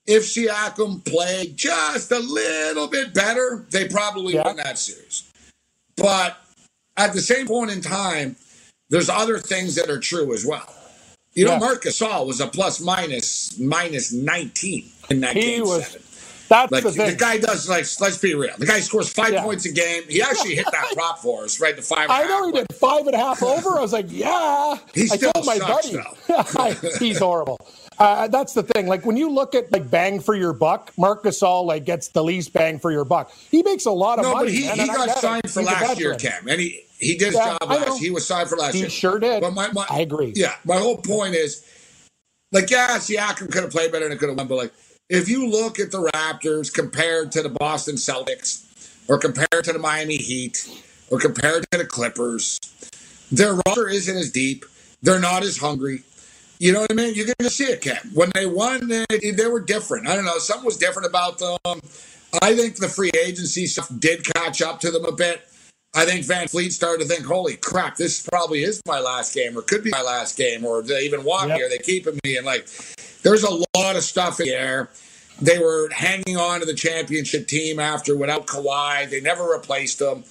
if 0.05 0.23
Siakam 0.23 1.03
played 1.05 1.57
just 1.57 2.11
a 2.11 2.19
little 2.19 2.87
bit 2.87 3.13
better, 3.13 3.65
they 3.71 3.87
probably 3.87 4.35
Yeah. 4.35 4.43
win 4.47 4.57
that 4.57 4.77
series. 4.79 5.23
But 6.01 6.37
at 6.97 7.13
the 7.13 7.21
same 7.21 7.47
point 7.47 7.71
in 7.71 7.81
time, 7.81 8.35
there's 8.89 9.09
other 9.09 9.39
things 9.39 9.75
that 9.75 9.89
are 9.89 9.99
true 9.99 10.33
as 10.33 10.45
well. 10.45 10.73
You 11.33 11.45
know, 11.45 11.53
Yeah. 11.53 11.59
Marcus 11.59 11.99
Gasol 11.99 12.27
was 12.27 12.41
a 12.41 12.47
plus 12.47 12.81
minus 12.81 13.57
minus 13.57 14.11
19 14.11 14.89
in 15.09 15.21
that 15.21 15.33
He 15.35 15.41
game 15.41 15.61
was. 15.63 15.85
seven. 15.87 16.01
That's 16.49 16.69
Like 16.73 16.83
the 16.83 16.91
the, 16.91 17.15
guy 17.17 17.37
does 17.37 17.69
like 17.69 17.85
let's 18.01 18.17
be 18.17 18.35
real. 18.35 18.53
The 18.57 18.65
guy 18.65 18.81
scores 18.81 19.07
five 19.07 19.31
Yeah. 19.31 19.41
points 19.43 19.65
a 19.65 19.71
game. 19.71 20.03
He 20.09 20.21
actually 20.21 20.55
hit 20.55 20.65
that 20.69 20.91
prop 20.93 21.19
for 21.19 21.45
us, 21.45 21.61
right? 21.61 21.73
The 21.73 21.81
five. 21.81 22.09
I 22.09 22.25
know 22.27 22.47
he 22.47 22.51
did 22.51 22.67
five 22.73 23.05
and 23.07 23.15
a 23.15 23.17
half 23.17 23.41
over. 23.41 23.77
I 23.77 23.81
was 23.81 23.93
like, 23.93 24.07
yeah. 24.09 24.77
He 24.93 25.03
I 25.03 25.15
still 25.15 25.31
told 25.31 25.45
my 25.45 25.57
sucks, 25.57 26.53
buddy. 26.53 26.75
He's 26.99 27.19
horrible. 27.19 27.57
Uh, 27.99 28.27
that's 28.27 28.53
the 28.53 28.63
thing. 28.63 28.87
Like 28.87 29.05
when 29.05 29.17
you 29.17 29.29
look 29.29 29.53
at 29.53 29.71
like 29.71 29.89
bang 29.89 30.19
for 30.19 30.33
your 30.33 30.53
buck, 30.53 30.91
Marc 30.97 31.23
Gasol 31.23 31.65
like 31.65 31.85
gets 31.85 32.07
the 32.09 32.23
least 32.23 32.53
bang 32.53 32.79
for 32.79 32.91
your 32.91 33.05
buck. 33.05 33.31
He 33.51 33.61
makes 33.63 33.85
a 33.85 33.91
lot 33.91 34.17
of 34.17 34.25
No, 34.25 34.33
money. 34.33 34.45
but 34.45 34.53
he, 34.53 34.67
he 34.67 34.87
got 34.87 35.07
get 35.07 35.17
it. 35.17 35.21
signed 35.21 35.51
for 35.51 35.59
He's 35.59 35.67
last 35.67 35.99
year. 35.99 36.15
Cam, 36.15 36.47
and 36.47 36.59
he 36.59 36.83
he 36.97 37.17
did 37.17 37.27
his 37.27 37.35
Yeah, 37.35 37.57
job 37.59 37.69
last. 37.69 37.99
He 37.99 38.09
was 38.09 38.25
signed 38.25 38.49
for 38.49 38.57
last 38.57 38.73
He 38.73 38.81
year. 38.81 38.89
sure 38.89 39.19
did. 39.19 39.41
But 39.41 39.53
my, 39.53 39.71
my 39.71 39.85
I 39.89 39.99
agree. 39.99 40.33
Yeah, 40.35 40.55
my 40.65 40.77
whole 40.77 40.97
point 40.97 41.35
is, 41.35 41.65
like, 42.51 42.69
yeah, 42.69 42.97
Siakam 42.97 43.51
could 43.51 43.63
have 43.63 43.71
played 43.71 43.91
better 43.91 44.05
and 44.05 44.13
it 44.13 44.17
could 44.17 44.29
have 44.29 44.37
won, 44.37 44.47
but 44.47 44.55
like, 44.55 44.73
if 45.09 45.27
you 45.27 45.47
look 45.49 45.79
at 45.79 45.91
the 45.91 46.09
Raptors 46.15 46.73
compared 46.73 47.31
to 47.33 47.41
the 47.41 47.49
Boston 47.49 47.95
Celtics, 47.95 48.65
or 49.09 49.17
compared 49.17 49.63
to 49.65 49.73
the 49.73 49.79
Miami 49.79 50.15
Heat, 50.15 50.69
or 51.09 51.19
compared 51.19 51.65
to 51.71 51.77
the 51.77 51.85
Clippers, 51.85 52.57
their 53.31 53.55
roster 53.65 53.89
isn't 53.89 54.15
as 54.15 54.31
deep. 54.31 54.63
They're 55.01 55.19
not 55.19 55.43
as 55.43 55.57
hungry. 55.57 56.03
You 56.61 56.71
know 56.71 56.81
what 56.81 56.91
I 56.91 56.93
mean? 56.93 57.15
You 57.15 57.25
can 57.25 57.33
just 57.41 57.57
see 57.57 57.63
it, 57.63 57.81
Cam. 57.81 57.97
When 58.13 58.29
they 58.35 58.45
won, 58.45 58.87
they, 58.87 59.31
they 59.31 59.47
were 59.47 59.61
different. 59.61 60.07
I 60.07 60.15
don't 60.15 60.25
know. 60.25 60.37
Something 60.37 60.67
was 60.67 60.77
different 60.77 61.07
about 61.09 61.39
them. 61.39 61.57
I 62.39 62.55
think 62.55 62.75
the 62.75 62.87
free 62.87 63.09
agency 63.19 63.65
stuff 63.65 63.91
did 63.97 64.23
catch 64.23 64.61
up 64.61 64.79
to 64.81 64.91
them 64.91 65.03
a 65.05 65.11
bit. 65.11 65.41
I 65.95 66.05
think 66.05 66.23
VanVleet 66.23 66.71
started 66.71 67.01
to 67.01 67.09
think, 67.09 67.25
holy 67.25 67.55
crap, 67.55 67.95
this 67.97 68.21
probably 68.21 68.61
is 68.61 68.79
my 68.85 68.99
last 68.99 69.33
game 69.33 69.57
or 69.57 69.63
could 69.63 69.83
be 69.83 69.89
my 69.89 70.03
last 70.03 70.37
game 70.37 70.63
or 70.63 70.83
they 70.83 71.01
even 71.01 71.23
want 71.23 71.49
me 71.49 71.55
Yep. 71.55 71.65
or 71.65 71.69
they 71.69 71.77
keeping 71.79 72.19
me. 72.23 72.37
And 72.37 72.45
like, 72.45 72.67
there's 73.23 73.41
a 73.41 73.49
lot 73.75 73.95
of 73.95 74.03
stuff 74.03 74.39
in 74.39 74.45
the 74.45 74.53
air. 74.53 74.91
They 75.41 75.57
were 75.57 75.89
hanging 75.89 76.37
on 76.37 76.59
to 76.59 76.67
the 76.67 76.75
championship 76.75 77.47
team 77.47 77.79
after 77.79 78.15
without 78.15 78.45
Kawhi. 78.45 79.09
They 79.09 79.19
never 79.19 79.45
replaced 79.45 79.97
them. 79.97 80.25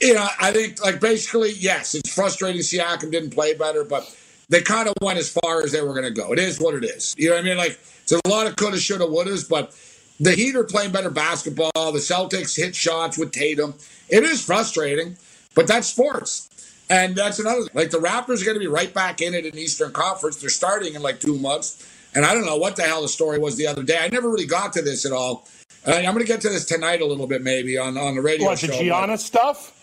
You 0.00 0.14
know, 0.14 0.26
I 0.40 0.52
think 0.52 0.82
like 0.82 1.00
basically, 1.00 1.52
yes, 1.52 1.94
it's 1.94 2.08
frustrating 2.10 2.62
Siakam 2.62 3.10
didn't 3.10 3.34
play 3.34 3.52
better, 3.52 3.84
but 3.84 4.10
they 4.50 4.60
kind 4.60 4.86
of 4.88 4.94
went 5.00 5.18
as 5.18 5.30
far 5.30 5.62
as 5.62 5.72
they 5.72 5.80
were 5.80 5.92
going 5.94 6.04
to 6.04 6.10
go. 6.10 6.32
It 6.32 6.38
is 6.38 6.60
what 6.60 6.74
it 6.74 6.84
is. 6.84 7.14
You 7.16 7.30
know 7.30 7.36
what 7.36 7.44
I 7.44 7.48
mean? 7.48 7.56
Like, 7.56 7.80
there's 8.08 8.20
a 8.24 8.28
lot 8.28 8.46
of 8.46 8.56
coulda, 8.56 8.78
shoulda, 8.78 9.04
wouldas, 9.06 9.48
but 9.48 9.74
the 10.20 10.32
Heat 10.32 10.54
are 10.56 10.64
playing 10.64 10.92
better 10.92 11.08
basketball. 11.10 11.70
The 11.74 11.98
Celtics 12.00 12.56
hit 12.56 12.74
shots 12.76 13.16
with 13.16 13.32
Tatum. 13.32 13.74
It 14.10 14.22
is 14.24 14.44
frustrating, 14.44 15.16
but 15.54 15.66
that's 15.66 15.86
sports. 15.86 16.48
And 16.90 17.14
that's 17.16 17.38
another 17.38 17.62
thing. 17.62 17.70
Like 17.74 17.90
the 17.90 17.98
Raptors 17.98 18.42
are 18.42 18.44
going 18.44 18.56
to 18.56 18.60
be 18.60 18.66
right 18.66 18.92
back 18.92 19.22
in 19.22 19.32
it 19.32 19.46
in 19.46 19.56
Eastern 19.56 19.92
Conference. 19.92 20.36
They're 20.36 20.50
starting 20.50 20.94
in 20.94 21.02
like 21.02 21.20
two 21.20 21.38
months. 21.38 21.86
And 22.14 22.26
I 22.26 22.34
don't 22.34 22.44
know 22.44 22.56
what 22.56 22.74
the 22.74 22.82
hell 22.82 23.02
the 23.02 23.08
story 23.08 23.38
was 23.38 23.56
the 23.56 23.68
other 23.68 23.84
day. 23.84 23.96
I 24.00 24.08
never 24.08 24.28
really 24.28 24.46
got 24.46 24.72
to 24.72 24.82
this 24.82 25.06
at 25.06 25.12
all. 25.12 25.46
Uh, 25.86 25.92
I'm 25.92 26.02
going 26.12 26.18
to 26.18 26.24
get 26.24 26.40
to 26.40 26.48
this 26.48 26.64
tonight 26.66 27.00
a 27.00 27.06
little 27.06 27.28
bit, 27.28 27.42
maybe 27.42 27.78
on, 27.78 27.96
on 27.96 28.16
the 28.16 28.20
radio 28.20 28.46
What 28.46 28.58
the 28.58 28.66
show. 28.66 28.72
but- 28.72 28.82
Giannis 28.82 29.20
stuff? 29.20 29.76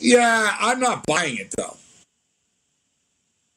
yeah, 0.00 0.56
I'm 0.58 0.80
not 0.80 1.04
buying 1.06 1.36
it 1.36 1.52
though. 1.56 1.76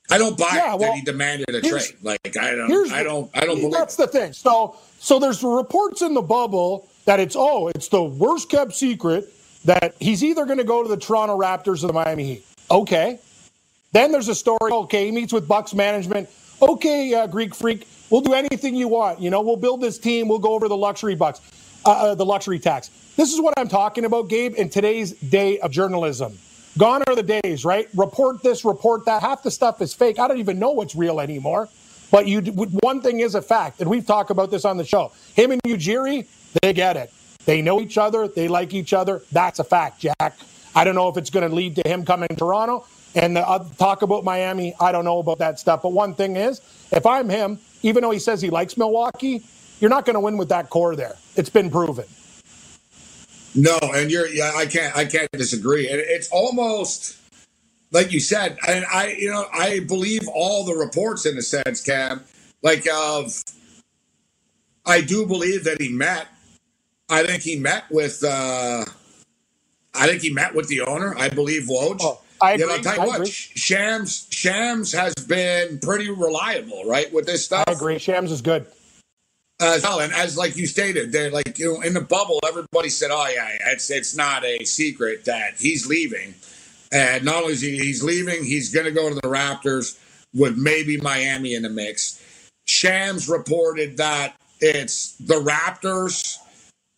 I 0.09 0.17
don't 0.17 0.37
buy 0.37 0.51
Yeah, 0.53 0.75
well, 0.75 0.91
that 0.91 0.95
he 0.95 1.01
demanded 1.01 1.49
a 1.53 1.61
trade. 1.61 1.97
Like 2.01 2.37
I 2.37 2.55
don't, 2.55 2.91
I 2.91 3.03
don't, 3.03 3.29
I 3.33 3.45
don't 3.45 3.57
believe. 3.57 3.73
That's 3.73 3.95
the 3.95 4.07
thing. 4.07 4.33
So, 4.33 4.75
so 4.99 5.19
there's 5.19 5.43
reports 5.43 6.01
in 6.01 6.13
the 6.13 6.21
bubble 6.21 6.87
that 7.05 7.19
it's 7.19 7.35
oh, 7.37 7.67
it's 7.69 7.89
the 7.89 8.03
worst 8.03 8.49
kept 8.49 8.73
secret 8.73 9.33
that 9.65 9.95
he's 9.99 10.23
either 10.23 10.45
going 10.45 10.59
to 10.59 10.63
go 10.63 10.83
to 10.83 10.89
the 10.89 10.97
Toronto 10.97 11.37
Raptors 11.37 11.83
or 11.83 11.87
the 11.87 11.93
Miami 11.93 12.23
Heat. 12.25 12.45
Okay. 12.71 13.19
Then 13.91 14.11
there's 14.11 14.27
a 14.27 14.35
story. 14.35 14.71
Okay, 14.71 15.05
he 15.05 15.11
meets 15.11 15.33
with 15.33 15.47
Bucks 15.47 15.73
management. 15.73 16.29
Okay, 16.61 17.13
uh, 17.13 17.27
Greek 17.27 17.53
freak, 17.53 17.87
we'll 18.09 18.21
do 18.21 18.33
anything 18.33 18.75
you 18.75 18.87
want. 18.87 19.21
You 19.21 19.29
know, 19.29 19.41
we'll 19.41 19.57
build 19.57 19.81
this 19.81 19.97
team. 19.97 20.27
We'll 20.27 20.39
go 20.39 20.53
over 20.53 20.67
the 20.67 20.77
luxury 20.77 21.15
bucks, 21.15 21.41
uh, 21.85 21.91
uh, 21.91 22.15
the 22.15 22.25
luxury 22.25 22.59
tax. 22.59 22.89
This 23.15 23.33
is 23.33 23.39
what 23.41 23.53
I'm 23.57 23.67
talking 23.67 24.05
about, 24.05 24.29
Gabe. 24.29 24.55
In 24.55 24.69
today's 24.69 25.11
day 25.13 25.59
of 25.59 25.71
journalism, 25.71 26.37
gone 26.77 27.03
are 27.07 27.15
the 27.15 27.39
days, 27.41 27.65
right? 27.65 27.87
Report 27.95 28.41
this, 28.43 28.63
report 28.63 29.05
that. 29.05 29.21
Half 29.21 29.43
the 29.43 29.51
stuff 29.51 29.81
is 29.81 29.93
fake. 29.93 30.19
I 30.19 30.27
don't 30.27 30.39
even 30.39 30.59
know 30.59 30.71
what's 30.71 30.95
real 30.95 31.19
anymore. 31.19 31.69
But 32.09 32.27
you, 32.27 32.41
one 32.41 33.01
thing 33.01 33.19
is 33.19 33.35
a 33.35 33.41
fact, 33.41 33.81
and 33.81 33.89
we've 33.89 34.05
talked 34.05 34.29
about 34.29 34.49
this 34.49 34.63
on 34.63 34.77
the 34.77 34.85
show. 34.85 35.11
Him 35.35 35.51
and 35.51 35.61
Ujiri, 35.63 36.25
they 36.61 36.71
get 36.71 36.95
it. 36.95 37.11
They 37.45 37.61
know 37.61 37.81
each 37.81 37.97
other. 37.97 38.27
They 38.27 38.47
like 38.47 38.73
each 38.73 38.93
other. 38.93 39.21
That's 39.31 39.59
a 39.59 39.63
fact, 39.63 39.99
Jack. 39.99 40.37
I 40.73 40.83
don't 40.83 40.95
know 40.95 41.09
if 41.09 41.17
it's 41.17 41.29
going 41.29 41.49
to 41.49 41.53
lead 41.53 41.75
to 41.77 41.81
him 41.85 42.05
coming 42.05 42.27
to 42.29 42.35
Toronto. 42.35 42.85
And 43.15 43.35
the, 43.35 43.47
uh, 43.47 43.67
talk 43.77 44.03
about 44.03 44.23
Miami, 44.23 44.75
I 44.79 44.91
don't 44.91 45.05
know 45.05 45.19
about 45.19 45.39
that 45.39 45.59
stuff. 45.59 45.81
But 45.81 45.91
one 45.91 46.13
thing 46.13 46.35
is, 46.35 46.61
if 46.91 47.05
I'm 47.05 47.29
him, 47.29 47.59
even 47.81 48.03
though 48.03 48.11
he 48.11 48.19
says 48.19 48.41
he 48.41 48.49
likes 48.49 48.77
Milwaukee, 48.77 49.43
you're 49.79 49.89
not 49.89 50.05
going 50.05 50.15
to 50.15 50.19
win 50.19 50.37
with 50.37 50.49
that 50.49 50.69
core 50.69 50.95
there. 50.95 51.15
It's 51.35 51.49
been 51.49 51.69
proven. 51.69 52.05
No, 53.57 53.79
and 53.81 54.11
you're 54.11 54.27
yeah, 54.27 54.51
I 54.55 54.67
can't 54.67 54.95
I 54.95 55.05
can't 55.05 55.29
disagree. 55.31 55.89
And 55.89 55.99
it's 55.99 56.29
almost 56.31 57.17
like 57.91 58.11
you 58.11 58.19
said, 58.19 58.57
and 58.67 58.85
I 58.93 59.15
you 59.17 59.31
know, 59.31 59.47
I 59.51 59.79
believe 59.79 60.27
all 60.27 60.63
the 60.63 60.75
reports 60.75 61.25
in 61.25 61.37
a 61.37 61.41
sense, 61.41 61.81
Cam, 61.81 62.23
like 62.61 62.85
of 62.93 63.41
I 64.85 65.01
do 65.01 65.25
believe 65.25 65.63
that 65.63 65.81
he 65.81 65.89
met. 65.89 66.27
I 67.09 67.23
think 67.23 67.41
he 67.41 67.57
met 67.57 67.85
with 67.89 68.23
uh 68.23 68.85
I 69.95 70.07
think 70.07 70.21
he 70.21 70.31
met 70.31 70.53
with 70.53 70.67
the 70.67 70.81
owner. 70.81 71.15
I 71.17 71.29
believe 71.29 71.63
Woj. 71.63 71.97
Oh, 72.01 72.21
I 72.39 72.53
You 72.53 72.59
know, 72.59 72.65
agree. 72.65 72.75
I'll 72.75 72.83
tell 72.83 72.95
you 72.95 73.01
I 73.01 73.05
what, 73.07 73.15
agree. 73.15 73.31
Shams 73.31 74.27
Shams 74.29 74.91
has 74.93 75.15
been 75.15 75.79
pretty 75.79 76.11
reliable, 76.11 76.83
right, 76.85 77.11
with 77.11 77.25
this 77.25 77.43
stuff. 77.43 77.63
I 77.67 77.71
agree. 77.71 77.97
Shams 77.97 78.31
is 78.31 78.41
good. 78.41 78.67
As 79.59 79.81
well, 79.81 80.01
and 80.01 80.13
as 80.13 80.37
like 80.37 80.55
you 80.55 80.67
stated, 80.67 81.11
they're 81.11 81.31
like 81.31 81.57
you 81.57 81.73
know 81.73 81.81
in 81.81 81.95
the 81.95 82.01
bubble, 82.01 82.39
everybody 82.47 82.89
said, 82.89 83.09
"Oh 83.11 83.27
yeah, 83.27 83.47
yeah, 83.47 83.71
it's 83.71 83.89
it's 83.89 84.15
not 84.15 84.45
a 84.45 84.63
secret 84.65 85.25
that 85.25 85.55
he's 85.57 85.87
leaving." 85.87 86.35
And 86.91 87.25
not 87.25 87.41
only 87.41 87.53
is 87.53 87.61
he 87.61 87.77
he's 87.77 88.03
leaving, 88.03 88.43
he's 88.43 88.71
going 88.71 88.85
to 88.85 88.91
go 88.91 89.09
to 89.09 89.15
the 89.15 89.21
Raptors 89.21 89.97
with 90.33 90.57
maybe 90.57 90.97
Miami 90.97 91.55
in 91.55 91.63
the 91.63 91.69
mix. 91.69 92.23
Shams 92.65 93.27
reported 93.27 93.97
that 93.97 94.35
it's 94.59 95.15
the 95.15 95.35
Raptors 95.41 96.37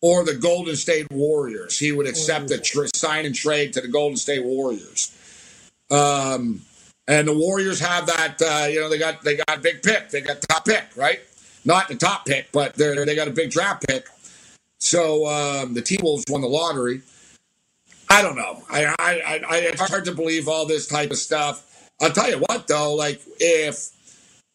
or 0.02 0.24
the 0.24 0.34
Golden 0.34 0.76
State 0.76 1.10
Warriors. 1.10 1.78
He 1.78 1.92
would 1.92 2.06
accept 2.06 2.50
a 2.50 2.58
tr- 2.58 2.86
sign 2.94 3.26
and 3.26 3.34
trade 3.34 3.72
to 3.74 3.80
the 3.80 3.88
Golden 3.88 4.16
State 4.16 4.44
Warriors. 4.44 5.16
Um, 5.90 6.62
and 7.08 7.26
the 7.26 7.34
Warriors 7.34 7.80
have 7.80 8.06
that. 8.06 8.40
Uh, 8.40 8.66
you 8.68 8.80
know, 8.80 8.88
they 8.88 8.98
got 8.98 9.22
they 9.22 9.36
got 9.36 9.62
big 9.62 9.82
pick. 9.82 10.10
They 10.10 10.20
got 10.20 10.40
top 10.42 10.64
pick, 10.64 10.84
right? 10.96 11.20
Not 11.64 11.88
the 11.88 11.96
top 11.96 12.26
pick, 12.26 12.52
but 12.52 12.74
they 12.74 12.94
they 13.04 13.16
got 13.16 13.28
a 13.28 13.32
big 13.32 13.50
draft 13.50 13.86
pick. 13.88 14.06
So 14.80 15.26
um, 15.26 15.74
the 15.74 15.82
T 15.82 15.98
Wolves 16.02 16.24
won 16.28 16.40
the 16.42 16.48
lottery. 16.48 17.02
I 18.10 18.22
don't 18.22 18.36
know. 18.36 18.62
I, 18.70 18.86
I, 18.86 18.94
I, 18.98 19.40
I 19.48 19.56
it's 19.58 19.80
hard 19.80 20.04
to 20.06 20.12
believe 20.14 20.48
all 20.48 20.66
this 20.66 20.86
type 20.86 21.10
of 21.10 21.18
stuff. 21.18 21.88
I'll 22.00 22.12
tell 22.12 22.30
you 22.30 22.38
what, 22.38 22.68
though. 22.68 22.94
Like 22.94 23.20
if 23.40 23.90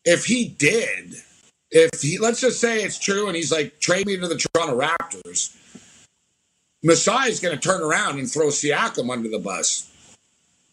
if 0.05 0.25
he 0.25 0.47
did, 0.47 1.15
if 1.71 2.01
he 2.01 2.17
let's 2.19 2.41
just 2.41 2.61
say 2.61 2.83
it's 2.83 2.99
true, 2.99 3.27
and 3.27 3.35
he's 3.35 3.51
like 3.51 3.79
trade 3.79 4.07
me 4.07 4.17
to 4.17 4.27
the 4.27 4.37
Toronto 4.37 4.79
Raptors, 4.79 5.55
Masai 6.83 7.29
is 7.29 7.39
going 7.39 7.57
to 7.57 7.61
turn 7.61 7.81
around 7.81 8.19
and 8.19 8.29
throw 8.31 8.47
Siakam 8.47 9.11
under 9.11 9.29
the 9.29 9.39
bus. 9.39 9.91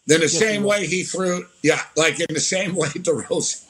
Then 0.07 0.21
the 0.21 0.29
Yes, 0.31 0.31
same 0.31 0.65
way 0.65 0.87
he 0.87 1.05
threw, 1.05 1.47
yeah, 1.63 1.83
like 1.97 2.21
in 2.21 2.27
the 2.35 2.41
same 2.41 2.75
way 2.77 2.89
DeRozan. 2.89 3.63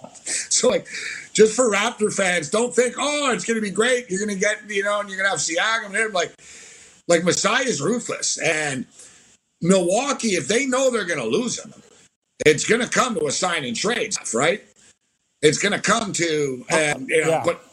So 0.52 0.68
like, 0.70 0.86
just 1.33 1.55
for 1.57 1.70
Raptor 1.70 2.12
fans, 2.12 2.51
don't 2.51 2.74
think, 2.74 2.95
oh, 2.99 3.33
it's 3.33 3.45
going 3.45 3.57
to 3.57 3.62
be 3.62 3.70
great. 3.70 4.11
You're 4.11 4.24
going 4.24 4.35
to 4.35 4.41
get, 4.41 4.68
you 4.68 4.83
know, 4.83 5.01
and 5.01 5.09
you're 5.09 5.18
going 5.18 5.26
to 5.26 5.30
have 5.30 5.39
Siakam 5.39 5.93
there. 5.93 6.11
Like, 6.11 6.33
like 7.09 7.24
Masai 7.24 7.66
is 7.68 7.80
ruthless, 7.80 8.39
and 8.39 8.87
Milwaukee, 9.61 10.30
if 10.35 10.49
they 10.49 10.66
know 10.66 10.91
they're 10.91 11.05
going 11.05 11.18
to 11.20 11.26
lose 11.26 11.59
him, 11.62 11.72
it's 12.47 12.66
going 12.66 12.80
to 12.80 12.89
come 12.89 13.14
to 13.14 13.26
a 13.26 13.33
sign 13.33 13.64
and 13.64 13.76
trade, 13.76 14.14
right? 14.35 14.62
It's 15.41 15.59
going 15.59 15.72
to 15.72 15.80
come 15.80 16.12
to, 16.14 16.64
and 16.70 17.09
you 17.09 17.22
know, 17.22 17.30
Yeah. 17.30 17.43
but 17.45 17.64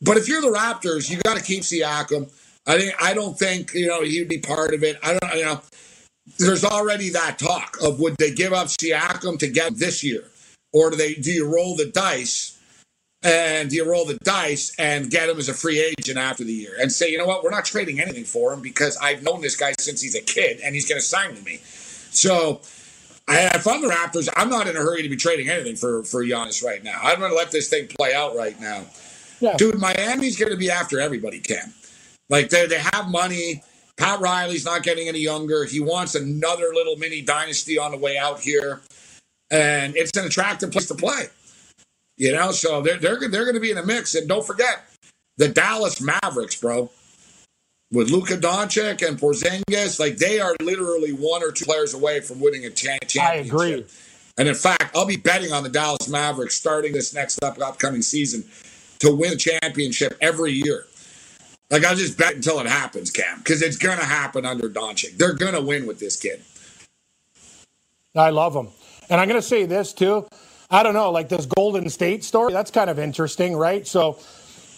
but 0.00 0.16
if 0.16 0.28
you're 0.28 0.40
the 0.42 0.48
Raptors, 0.48 1.08
you 1.10 1.18
got 1.24 1.36
to 1.36 1.42
keep 1.42 1.62
Siakam. 1.62 2.30
I 2.66 2.78
think 2.78 2.94
I 3.00 3.14
don't 3.14 3.38
think 3.38 3.72
you 3.74 3.86
know 3.86 4.02
he'd 4.02 4.28
be 4.28 4.38
part 4.38 4.74
of 4.74 4.82
it. 4.82 4.98
I 5.02 5.16
don't, 5.18 5.34
you 5.34 5.44
know. 5.44 5.60
There's 6.38 6.64
already 6.64 7.10
that 7.10 7.38
talk 7.38 7.76
of 7.82 8.00
would 8.00 8.16
they 8.16 8.32
give 8.32 8.52
up 8.54 8.68
Siakam 8.68 9.38
to 9.38 9.48
get 9.48 9.76
this 9.76 10.02
year, 10.02 10.24
or 10.72 10.90
do 10.90 10.96
they 10.96 11.14
do 11.14 11.30
you 11.30 11.46
roll 11.46 11.76
the 11.76 11.86
dice 11.86 12.53
and 13.24 13.72
you 13.72 13.90
roll 13.90 14.04
the 14.04 14.18
dice 14.22 14.74
and 14.78 15.10
get 15.10 15.30
him 15.30 15.38
as 15.38 15.48
a 15.48 15.54
free 15.54 15.80
agent 15.80 16.18
after 16.18 16.44
the 16.44 16.52
year 16.52 16.74
and 16.78 16.92
say, 16.92 17.10
you 17.10 17.16
know 17.16 17.24
what, 17.24 17.42
we're 17.42 17.50
not 17.50 17.64
trading 17.64 17.98
anything 17.98 18.24
for 18.24 18.52
him 18.52 18.60
because 18.60 18.98
I've 18.98 19.22
known 19.22 19.40
this 19.40 19.56
guy 19.56 19.72
since 19.80 20.02
he's 20.02 20.14
a 20.14 20.20
kid 20.20 20.60
and 20.62 20.74
he's 20.74 20.86
going 20.86 21.00
to 21.00 21.06
sign 21.06 21.30
with 21.30 21.44
me. 21.44 21.60
So 21.64 22.60
I, 23.26 23.50
if 23.54 23.66
I'm 23.66 23.80
the 23.80 23.88
Raptors, 23.88 24.28
I'm 24.36 24.50
not 24.50 24.66
in 24.68 24.76
a 24.76 24.80
hurry 24.80 25.02
to 25.02 25.08
be 25.08 25.16
trading 25.16 25.48
anything 25.48 25.76
for 25.76 26.04
for 26.04 26.22
Giannis 26.22 26.62
right 26.62 26.84
now. 26.84 26.98
I'm 27.02 27.18
going 27.18 27.30
to 27.30 27.36
let 27.36 27.50
this 27.50 27.68
thing 27.68 27.88
play 27.88 28.14
out 28.14 28.36
right 28.36 28.60
now. 28.60 28.84
Yeah. 29.40 29.56
Dude, 29.56 29.78
Miami's 29.78 30.38
going 30.38 30.52
to 30.52 30.58
be 30.58 30.70
after 30.70 31.00
everybody, 31.00 31.40
Cam. 31.40 31.72
Like 32.28 32.50
they 32.50 32.66
they 32.66 32.78
have 32.78 33.08
money. 33.08 33.62
Pat 33.96 34.20
Riley's 34.20 34.64
not 34.64 34.82
getting 34.82 35.08
any 35.08 35.20
younger. 35.20 35.64
He 35.64 35.80
wants 35.80 36.14
another 36.14 36.72
little 36.74 36.96
mini 36.96 37.22
dynasty 37.22 37.78
on 37.78 37.92
the 37.92 37.96
way 37.96 38.18
out 38.18 38.40
here, 38.40 38.82
and 39.50 39.96
it's 39.96 40.16
an 40.18 40.26
attractive 40.26 40.72
place 40.72 40.88
to 40.88 40.94
play. 40.94 41.28
You 42.16 42.32
know, 42.32 42.52
so 42.52 42.80
they're 42.80 42.98
they're 42.98 43.28
they're 43.28 43.44
going 43.44 43.54
to 43.54 43.60
be 43.60 43.70
in 43.70 43.78
a 43.78 43.84
mix. 43.84 44.14
And 44.14 44.28
don't 44.28 44.46
forget 44.46 44.84
the 45.36 45.48
Dallas 45.48 46.00
Mavericks, 46.00 46.54
bro, 46.60 46.90
with 47.90 48.10
Luka 48.10 48.36
Doncic 48.36 49.06
and 49.06 49.18
Porzingis. 49.18 49.98
Like 49.98 50.16
they 50.18 50.40
are 50.40 50.54
literally 50.60 51.12
one 51.12 51.42
or 51.42 51.50
two 51.50 51.64
players 51.64 51.94
away 51.94 52.20
from 52.20 52.40
winning 52.40 52.64
a 52.66 52.70
cha- 52.70 52.92
I 52.92 53.06
championship. 53.06 53.52
agree. 53.52 53.86
And 54.36 54.48
in 54.48 54.54
fact, 54.54 54.96
I'll 54.96 55.06
be 55.06 55.16
betting 55.16 55.52
on 55.52 55.62
the 55.62 55.68
Dallas 55.68 56.08
Mavericks 56.08 56.56
starting 56.56 56.92
this 56.92 57.14
next 57.14 57.42
up, 57.44 57.60
upcoming 57.60 58.02
season 58.02 58.44
to 58.98 59.14
win 59.14 59.32
a 59.32 59.36
championship 59.36 60.16
every 60.20 60.52
year. 60.52 60.86
Like 61.70 61.84
I'll 61.84 61.96
just 61.96 62.18
bet 62.18 62.34
until 62.34 62.60
it 62.60 62.66
happens, 62.66 63.10
Cam, 63.10 63.38
because 63.38 63.62
it's 63.62 63.76
gonna 63.76 64.04
happen 64.04 64.44
under 64.44 64.68
Doncic. 64.68 65.16
They're 65.16 65.32
gonna 65.34 65.60
win 65.62 65.86
with 65.86 65.98
this 65.98 66.16
kid. 66.16 66.42
I 68.16 68.30
love 68.30 68.54
him. 68.54 68.68
And 69.10 69.20
I'm 69.20 69.28
going 69.28 69.40
to 69.40 69.46
say 69.46 69.66
this 69.66 69.92
too. 69.92 70.26
I 70.74 70.82
don't 70.82 70.94
know, 70.94 71.12
like 71.12 71.28
this 71.28 71.46
Golden 71.46 71.88
State 71.88 72.24
story, 72.24 72.52
that's 72.52 72.72
kind 72.72 72.90
of 72.90 72.98
interesting, 72.98 73.56
right? 73.56 73.86
So 73.86 74.18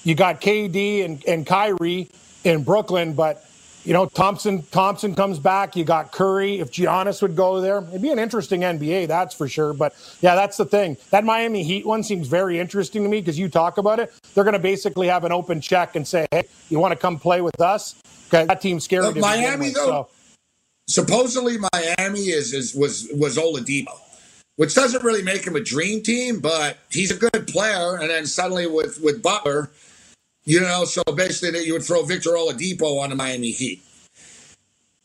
you 0.04 0.14
got 0.14 0.42
KD 0.42 1.06
and, 1.06 1.24
and 1.26 1.46
Kyrie 1.46 2.10
in 2.44 2.64
Brooklyn, 2.64 3.14
but 3.14 3.42
you 3.82 3.94
know, 3.94 4.04
Thompson 4.04 4.62
Thompson 4.64 5.14
comes 5.14 5.38
back. 5.38 5.74
You 5.74 5.84
got 5.84 6.12
Curry. 6.12 6.58
If 6.58 6.70
Giannis 6.70 7.22
would 7.22 7.34
go 7.34 7.62
there, 7.62 7.78
it'd 7.88 8.02
be 8.02 8.10
an 8.10 8.18
interesting 8.18 8.60
NBA, 8.60 9.08
that's 9.08 9.32
for 9.32 9.48
sure. 9.48 9.72
But 9.72 9.94
yeah, 10.20 10.34
that's 10.34 10.58
the 10.58 10.66
thing. 10.66 10.98
That 11.10 11.24
Miami 11.24 11.62
Heat 11.62 11.86
one 11.86 12.02
seems 12.02 12.28
very 12.28 12.58
interesting 12.58 13.02
to 13.04 13.08
me 13.08 13.20
because 13.20 13.38
you 13.38 13.48
talk 13.48 13.78
about 13.78 13.98
it. 13.98 14.12
They're 14.34 14.44
going 14.44 14.52
to 14.52 14.58
basically 14.58 15.06
have 15.06 15.24
an 15.24 15.32
open 15.32 15.62
check 15.62 15.96
and 15.96 16.06
say, 16.06 16.26
"Hey, 16.30 16.42
you 16.68 16.78
want 16.78 16.92
to 16.92 16.98
come 16.98 17.18
play 17.18 17.40
with 17.40 17.58
us?" 17.60 17.94
Okay, 18.28 18.44
that 18.44 18.60
team's 18.60 18.84
scary. 18.84 19.14
Miami, 19.14 19.68
with, 19.68 19.74
though, 19.74 19.86
so- 19.86 20.08
Supposedly 20.88 21.56
Miami 21.72 22.20
is, 22.20 22.52
is 22.52 22.74
was 22.74 23.08
was 23.14 23.36
Oladipo, 23.36 23.98
which 24.56 24.74
doesn't 24.74 25.04
really 25.04 25.22
make 25.22 25.46
him 25.46 25.56
a 25.56 25.60
dream 25.60 26.02
team, 26.02 26.40
but 26.40 26.78
he's 26.90 27.10
a 27.10 27.16
good 27.16 27.46
player. 27.46 27.96
And 27.96 28.10
then 28.10 28.26
suddenly 28.26 28.66
with 28.66 29.00
with 29.02 29.22
Butler, 29.22 29.70
you 30.44 30.60
know, 30.60 30.84
so 30.84 31.02
basically 31.14 31.52
that 31.52 31.66
you 31.66 31.74
would 31.74 31.84
throw 31.84 32.02
Victor 32.02 32.30
Oladipo 32.30 33.00
on 33.00 33.10
the 33.10 33.16
Miami 33.16 33.50
Heat. 33.50 33.82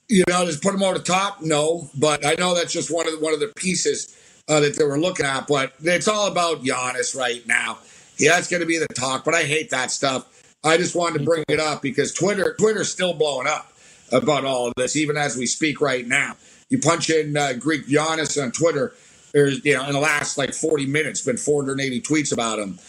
You 0.07 0.23
know, 0.27 0.45
just 0.45 0.61
put 0.61 0.73
him 0.73 0.83
over 0.83 0.97
the 0.97 1.03
top. 1.03 1.41
No, 1.41 1.89
but 1.97 2.25
I 2.25 2.35
know 2.35 2.53
that's 2.53 2.73
just 2.73 2.93
one 2.93 3.07
of 3.07 3.13
the, 3.13 3.19
one 3.19 3.33
of 3.33 3.39
the 3.39 3.51
pieces 3.55 4.15
uh, 4.47 4.59
that 4.59 4.75
they 4.75 4.83
were 4.83 4.99
looking 4.99 5.25
at. 5.25 5.47
But 5.47 5.73
it's 5.81 6.07
all 6.07 6.27
about 6.27 6.63
Giannis 6.63 7.15
right 7.15 7.45
now. 7.47 7.79
Yeah, 8.17 8.37
it's 8.37 8.49
going 8.49 8.59
to 8.59 8.67
be 8.67 8.77
the 8.77 8.87
talk. 8.93 9.23
But 9.23 9.35
I 9.35 9.43
hate 9.43 9.69
that 9.69 9.89
stuff. 9.89 10.27
I 10.63 10.77
just 10.77 10.95
wanted 10.95 11.19
to 11.19 11.25
bring 11.25 11.43
it 11.47 11.59
up 11.59 11.81
because 11.81 12.13
Twitter 12.13 12.55
Twitter's 12.59 12.91
still 12.91 13.13
blowing 13.13 13.47
up 13.47 13.73
about 14.11 14.45
all 14.45 14.67
of 14.67 14.73
this, 14.75 14.95
even 14.95 15.17
as 15.17 15.35
we 15.35 15.45
speak 15.45 15.81
right 15.81 16.05
now. 16.05 16.35
You 16.69 16.77
punch 16.79 17.09
in 17.09 17.35
uh, 17.35 17.53
Greek 17.53 17.87
Giannis 17.87 18.41
on 18.41 18.51
Twitter. 18.51 18.93
There's, 19.33 19.63
you 19.65 19.75
know, 19.75 19.85
in 19.85 19.93
the 19.93 19.99
last 19.99 20.37
like 20.37 20.53
40 20.53 20.85
minutes, 20.87 21.21
been 21.21 21.37
480 21.37 22.01
tweets 22.01 22.33
about 22.33 22.59
him. 22.59 22.79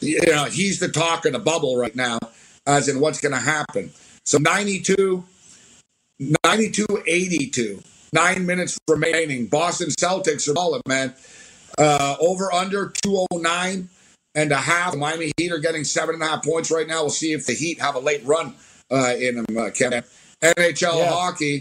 You 0.00 0.20
know, 0.26 0.44
he's 0.44 0.78
the 0.78 0.88
talk 0.88 1.24
of 1.26 1.32
the 1.32 1.38
bubble 1.38 1.76
right 1.76 1.94
now, 1.94 2.18
as 2.66 2.88
in 2.88 3.00
what's 3.00 3.20
going 3.20 3.32
to 3.32 3.40
happen. 3.40 3.90
So 4.24 4.38
92, 4.38 5.24
92, 6.44 6.86
82, 7.06 7.82
nine 8.12 8.46
minutes 8.46 8.78
remaining. 8.88 9.46
Boston 9.46 9.88
Celtics 9.88 10.48
are 10.48 10.56
all 10.56 10.80
man. 10.86 11.14
Uh, 11.76 12.16
over 12.20 12.52
under 12.52 12.92
209 13.02 13.88
and 14.34 14.52
a 14.52 14.56
half. 14.56 14.92
The 14.92 14.98
Miami 14.98 15.32
Heat 15.36 15.52
are 15.52 15.58
getting 15.58 15.84
seven 15.84 16.14
and 16.14 16.22
a 16.22 16.26
half 16.26 16.44
points 16.44 16.70
right 16.70 16.86
now. 16.86 17.02
We'll 17.02 17.10
see 17.10 17.32
if 17.32 17.46
the 17.46 17.54
Heat 17.54 17.80
have 17.80 17.94
a 17.94 18.00
late 18.00 18.24
run 18.24 18.54
uh, 18.90 19.14
in 19.18 19.36
them, 19.36 19.56
uh, 19.56 19.70
Kevin. 19.70 20.02
NHL 20.42 20.98
Yeah. 20.98 21.10
hockey. 21.10 21.60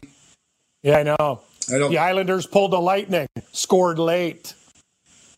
yeah, 0.84 1.00
I 1.00 1.04
know. 1.04 1.42
I 1.74 1.78
don't. 1.78 1.92
The 1.92 1.98
Islanders 1.98 2.46
pulled 2.46 2.72
the 2.72 2.80
lightning, 2.80 3.28
scored 3.52 4.00
late. 4.00 4.54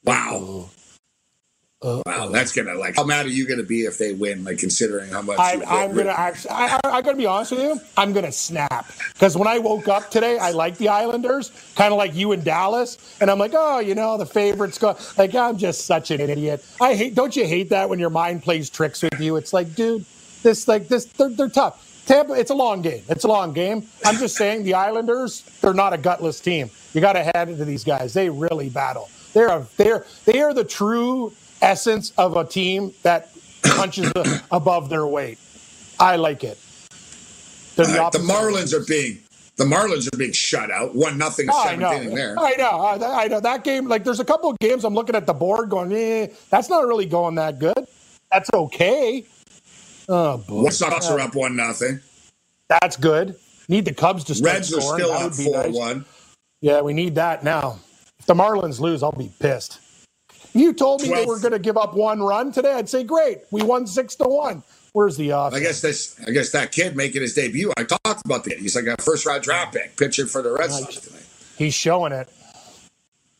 Wow. 0.03 0.69
Uh, 1.81 2.03
wow, 2.05 2.27
that's 2.27 2.51
gonna 2.51 2.73
like. 2.75 2.97
How 2.97 3.05
mad 3.05 3.25
are 3.25 3.29
you 3.29 3.47
gonna 3.47 3.63
be 3.63 3.85
if 3.85 3.97
they 3.97 4.13
win? 4.13 4.43
Like 4.43 4.57
considering 4.57 5.09
how 5.11 5.21
much. 5.21 5.37
I'm, 5.39 5.61
you 5.61 5.65
I'm 5.65 5.95
gonna 5.95 6.09
actually. 6.09 6.51
I, 6.51 6.77
I, 6.83 6.89
I 6.97 7.01
gotta 7.01 7.15
be 7.15 7.25
honest 7.25 7.51
with 7.51 7.61
you. 7.61 7.79
I'm 7.95 8.11
gonna 8.11 8.33
snap 8.33 8.85
because 9.13 9.37
when 9.37 9.47
I 9.47 9.59
woke 9.59 9.87
up 9.87 10.11
today, 10.11 10.37
I 10.37 10.51
like 10.51 10.77
the 10.77 10.89
Islanders, 10.89 11.51
kind 11.75 11.93
of 11.93 11.97
like 11.97 12.13
you 12.15 12.33
in 12.33 12.43
Dallas, 12.43 12.97
and 13.21 13.31
I'm 13.31 13.39
like, 13.39 13.53
oh, 13.55 13.79
you 13.79 13.95
know, 13.95 14.17
the 14.17 14.25
favorites 14.25 14.77
go. 14.77 14.97
Like 15.17 15.33
I'm 15.35 15.57
just 15.57 15.85
such 15.85 16.11
an 16.11 16.19
idiot. 16.19 16.65
I 16.81 16.95
hate. 16.95 17.15
Don't 17.15 17.33
you 17.33 17.47
hate 17.47 17.69
that 17.69 17.87
when 17.87 17.97
your 17.97 18.09
mind 18.09 18.43
plays 18.43 18.69
tricks 18.69 19.01
with 19.01 19.17
you? 19.17 19.37
It's 19.37 19.53
like, 19.53 19.73
dude, 19.73 20.03
this 20.43 20.67
like 20.67 20.89
this. 20.89 21.05
They're, 21.05 21.29
they're 21.29 21.47
tough. 21.47 21.88
Tampa, 22.09 22.33
it's 22.33 22.49
a 22.49 22.55
long 22.55 22.81
game. 22.81 23.03
It's 23.07 23.23
a 23.23 23.27
long 23.27 23.53
game. 23.53 23.83
I'm 24.03 24.17
just 24.17 24.35
saying 24.35 24.63
the 24.63 24.73
Islanders, 24.73 25.43
they're 25.61 25.75
not 25.75 25.93
a 25.93 25.97
gutless 25.97 26.39
team. 26.39 26.71
You 26.91 27.01
got 27.01 27.13
to 27.13 27.21
hand 27.21 27.51
it 27.51 27.57
to 27.57 27.65
these 27.65 27.83
guys. 27.83 28.15
They 28.15 28.31
really 28.31 28.67
battle. 28.67 29.11
They're 29.33 29.49
a, 29.49 29.67
they're 29.77 30.07
they 30.25 30.41
are 30.41 30.51
the 30.51 30.63
true 30.63 31.31
essence 31.61 32.11
of 32.17 32.35
a 32.35 32.43
team 32.43 32.95
that 33.03 33.29
punches 33.61 34.11
above 34.51 34.89
their 34.89 35.05
weight. 35.05 35.37
I 35.99 36.15
like 36.15 36.43
it. 36.43 36.57
The, 37.75 37.83
right, 37.83 38.11
the 38.11 38.17
Marlins 38.17 38.73
are 38.73 38.83
being 38.83 39.19
the 39.57 39.65
Marlins 39.65 40.11
are 40.11 40.17
being 40.17 40.31
shut 40.31 40.71
out. 40.71 40.95
One 40.95 41.15
nothing, 41.15 41.47
oh, 41.51 41.63
I 41.63 41.75
know. 41.75 42.15
there. 42.15 42.39
I 42.39 42.55
know. 42.55 43.05
I 43.05 43.27
know 43.27 43.39
that 43.39 43.63
game. 43.63 43.87
Like, 43.87 44.03
there's 44.03 44.19
a 44.19 44.25
couple 44.25 44.49
of 44.49 44.57
games 44.57 44.83
I'm 44.83 44.95
looking 44.95 45.15
at 45.15 45.27
the 45.27 45.33
board, 45.33 45.69
going, 45.69 45.91
eh, 45.91 46.27
that's 46.49 46.69
not 46.69 46.87
really 46.87 47.05
going 47.05 47.35
that 47.35 47.59
good. 47.59 47.85
That's 48.31 48.49
okay. 48.53 49.25
Oh 50.09 50.37
boy. 50.39 50.63
What 50.63 50.73
Sox 50.73 51.07
are 51.09 51.19
up 51.19 51.35
one 51.35 51.55
nothing. 51.55 52.01
That's 52.67 52.97
good. 52.97 53.35
Need 53.67 53.85
the 53.85 53.93
Cubs 53.93 54.23
to 54.25 54.35
start 54.35 54.55
Reds 54.55 54.69
scoring. 54.69 55.05
are 55.05 55.05
still 55.05 55.11
up 55.11 55.33
four 55.33 55.63
nice. 55.63 55.75
one. 55.75 56.05
Yeah, 56.61 56.81
we 56.81 56.93
need 56.93 57.15
that 57.15 57.43
now. 57.43 57.79
If 58.17 58.25
the 58.25 58.33
Marlins 58.33 58.79
lose, 58.79 59.03
I'll 59.03 59.11
be 59.11 59.31
pissed. 59.39 59.79
You 60.53 60.73
told 60.73 61.01
me 61.01 61.09
12th. 61.09 61.15
they 61.15 61.25
were 61.25 61.39
going 61.39 61.51
to 61.51 61.59
give 61.59 61.77
up 61.77 61.93
one 61.93 62.21
run 62.21 62.51
today, 62.51 62.73
I'd 62.73 62.89
say 62.89 63.03
great. 63.03 63.39
We 63.51 63.61
won 63.61 63.85
six 63.85 64.15
to 64.15 64.23
one. 64.25 64.63
Where's 64.93 65.15
the 65.15 65.31
off? 65.31 65.53
I 65.53 65.59
guess 65.59 65.81
this. 65.81 66.19
I 66.27 66.31
guess 66.31 66.51
that 66.51 66.71
kid 66.71 66.95
making 66.95 67.21
his 67.21 67.35
debut. 67.35 67.71
I 67.77 67.83
talked 67.83 68.25
about 68.25 68.43
that. 68.45 68.57
He's 68.57 68.75
like 68.75 68.85
a 68.85 68.99
first 69.01 69.27
round 69.27 69.43
draft 69.43 69.73
pick, 69.73 69.95
pitching 69.95 70.25
for 70.25 70.41
the 70.41 70.51
Red 70.51 70.71
Sox 70.71 70.95
tonight. 70.97 71.25
He's 71.57 71.75
showing 71.75 72.11
it. 72.11 72.27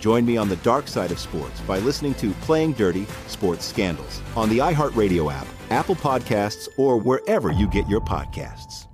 Join 0.00 0.24
me 0.24 0.36
on 0.36 0.48
the 0.48 0.56
dark 0.56 0.88
side 0.88 1.10
of 1.10 1.18
sports 1.18 1.60
by 1.62 1.78
listening 1.78 2.14
to 2.14 2.30
Playing 2.42 2.72
Dirty 2.72 3.06
Sports 3.26 3.64
Scandals 3.64 4.22
on 4.36 4.48
the 4.48 4.58
iHeartRadio 4.58 5.32
app, 5.32 5.46
Apple 5.70 5.96
Podcasts, 5.96 6.68
or 6.76 6.98
wherever 6.98 7.52
you 7.52 7.68
get 7.68 7.88
your 7.88 8.00
podcasts. 8.00 8.86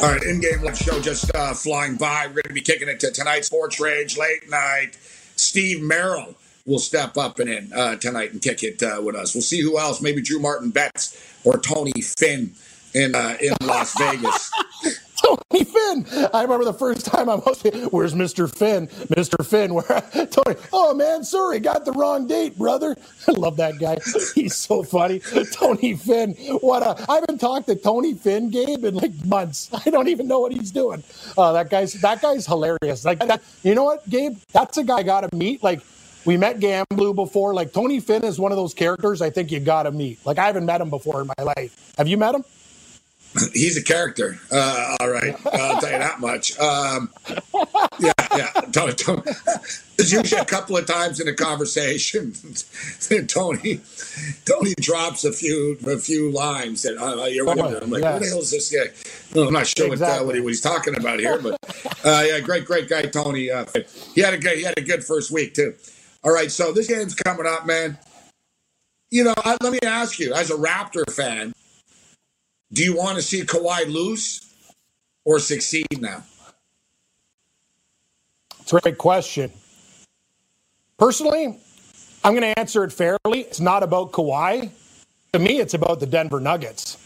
All 0.00 0.14
right, 0.14 0.22
in-game 0.22 0.74
show 0.74 1.00
just 1.00 1.34
uh, 1.34 1.52
flying 1.54 1.96
by. 1.96 2.26
We're 2.28 2.34
going 2.34 2.42
to 2.44 2.54
be 2.54 2.60
kicking 2.60 2.88
it 2.88 3.00
to 3.00 3.10
tonight's 3.10 3.48
Sports 3.48 3.80
Rage 3.80 4.16
late 4.16 4.48
night. 4.48 4.96
Steve 5.38 5.82
Merrill 5.82 6.34
will 6.66 6.78
step 6.78 7.16
up 7.16 7.38
and 7.38 7.48
in 7.48 7.72
uh, 7.72 7.96
tonight 7.96 8.32
and 8.32 8.42
kick 8.42 8.62
it 8.62 8.82
uh, 8.82 9.00
with 9.02 9.16
us. 9.16 9.34
We'll 9.34 9.42
see 9.42 9.60
who 9.60 9.78
else. 9.78 10.02
Maybe 10.02 10.20
Drew 10.20 10.38
Martin 10.38 10.70
Betts 10.70 11.18
or 11.44 11.58
Tony 11.58 12.00
Finn 12.02 12.52
in 12.94 13.14
uh, 13.14 13.36
in 13.40 13.54
Las 13.62 13.96
Vegas. 13.98 14.50
Tony 15.36 15.64
Finn. 15.64 16.06
I 16.32 16.42
remember 16.42 16.64
the 16.64 16.72
first 16.74 17.06
time 17.06 17.28
I'm 17.28 17.40
hosting. 17.40 17.84
Where's 17.84 18.14
Mr. 18.14 18.52
Finn? 18.52 18.88
Mr. 19.08 19.44
Finn. 19.44 19.74
Where 19.74 19.84
Tony? 20.26 20.56
Oh 20.72 20.94
man, 20.94 21.24
sorry, 21.24 21.60
got 21.60 21.84
the 21.84 21.92
wrong 21.92 22.26
date, 22.26 22.56
brother. 22.56 22.96
I 23.26 23.32
love 23.36 23.56
that 23.56 23.78
guy. 23.78 23.98
He's 24.34 24.54
so 24.54 24.82
funny. 24.82 25.20
Tony 25.52 25.94
Finn. 25.96 26.34
What 26.60 26.82
a! 26.82 27.04
I 27.10 27.16
haven't 27.16 27.38
talked 27.38 27.66
to 27.66 27.76
Tony 27.76 28.14
Finn, 28.14 28.50
Gabe, 28.50 28.84
in 28.84 28.94
like 28.94 29.12
months. 29.26 29.70
I 29.72 29.90
don't 29.90 30.08
even 30.08 30.28
know 30.28 30.40
what 30.40 30.52
he's 30.52 30.70
doing. 30.70 31.02
Uh, 31.36 31.52
that 31.52 31.70
guy's 31.70 31.94
that 31.94 32.22
guy's 32.22 32.46
hilarious. 32.46 33.04
Like 33.04 33.18
that, 33.20 33.42
you 33.62 33.74
know 33.74 33.84
what, 33.84 34.08
Gabe? 34.08 34.36
That's 34.52 34.76
a 34.78 34.84
guy 34.84 34.98
I 34.98 35.02
got 35.02 35.28
to 35.28 35.36
meet. 35.36 35.62
Like 35.62 35.80
we 36.24 36.36
met 36.36 36.58
Gamblu 36.58 37.14
before. 37.14 37.54
Like 37.54 37.72
Tony 37.72 38.00
Finn 38.00 38.24
is 38.24 38.38
one 38.38 38.52
of 38.52 38.56
those 38.56 38.74
characters 38.74 39.22
I 39.22 39.30
think 39.30 39.50
you 39.50 39.60
got 39.60 39.84
to 39.84 39.92
meet. 39.92 40.24
Like 40.24 40.38
I 40.38 40.46
haven't 40.46 40.66
met 40.66 40.80
him 40.80 40.90
before 40.90 41.20
in 41.20 41.26
my 41.26 41.44
life. 41.44 41.92
Have 41.96 42.08
you 42.08 42.16
met 42.16 42.34
him? 42.34 42.44
He's 43.52 43.76
a 43.76 43.82
character. 43.82 44.38
Uh, 44.50 44.96
all 45.00 45.10
right, 45.10 45.34
I'll 45.46 45.80
tell 45.80 45.92
you 45.92 45.98
that 45.98 46.20
much. 46.20 46.58
Um, 46.58 47.10
yeah, 48.00 48.12
yeah. 48.36 48.50
Tony, 48.72 48.92
Tony, 48.94 49.22
there's 49.96 50.12
usually 50.12 50.40
a 50.40 50.44
couple 50.44 50.76
of 50.76 50.86
times 50.86 51.20
in 51.20 51.26
the 51.26 51.34
conversation, 51.34 52.32
Tony, 53.26 53.80
Tony 54.44 54.74
drops 54.80 55.24
a 55.24 55.32
few 55.32 55.78
a 55.86 55.98
few 55.98 56.30
lines 56.30 56.82
that 56.82 56.96
uh, 56.98 57.24
you're 57.26 57.44
wondering. 57.44 57.82
I'm 57.82 57.90
like, 57.90 58.02
yes. 58.02 58.12
what 58.12 58.22
the 58.22 58.28
hell 58.28 58.38
is 58.38 58.50
this 58.50 58.74
guy? 58.74 58.92
Well, 59.34 59.48
I'm 59.48 59.52
not 59.52 59.66
sure 59.66 59.92
exactly. 59.92 60.26
what, 60.26 60.36
uh, 60.36 60.42
what, 60.42 60.48
he's 60.48 60.60
talking 60.60 60.96
about 60.96 61.20
here, 61.20 61.38
but 61.38 61.58
uh, 62.04 62.24
yeah, 62.26 62.40
great, 62.40 62.64
great 62.64 62.88
guy, 62.88 63.02
Tony. 63.02 63.50
Uh, 63.50 63.66
he 64.14 64.22
had 64.22 64.34
a 64.34 64.38
good, 64.38 64.56
he 64.56 64.64
had 64.64 64.78
a 64.78 64.82
good 64.82 65.04
first 65.04 65.30
week 65.30 65.54
too. 65.54 65.74
All 66.24 66.32
right, 66.32 66.50
so 66.50 66.72
this 66.72 66.88
game's 66.88 67.14
coming 67.14 67.46
up, 67.46 67.66
man. 67.66 67.98
You 69.10 69.24
know, 69.24 69.34
I, 69.38 69.56
let 69.62 69.72
me 69.72 69.78
ask 69.84 70.18
you, 70.18 70.34
as 70.34 70.50
a 70.50 70.54
Raptor 70.54 71.10
fan, 71.14 71.52
do 72.72 72.82
you 72.84 72.96
want 72.96 73.16
to 73.16 73.22
see 73.22 73.42
Kawhi 73.42 73.90
lose 73.92 74.52
or 75.24 75.38
succeed 75.38 75.86
now? 76.00 76.24
It's 78.60 78.72
a 78.72 78.80
great 78.80 78.98
question. 78.98 79.50
Personally, 80.98 81.58
I'm 82.24 82.34
going 82.34 82.42
to 82.42 82.58
answer 82.58 82.84
it 82.84 82.92
fairly. 82.92 83.40
It's 83.40 83.60
not 83.60 83.82
about 83.82 84.12
Kawhi. 84.12 84.70
To 85.32 85.38
me, 85.38 85.60
it's 85.60 85.74
about 85.74 86.00
the 86.00 86.06
Denver 86.06 86.40
Nuggets. 86.40 86.98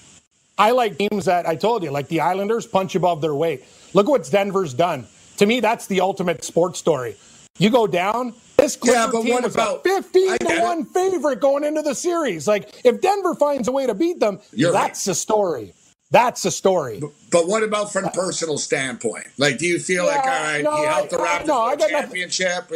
I 0.58 0.72
like 0.72 0.98
teams 0.98 1.24
that 1.26 1.46
I 1.46 1.56
told 1.56 1.82
you, 1.82 1.90
like 1.90 2.08
the 2.08 2.20
Islanders, 2.20 2.66
punch 2.66 2.94
above 2.94 3.20
their 3.20 3.34
weight. 3.34 3.64
Look 3.94 4.08
what 4.08 4.28
Denver's 4.30 4.74
done. 4.74 5.06
To 5.38 5.46
me, 5.46 5.60
that's 5.60 5.86
the 5.86 6.00
ultimate 6.00 6.44
sports 6.44 6.78
story. 6.78 7.16
You 7.59 7.70
go 7.70 7.86
down, 7.86 8.34
This 8.57 8.76
Clipper 8.76 8.96
Yeah, 8.96 9.07
but 9.12 9.22
team 9.22 9.32
what 9.34 9.42
was 9.44 9.55
about- 9.55 9.80
a 9.80 9.88
15 9.88 10.32
to 10.32 10.38
get 10.38 10.59
it. 10.59 10.62
1 10.62 10.84
favorite 10.86 11.40
going 11.40 11.64
into 11.64 11.82
the 11.82 11.94
series. 11.94 12.46
Like, 12.46 12.70
if 12.84 13.00
Denver 13.00 13.34
finds 13.34 13.66
a 13.66 13.72
way 13.72 13.86
to 13.86 13.94
beat 13.94 14.20
them, 14.20 14.40
You're 14.53 14.72
right. 14.72 14.82
that's 14.88 15.05
the 15.05 15.14
story. 15.14 15.74
That's 16.12 16.42
the 16.42 16.50
story. 16.50 17.03
But 17.30 17.48
what 17.48 17.62
about 17.62 17.92
from 17.92 18.05
a 18.05 18.11
personal 18.11 18.59
standpoint? 18.59 19.26
Like, 19.38 19.59
do 19.59 19.66
you 19.66 19.78
feel 19.80 20.05
like, 20.07 20.18
all 20.20 20.26
Yeah, 20.26 20.62
no, 20.62 20.76
you 20.82 20.86
helped 20.88 21.11
the 21.11 21.16
Raptors 21.16 21.46
no, 21.46 21.61
I 21.62 21.76
got 21.76 21.88
a 21.88 21.92
nothing- 21.92 22.22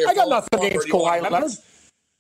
I 0.09 0.15
got 0.15 0.29
nothing 0.29 0.65
against 0.65 0.89
Kawhi 0.89 1.23
Leonard. 1.23 1.53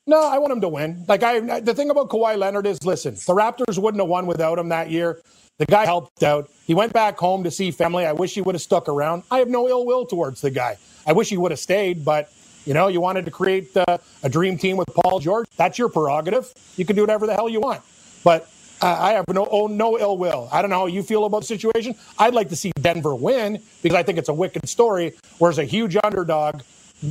No, 0.06 0.22
I 0.28 0.38
want 0.38 0.52
him 0.52 0.60
to 0.60 0.68
win. 0.68 1.04
Like 1.08 1.22
I, 1.24 1.40
the 1.60 1.74
thing 1.74 1.90
about 1.90 2.08
Kawhi 2.10 2.38
Leonard 2.38 2.66
is, 2.66 2.84
listen, 2.84 3.14
the 3.14 3.34
Raptors 3.34 3.78
wouldn't 3.78 4.00
have 4.00 4.08
won 4.08 4.26
without 4.26 4.58
him 4.58 4.68
that 4.68 4.90
year. 4.90 5.20
The 5.58 5.66
guy 5.66 5.86
helped 5.86 6.22
out. 6.22 6.48
He 6.66 6.74
went 6.74 6.92
back 6.92 7.18
home 7.18 7.42
to 7.44 7.50
see 7.50 7.70
family. 7.72 8.06
I 8.06 8.12
wish 8.12 8.34
he 8.34 8.42
would 8.42 8.54
have 8.54 8.62
stuck 8.62 8.88
around. 8.88 9.24
I 9.30 9.38
have 9.38 9.48
no 9.48 9.66
ill 9.68 9.84
will 9.86 10.04
towards 10.06 10.42
the 10.42 10.50
guy. 10.50 10.76
I 11.06 11.12
wish 11.12 11.30
he 11.30 11.36
would 11.38 11.50
have 11.50 11.58
stayed, 11.58 12.04
but 12.04 12.30
you 12.66 12.74
know, 12.74 12.88
you 12.88 13.00
wanted 13.00 13.24
to 13.24 13.30
create 13.30 13.74
uh, 13.76 13.98
a 14.22 14.28
dream 14.28 14.58
team 14.58 14.76
with 14.76 14.88
Paul 14.88 15.20
George. 15.20 15.48
That's 15.56 15.78
your 15.78 15.88
prerogative. 15.88 16.52
You 16.76 16.84
can 16.84 16.96
do 16.96 17.02
whatever 17.02 17.26
the 17.26 17.34
hell 17.34 17.48
you 17.48 17.60
want. 17.60 17.80
But 18.24 18.50
uh, 18.82 18.96
I 18.98 19.12
have 19.12 19.26
no 19.28 19.46
oh, 19.50 19.68
no 19.68 19.98
ill 19.98 20.18
will. 20.18 20.48
I 20.52 20.60
don't 20.60 20.70
know 20.70 20.80
how 20.80 20.86
you 20.86 21.02
feel 21.02 21.24
about 21.24 21.42
the 21.42 21.46
situation. 21.46 21.94
I'd 22.18 22.34
like 22.34 22.48
to 22.50 22.56
see 22.56 22.72
Denver 22.80 23.14
win 23.14 23.62
because 23.82 23.96
I 23.96 24.02
think 24.02 24.18
it's 24.18 24.28
a 24.28 24.34
wicked 24.34 24.68
story, 24.68 25.14
whereas 25.38 25.58
a 25.58 25.64
huge 25.64 25.96
underdog 26.02 26.62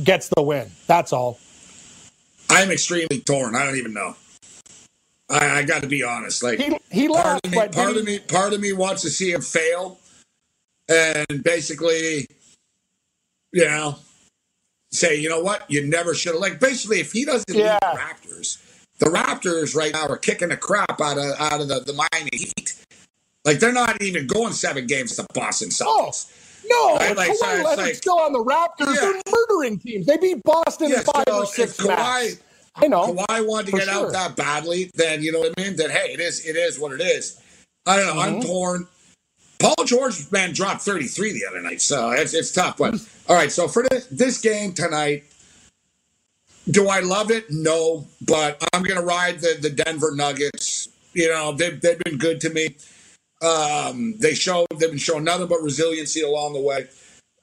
gets 0.04 0.28
the 0.28 0.42
win. 0.42 0.70
That's 0.86 1.12
all. 1.12 1.40
I'm 2.50 2.70
extremely 2.70 3.20
torn. 3.20 3.56
I 3.56 3.64
don't 3.64 3.76
even 3.76 3.94
know. 3.94 4.14
I, 5.28 5.58
I 5.58 5.62
got 5.64 5.82
to 5.82 5.88
be 5.88 6.04
honest. 6.04 6.42
Like 6.42 6.60
He 6.60 6.76
he 6.92 7.08
part 7.08 7.40
of 7.44 7.50
me, 7.50 7.56
but 7.56 7.72
part 7.72 7.96
of 7.96 8.04
me, 8.04 8.18
part 8.18 8.52
of 8.52 8.60
me 8.60 8.72
wants 8.72 9.02
to 9.02 9.10
see 9.10 9.32
him 9.32 9.40
fail, 9.40 9.98
and 10.88 11.42
basically, 11.42 12.26
you 13.52 13.64
know, 13.64 13.98
say, 14.96 15.16
you 15.16 15.28
know 15.28 15.40
what, 15.40 15.68
you 15.70 15.86
never 15.86 16.14
should 16.14 16.32
have. 16.32 16.40
Like 16.40 16.58
basically, 16.60 17.00
if 17.00 17.12
he 17.12 17.24
doesn't 17.24 17.48
leave 17.50 17.60
Yeah. 17.60 17.78
the 17.80 17.98
Raptors, 17.98 18.58
the 18.98 19.06
Raptors 19.06 19.74
right 19.76 19.92
now 19.92 20.06
are 20.06 20.16
kicking 20.16 20.48
the 20.48 20.56
crap 20.56 21.00
out 21.00 21.18
of 21.18 21.38
out 21.38 21.60
of 21.60 21.68
the, 21.68 21.80
the 21.80 21.92
Miami 21.92 22.30
Heat. 22.32 22.74
Like 23.44 23.60
they're 23.60 23.72
not 23.72 24.02
even 24.02 24.26
going 24.26 24.52
seven 24.52 24.86
games 24.86 25.14
to 25.16 25.26
Boston 25.32 25.68
Oh, 25.82 26.10
no, 26.68 26.96
Right, 26.96 27.16
like, 27.16 27.34
so 27.34 27.46
Kawhi 27.46 27.54
it's 27.54 27.64
Leonard's 27.64 27.78
like- 27.82 27.94
still 27.94 28.18
on 28.18 28.32
the 28.32 28.42
Raptors. 28.42 28.92
Yeah. 28.94 29.00
They're 29.00 29.22
murdering 29.30 29.78
teams. 29.78 30.06
They 30.06 30.16
beat 30.16 30.42
Boston 30.42 30.88
Yeah, 30.90 30.98
in 30.98 31.04
five 31.04 31.24
so 31.28 31.38
or 31.42 31.46
six 31.46 31.76
Kawhi-. 31.76 32.40
I 32.74 32.88
know. 32.88 33.14
Kawhi 33.14 33.46
wanted 33.46 33.66
to 33.66 33.72
get 33.78 33.88
sure. 33.88 34.06
out 34.06 34.12
that 34.12 34.34
badly, 34.36 34.90
then 34.94 35.22
you 35.22 35.30
know 35.32 35.38
what 35.40 35.54
I 35.56 35.62
mean. 35.62 35.76
Then 35.76 35.90
hey, 35.90 36.12
it 36.12 36.20
is 36.20 36.44
it 36.44 36.56
is 36.56 36.78
what 36.80 36.92
it 36.92 37.00
is. 37.00 37.40
I 37.86 37.96
don't 37.96 38.16
know. 38.16 38.20
I'm 38.22 38.32
Mm-hmm. 38.40 38.48
torn. 38.48 38.88
Paul 39.58 39.84
George 39.84 40.30
man 40.30 40.52
dropped 40.52 40.82
33 40.82 41.32
the 41.32 41.46
other 41.48 41.62
night, 41.62 41.80
so 41.80 42.10
it's 42.10 42.34
it's 42.34 42.52
tough. 42.52 42.76
But 42.76 42.94
all 43.28 43.36
right, 43.36 43.50
so 43.50 43.68
for 43.68 43.84
this, 43.90 44.06
this 44.06 44.40
game 44.40 44.72
tonight, 44.72 45.24
do 46.70 46.88
I 46.88 47.00
love 47.00 47.30
it? 47.30 47.46
No, 47.50 48.06
but 48.26 48.62
I'm 48.72 48.82
gonna 48.82 49.02
ride 49.02 49.40
the 49.40 49.56
the 49.60 49.70
Denver 49.70 50.14
Nuggets. 50.14 50.88
You 51.14 51.28
know 51.28 51.52
they've 51.52 51.80
they've 51.80 51.98
been 51.98 52.18
good 52.18 52.40
to 52.42 52.50
me. 52.50 52.76
Um, 53.42 54.14
they 54.18 54.34
show 54.34 54.66
they've 54.78 54.90
been 54.90 54.98
showing 54.98 55.24
nothing 55.24 55.46
but 55.46 55.62
resiliency 55.62 56.22
along 56.22 56.54
the 56.54 56.60
way. 56.60 56.88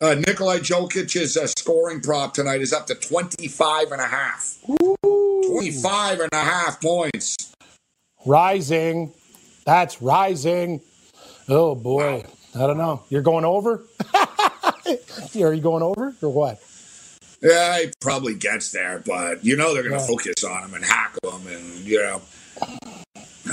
Uh, 0.01 0.15
Nikolai 0.15 0.57
Jokic's 0.57 1.37
uh, 1.37 1.47
scoring 1.47 2.01
prop 2.01 2.33
tonight 2.33 2.61
is 2.61 2.73
up 2.73 2.87
to 2.87 2.95
25 2.95 3.91
and 3.91 4.01
a 4.01 4.07
half. 4.07 4.57
25 4.67 6.19
and 6.19 6.29
a 6.33 6.39
half 6.43 6.81
points. 6.81 7.37
Rising. 8.25 9.13
That's 9.65 10.01
rising. 10.01 10.81
Oh 11.49 11.75
boy. 11.75 12.23
I 12.55 12.59
don't 12.59 12.77
know. 12.77 13.03
You're 13.09 13.21
going 13.21 13.45
over? 13.45 13.83
Are 14.15 15.53
you 15.53 15.61
going 15.61 15.81
over 15.83 16.13
or 16.21 16.29
what? 16.29 16.61
Yeah, 17.41 17.79
he 17.79 17.91
probably 17.99 18.35
gets 18.35 18.71
there, 18.71 19.01
but 19.05 19.43
you 19.43 19.57
know 19.57 19.73
they're 19.73 19.83
going 19.83 19.95
to 19.95 19.99
Yeah. 20.01 20.07
focus 20.07 20.43
on 20.43 20.63
him 20.63 20.73
and 20.75 20.85
hack 20.85 21.15
him, 21.23 21.47
and 21.47 21.63
you 21.79 21.99
know. 21.99 22.21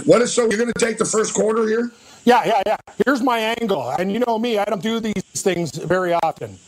What 0.05 0.23
is 0.23 0.33
so? 0.33 0.43
You're 0.43 0.59
going 0.59 0.73
to 0.73 0.79
take 0.79 0.99
the 0.99 1.05
first 1.05 1.35
quarter 1.35 1.67
here? 1.67 1.91
Yeah, 2.25 2.45
yeah, 2.45 2.63
yeah. 2.67 2.77
Here's 3.05 3.23
my 3.23 3.39
angle. 3.39 3.91
And 3.99 4.13
you 4.13 4.21
know 4.27 4.39
me, 4.39 4.59
I 4.59 4.65
don't 4.67 4.83
do 4.83 5.01
these 5.01 5.15
things 5.35 5.71
very 5.75 6.13
often. 6.13 6.59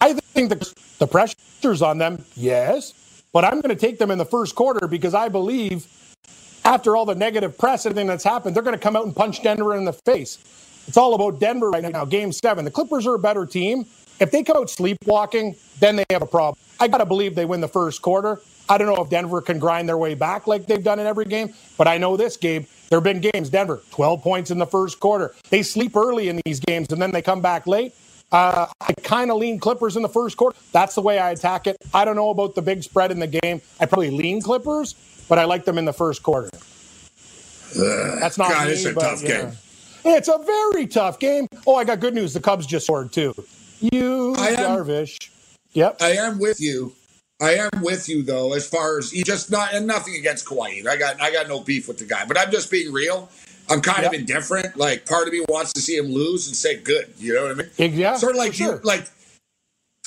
I 0.00 0.12
think 0.12 0.50
the, 0.50 0.72
the 0.98 1.06
pressure's 1.06 1.80
on 1.82 1.98
them, 1.98 2.24
yes, 2.34 3.22
but 3.32 3.44
I'm 3.44 3.60
going 3.60 3.74
to 3.74 3.80
take 3.80 3.98
them 3.98 4.10
in 4.10 4.18
the 4.18 4.24
first 4.24 4.54
quarter 4.54 4.86
because 4.86 5.14
I 5.14 5.28
believe 5.30 5.86
after 6.64 6.96
all 6.96 7.04
the 7.04 7.14
negative 7.14 7.58
press, 7.58 7.86
everything 7.86 8.06
that's 8.06 8.24
happened, 8.24 8.54
they're 8.54 8.62
going 8.62 8.76
to 8.76 8.82
come 8.82 8.96
out 8.96 9.04
and 9.04 9.14
punch 9.14 9.42
Denver 9.42 9.74
in 9.74 9.84
the 9.84 9.92
face. 9.92 10.38
It's 10.86 10.96
all 10.96 11.14
about 11.14 11.40
Denver 11.40 11.70
right 11.70 11.82
now, 11.82 12.04
game 12.04 12.32
seven. 12.32 12.64
The 12.64 12.70
Clippers 12.70 13.06
are 13.06 13.14
a 13.14 13.18
better 13.18 13.46
team. 13.46 13.86
If 14.20 14.30
they 14.30 14.42
come 14.42 14.56
out 14.56 14.70
sleepwalking, 14.70 15.56
then 15.80 15.96
they 15.96 16.04
have 16.10 16.22
a 16.22 16.26
problem. 16.26 16.56
I 16.78 16.88
got 16.88 16.98
to 16.98 17.06
believe 17.06 17.34
they 17.34 17.44
win 17.44 17.60
the 17.60 17.68
first 17.68 18.02
quarter. 18.02 18.40
I 18.68 18.78
don't 18.78 18.94
know 18.94 19.02
if 19.02 19.10
Denver 19.10 19.40
can 19.40 19.58
grind 19.58 19.88
their 19.88 19.98
way 19.98 20.14
back 20.14 20.46
like 20.46 20.66
they've 20.66 20.82
done 20.82 20.98
in 20.98 21.06
every 21.06 21.24
game, 21.24 21.52
but 21.76 21.88
I 21.88 21.98
know 21.98 22.16
this, 22.16 22.36
Gabe. 22.36 22.66
There 22.88 22.98
have 22.98 23.04
been 23.04 23.20
games, 23.20 23.48
Denver, 23.48 23.80
12 23.90 24.22
points 24.22 24.50
in 24.50 24.58
the 24.58 24.66
first 24.66 25.00
quarter. 25.00 25.34
They 25.50 25.62
sleep 25.62 25.96
early 25.96 26.28
in 26.28 26.40
these 26.44 26.60
games 26.60 26.88
and 26.90 27.00
then 27.00 27.10
they 27.10 27.22
come 27.22 27.40
back 27.40 27.66
late. 27.66 27.94
Uh, 28.30 28.66
I 28.80 28.92
kind 29.02 29.30
of 29.30 29.36
lean 29.36 29.58
Clippers 29.58 29.96
in 29.96 30.02
the 30.02 30.08
first 30.08 30.36
quarter. 30.36 30.56
That's 30.72 30.94
the 30.94 31.02
way 31.02 31.18
I 31.18 31.32
attack 31.32 31.66
it. 31.66 31.76
I 31.92 32.04
don't 32.04 32.16
know 32.16 32.30
about 32.30 32.54
the 32.54 32.62
big 32.62 32.82
spread 32.82 33.10
in 33.10 33.18
the 33.18 33.26
game. 33.26 33.60
I 33.78 33.86
probably 33.86 34.10
lean 34.10 34.40
Clippers, 34.40 34.94
but 35.32 35.38
I 35.38 35.44
like 35.44 35.64
them 35.64 35.78
in 35.78 35.86
the 35.86 35.94
first 35.94 36.22
quarter. 36.22 36.50
That's 37.74 38.36
not 38.36 38.50
God, 38.50 38.66
me, 38.66 38.74
it's 38.74 38.84
a 38.84 38.92
but, 38.92 39.00
tough 39.00 39.22
yeah. 39.22 39.44
game. 39.44 39.52
It's 40.04 40.28
a 40.28 40.36
very 40.36 40.86
tough 40.86 41.18
game. 41.18 41.46
Oh, 41.66 41.76
I 41.76 41.84
got 41.84 42.00
good 42.00 42.12
news. 42.12 42.34
The 42.34 42.40
Cubs 42.40 42.66
just 42.66 42.84
scored 42.84 43.14
too. 43.14 43.34
You 43.80 44.34
I 44.36 44.48
am- 44.48 44.58
Darvish. 44.58 45.30
Yep. 45.72 46.02
I 46.02 46.10
am 46.16 46.38
with 46.38 46.60
you. 46.60 46.92
I 47.40 47.54
am 47.54 47.70
with 47.80 48.10
you 48.10 48.22
though, 48.22 48.52
as 48.52 48.68
far 48.68 48.98
as 48.98 49.10
he 49.10 49.22
just 49.22 49.50
not 49.50 49.72
and 49.72 49.86
nothing 49.86 50.16
against 50.16 50.44
Kawhi. 50.44 50.86
I 50.86 50.98
got 50.98 51.18
I 51.22 51.32
got 51.32 51.48
no 51.48 51.60
beef 51.60 51.88
with 51.88 51.96
the 51.96 52.04
guy, 52.04 52.26
but 52.26 52.36
I'm 52.36 52.50
just 52.50 52.70
being 52.70 52.92
real. 52.92 53.30
I'm 53.70 53.80
kind 53.80 54.04
of 54.04 54.12
indifferent. 54.12 54.76
Like 54.76 55.06
part 55.06 55.28
of 55.28 55.32
me 55.32 55.46
wants 55.48 55.72
to 55.72 55.80
see 55.80 55.96
him 55.96 56.12
lose 56.12 56.46
and 56.46 56.54
say 56.54 56.76
good. 56.76 57.10
You 57.16 57.32
know 57.36 57.42
what 57.44 57.52
I 57.52 57.84
mean? 57.86 57.98
Yeah, 57.98 58.16
sort 58.16 58.32
of 58.32 58.36
like 58.36 58.52
sure. 58.52 58.74
you 58.74 58.80
like. 58.84 59.08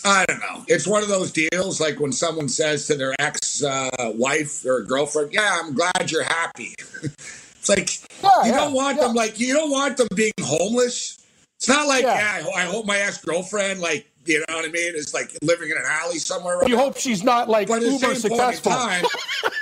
I 0.06 0.26
don't 0.26 0.39
know. 0.39 0.64
It's 0.68 0.88
one 0.88 1.01
of 1.03 1.10
those 1.10 1.32
deals 1.32 1.82
like 1.82 1.99
when 1.99 2.12
someone 2.12 2.47
says 2.47 2.88
to 2.88 2.95
their 2.95 3.14
ex 3.20 3.64
uh, 3.64 3.89
wife 4.16 4.64
or 4.66 4.84
girlfriend, 4.84 5.34
"Yeah, 5.34 5.60
I'm 5.64 5.74
glad 5.74 6.12
you're 6.12 6.24
happy." 6.24 6.76
it's 7.03 7.70
like 7.70 7.89
Yeah, 8.24 8.30
you 8.45 8.51
yeah, 8.51 8.58
don't 8.58 8.74
want 8.74 8.99
them 8.99 9.14
like 9.14 9.39
you 9.39 9.53
don't 9.53 9.72
want 9.72 9.97
them 9.97 10.08
being 10.16 10.32
homeless. 10.41 11.26
It's 11.58 11.68
not 11.68 11.88
like 11.88 12.03
Yeah. 12.03 12.41
yeah, 12.41 12.47
I, 12.56 12.62
I 12.62 12.66
hope 12.66 12.86
my 12.86 12.97
ex 12.99 13.18
girlfriend 13.24 13.80
like 13.82 14.06
you 14.26 14.39
know 14.47 14.56
what 14.56 14.66
I 14.66 14.70
mean 14.70 14.95
is 14.95 15.14
like 15.14 15.32
living 15.41 15.70
in 15.70 15.78
an 15.78 15.84
alley 15.88 16.18
somewhere. 16.20 16.60
You 16.68 16.78
hope 16.78 16.97
she's 16.97 17.24
not 17.24 17.47
like 17.49 17.68
But 17.68 17.76
at 17.78 17.82
the 17.84 17.91
uber 17.91 18.16
same 18.16 18.32
point 18.32 18.41
in 18.41 18.53
successful. 18.62 18.72
time, 18.72 19.06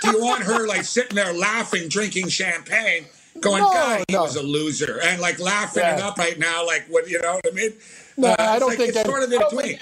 do 0.02 0.12
you 0.12 0.22
want 0.24 0.44
her 0.44 0.68
like 0.68 0.84
sitting 0.84 1.16
there 1.16 1.34
laughing, 1.34 1.88
drinking 1.90 2.30
champagne, 2.30 3.06
going, 3.42 3.62
No, 3.64 3.72
"God, 3.72 4.06
he 4.10 4.16
was 4.18 4.36
a 4.38 4.42
loser," 4.44 5.00
and 5.04 5.22
like 5.22 5.40
laughing 5.40 5.84
it 5.84 6.00
up 6.02 6.18
right 6.18 6.38
now, 6.40 6.66
like 6.66 6.86
what 6.90 7.10
you 7.10 7.22
know 7.22 7.36
what 7.36 7.48
I 7.48 7.52
mean? 7.52 7.74
No, 8.18 8.30
Uh, 8.30 8.36
I 8.40 8.60
don't 8.60 8.70
like, 8.70 8.78
think 8.78 8.90
it's 8.90 8.98
that- 8.98 9.06
sort 9.06 9.24
of 9.24 9.32
in 9.32 9.40
between. 9.40 9.80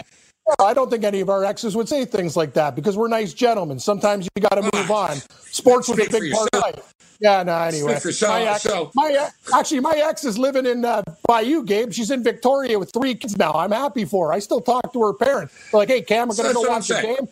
No, 0.48 0.66
I 0.66 0.74
don't 0.74 0.89
think 0.89 1.04
any 1.04 1.22
of 1.22 1.30
our 1.30 1.44
exes 1.46 1.76
would 1.76 1.88
say 1.88 2.04
things 2.06 2.36
like 2.36 2.54
that 2.54 2.76
because 2.76 2.98
we're 2.98 3.08
nice 3.08 3.34
gentlemen. 3.34 3.80
Sometimes 3.80 4.28
you 4.36 4.42
got 4.42 4.56
to 4.56 4.64
move 4.76 4.92
on. 4.92 5.18
Sports 5.46 5.88
was 5.88 6.00
a 6.00 6.04
Speak 6.06 6.20
big 6.22 6.34
part 6.34 6.50
of 6.54 6.62
life. 6.62 6.94
Yeah, 7.20 7.44
no, 7.44 7.56
anyway. 7.56 8.00
My 8.24 8.42
ex, 8.42 8.72
my 8.96 9.30
actually, 9.56 9.80
my 9.82 9.94
ex 9.96 10.24
is 10.26 10.39
living 10.39 10.66
in 10.66 10.84
uh, 10.84 11.04
Bayou, 11.28 11.64
Gabe. 11.64 11.92
She's 11.94 12.10
in 12.10 12.24
Victoria 12.24 12.80
with 12.80 12.92
three 12.92 13.14
kids 13.14 13.38
now. 13.38 13.52
I'm 13.54 13.70
happy 13.72 14.06
for 14.06 14.28
her. 14.28 14.34
I 14.34 14.39
still 14.39 14.60
talk 14.60 14.92
to 14.94 15.02
her 15.04 15.14
parents. 15.14 15.54
They're 15.72 15.80
like, 15.82 15.89
hey, 15.89 16.02
Cam, 16.02 16.30
we're 16.30 16.36
going 16.36 16.48
to 16.50 16.54
go 16.56 16.62
watch 16.62 16.88
the 16.88 17.00
game. 17.00 17.28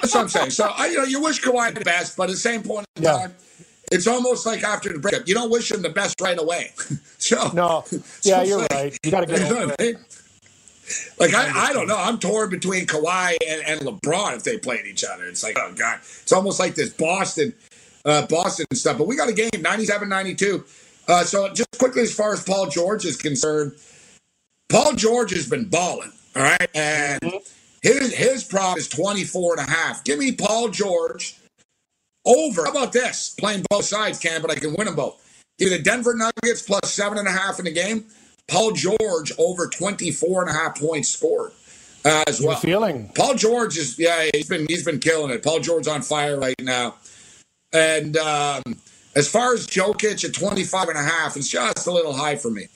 That's 0.00 0.14
what 0.14 0.16
I'm 0.16 0.28
saying. 0.30 0.50
So 0.50 0.72
I, 0.74 0.86
you 0.86 0.96
know, 0.96 1.04
you 1.04 1.20
wish 1.22 1.42
Kawhi 1.42 1.74
the 1.74 1.84
best, 1.84 2.16
but 2.16 2.24
at 2.24 2.30
the 2.30 2.36
same 2.36 2.62
point 2.62 2.86
in 2.96 3.02
Yeah. 3.02 3.18
time, 3.18 3.34
it's 3.92 4.06
almost 4.06 4.46
like 4.46 4.62
after 4.64 4.90
the 4.90 4.98
breakup, 4.98 5.28
you 5.28 5.34
don't 5.34 5.50
wish 5.50 5.70
him 5.70 5.82
the 5.82 5.90
best 5.90 6.18
right 6.22 6.38
away. 6.40 6.72
so 7.18 7.50
No. 7.52 7.84
Yeah, 8.22 8.38
so 8.38 8.42
you're 8.44 8.58
like- 8.60 8.72
right. 8.72 8.98
You 9.04 9.10
got 9.10 9.26
to 9.28 9.32
You 9.32 9.38
get 9.38 9.50
know 9.50 9.56
over 9.58 9.66
what 9.66 9.80
it. 9.80 9.82
I 9.82 9.98
mean? 9.98 10.04
Like 11.18 11.34
I, 11.34 11.68
I 11.68 11.72
don't 11.72 11.86
know. 11.86 11.96
I'm 11.96 12.18
torn 12.18 12.50
between 12.50 12.86
Kawhi 12.86 13.36
and, 13.46 13.62
and 13.66 13.80
LeBron 13.80 14.36
if 14.36 14.44
they 14.44 14.58
played 14.58 14.86
each 14.86 15.04
other. 15.04 15.24
It's 15.26 15.42
like, 15.42 15.56
oh 15.58 15.72
god, 15.74 15.98
it's 16.00 16.32
almost 16.32 16.60
like 16.60 16.74
this 16.74 16.90
Boston, 16.90 17.52
uh, 18.04 18.26
Boston 18.26 18.66
stuff. 18.74 18.98
But 18.98 19.06
we 19.06 19.16
got 19.16 19.28
a 19.28 19.32
game 19.32 19.50
97-92. 19.50 20.64
Uh, 21.08 21.24
so 21.24 21.52
just 21.52 21.78
quickly, 21.78 22.02
as 22.02 22.14
far 22.14 22.32
as 22.32 22.42
Paul 22.42 22.68
George 22.68 23.04
is 23.04 23.16
concerned, 23.16 23.72
Paul 24.68 24.94
George 24.94 25.32
has 25.32 25.48
been 25.48 25.68
balling. 25.68 26.12
All 26.34 26.42
right, 26.42 26.68
and 26.74 27.20
his 27.82 28.12
his 28.14 28.44
prop 28.44 28.76
is 28.76 28.88
24 28.88 29.58
and 29.58 29.68
a 29.68 29.70
half. 29.70 30.04
Give 30.04 30.18
me 30.18 30.32
Paul 30.32 30.68
George 30.68 31.36
over. 32.24 32.64
How 32.64 32.70
about 32.72 32.92
this? 32.92 33.34
Playing 33.38 33.64
both 33.70 33.84
sides, 33.84 34.18
Cam, 34.18 34.42
but 34.42 34.50
I 34.50 34.56
can 34.56 34.74
win 34.74 34.86
them 34.86 34.96
both. 34.96 35.22
Give 35.58 35.70
the 35.70 35.78
Denver 35.78 36.14
Nuggets 36.14 36.62
plus 36.62 36.92
seven 36.92 37.18
and 37.18 37.26
a 37.26 37.32
half 37.32 37.58
in 37.58 37.64
the 37.64 37.72
game. 37.72 38.04
Paul 38.48 38.72
George 38.72 39.32
over 39.38 39.68
24 39.68 40.42
and 40.42 40.50
a 40.50 40.52
half 40.52 40.78
points 40.78 41.08
scored 41.08 41.52
uh, 42.04 42.24
as 42.26 42.40
well. 42.40 42.56
feeling. 42.56 43.10
Paul 43.14 43.34
George 43.34 43.76
is 43.76 43.98
yeah, 43.98 44.28
he's 44.32 44.48
been 44.48 44.66
he's 44.68 44.84
been 44.84 45.00
killing 45.00 45.30
it. 45.30 45.42
Paul 45.42 45.60
George's 45.60 45.88
on 45.88 46.02
fire 46.02 46.38
right 46.38 46.54
now. 46.60 46.94
And 47.72 48.16
um, 48.16 48.62
as 49.14 49.28
far 49.28 49.52
as 49.52 49.66
Jokic 49.66 50.24
at 50.24 50.32
25 50.32 50.88
and 50.88 50.98
a 50.98 51.02
half, 51.02 51.36
it's 51.36 51.48
just 51.48 51.86
a 51.86 51.92
little 51.92 52.12
high 52.12 52.36
for 52.36 52.50
me. 52.50 52.68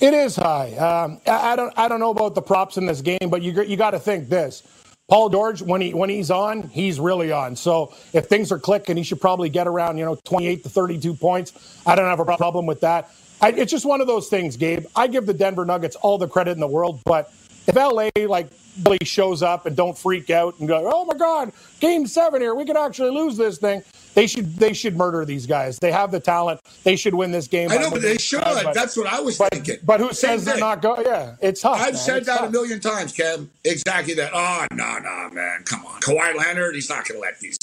It 0.00 0.14
is 0.14 0.36
high. 0.36 0.74
Um, 0.76 1.20
I, 1.26 1.52
I 1.52 1.56
don't. 1.56 1.72
I 1.76 1.88
don't 1.88 2.00
know 2.00 2.10
about 2.10 2.34
the 2.34 2.42
props 2.42 2.76
in 2.76 2.86
this 2.86 3.00
game, 3.00 3.28
but 3.28 3.42
you 3.42 3.60
you 3.62 3.76
got 3.76 3.92
to 3.92 4.00
think 4.00 4.28
this. 4.28 4.62
Paul 5.08 5.28
George, 5.28 5.62
when 5.62 5.80
he 5.80 5.94
when 5.94 6.10
he's 6.10 6.30
on, 6.30 6.62
he's 6.68 6.98
really 6.98 7.32
on. 7.32 7.54
So 7.54 7.92
if 8.12 8.26
things 8.26 8.50
are 8.50 8.58
clicking, 8.58 8.96
he 8.96 9.02
should 9.02 9.20
probably 9.20 9.48
get 9.48 9.66
around 9.66 9.98
you 9.98 10.04
know 10.04 10.16
28 10.24 10.62
to 10.62 10.68
32 10.68 11.14
points. 11.14 11.82
I 11.86 11.94
don't 11.94 12.06
have 12.06 12.20
a 12.20 12.36
problem 12.36 12.66
with 12.66 12.80
that. 12.80 13.10
I, 13.42 13.48
it's 13.50 13.72
just 13.72 13.84
one 13.84 14.00
of 14.00 14.06
those 14.06 14.28
things, 14.28 14.56
Gabe. 14.56 14.86
I 14.94 15.08
give 15.08 15.26
the 15.26 15.34
Denver 15.34 15.64
Nuggets 15.64 15.96
all 15.96 16.16
the 16.16 16.28
credit 16.28 16.52
in 16.52 16.60
the 16.60 16.68
world, 16.68 17.00
but 17.04 17.32
if 17.66 17.74
LA 17.74 18.08
like 18.26 18.48
really 18.84 18.98
shows 19.04 19.42
up 19.42 19.66
and 19.66 19.76
don't 19.76 19.98
freak 19.98 20.30
out 20.30 20.58
and 20.60 20.68
go, 20.68 20.88
"Oh 20.92 21.04
my 21.04 21.14
God, 21.14 21.52
Game 21.80 22.06
Seven 22.06 22.40
here, 22.40 22.54
we 22.54 22.64
could 22.64 22.76
actually 22.76 23.10
lose 23.10 23.36
this 23.36 23.58
thing," 23.58 23.82
they 24.14 24.26
should 24.26 24.56
they 24.56 24.72
should 24.72 24.96
murder 24.96 25.24
these 25.24 25.46
guys. 25.46 25.78
They 25.78 25.90
have 25.90 26.10
the 26.12 26.20
talent. 26.20 26.60
They 26.84 26.96
should 26.96 27.14
win 27.14 27.32
this 27.32 27.48
game. 27.48 27.70
I 27.70 27.76
know, 27.78 27.90
but 27.90 28.02
they 28.02 28.16
should. 28.16 28.42
But, 28.42 28.74
That's 28.74 28.96
what 28.96 29.06
I 29.06 29.20
was 29.20 29.38
but, 29.38 29.52
thinking. 29.52 29.78
But 29.84 30.00
who 30.00 30.12
Same 30.12 30.38
says 30.38 30.44
they're 30.44 30.58
not 30.58 30.80
going? 30.82 31.04
Yeah, 31.04 31.34
it's 31.40 31.62
tough. 31.62 31.80
I've 31.80 31.94
man. 31.94 32.02
said 32.02 32.16
It's 32.18 32.26
that 32.26 32.38
tough. 32.38 32.48
a 32.48 32.52
million 32.52 32.80
times, 32.80 33.12
Kev. 33.12 33.48
Exactly 33.64 34.14
that. 34.14 34.30
Oh, 34.34 34.66
no, 34.72 34.98
no, 34.98 35.30
man. 35.32 35.62
Come 35.64 35.84
on. 35.86 36.00
Kawhi 36.00 36.34
Leonard, 36.36 36.74
he's 36.74 36.88
not 36.88 37.06
going 37.08 37.20
to 37.20 37.22
let 37.22 37.40
these. 37.40 37.56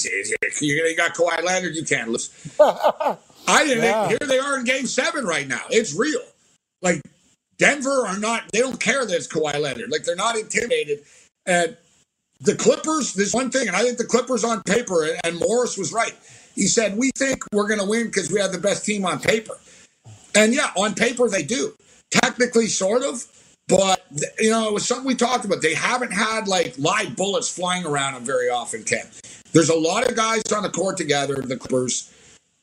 You 0.60 0.96
got 0.96 1.14
Kawhi 1.14 1.42
Leonard, 1.42 1.74
you 1.74 1.84
can't 1.84 2.08
lose. 2.08 2.30
I 3.50 3.64
didn't 3.64 3.84
Yeah. 3.84 4.08
here 4.08 4.18
they 4.26 4.38
are 4.38 4.58
in 4.58 4.64
game 4.64 4.86
seven 4.86 5.24
right 5.24 5.46
now. 5.46 5.62
It's 5.70 5.94
real. 5.94 6.22
Like, 6.82 7.02
Denver 7.58 8.06
are 8.06 8.18
not, 8.18 8.50
they 8.52 8.60
don't 8.60 8.80
care 8.80 9.04
that 9.04 9.14
it's 9.14 9.26
Kawhi 9.26 9.60
Leonard. 9.60 9.90
Like, 9.90 10.04
they're 10.04 10.16
not 10.16 10.36
intimidated. 10.36 11.00
And 11.46 11.76
the 12.40 12.54
Clippers, 12.54 13.12
there's 13.14 13.34
one 13.34 13.50
thing, 13.50 13.68
and 13.68 13.76
I 13.76 13.82
think 13.82 13.98
the 13.98 14.04
Clippers 14.04 14.44
on 14.44 14.62
paper, 14.62 15.04
and, 15.04 15.20
and 15.24 15.38
Morris 15.38 15.76
was 15.76 15.92
right. 15.92 16.14
He 16.54 16.66
said, 16.66 16.96
We 16.96 17.10
think 17.16 17.44
we're 17.52 17.68
going 17.68 17.80
to 17.80 17.86
win 17.86 18.06
because 18.06 18.30
we 18.30 18.40
have 18.40 18.52
the 18.52 18.58
best 18.58 18.84
team 18.84 19.04
on 19.04 19.20
paper. 19.20 19.54
And 20.34 20.54
yeah, 20.54 20.70
on 20.76 20.94
paper, 20.94 21.28
they 21.28 21.42
do. 21.42 21.74
Technically, 22.10 22.66
sort 22.66 23.02
of. 23.02 23.24
But, 23.68 24.04
you 24.40 24.50
know, 24.50 24.66
it 24.66 24.72
was 24.74 24.86
something 24.86 25.06
we 25.06 25.14
talked 25.14 25.44
about. 25.44 25.62
They 25.62 25.74
haven't 25.74 26.12
had 26.12 26.48
like 26.48 26.74
live 26.76 27.14
bullets 27.14 27.48
flying 27.48 27.84
around 27.86 28.14
them 28.14 28.24
very 28.24 28.48
often, 28.48 28.82
Ken. 28.82 29.06
There's 29.52 29.68
a 29.68 29.78
lot 29.78 30.08
of 30.08 30.16
guys 30.16 30.42
on 30.54 30.62
the 30.64 30.70
court 30.70 30.96
together, 30.96 31.36
the 31.36 31.56
Clippers, 31.56 32.12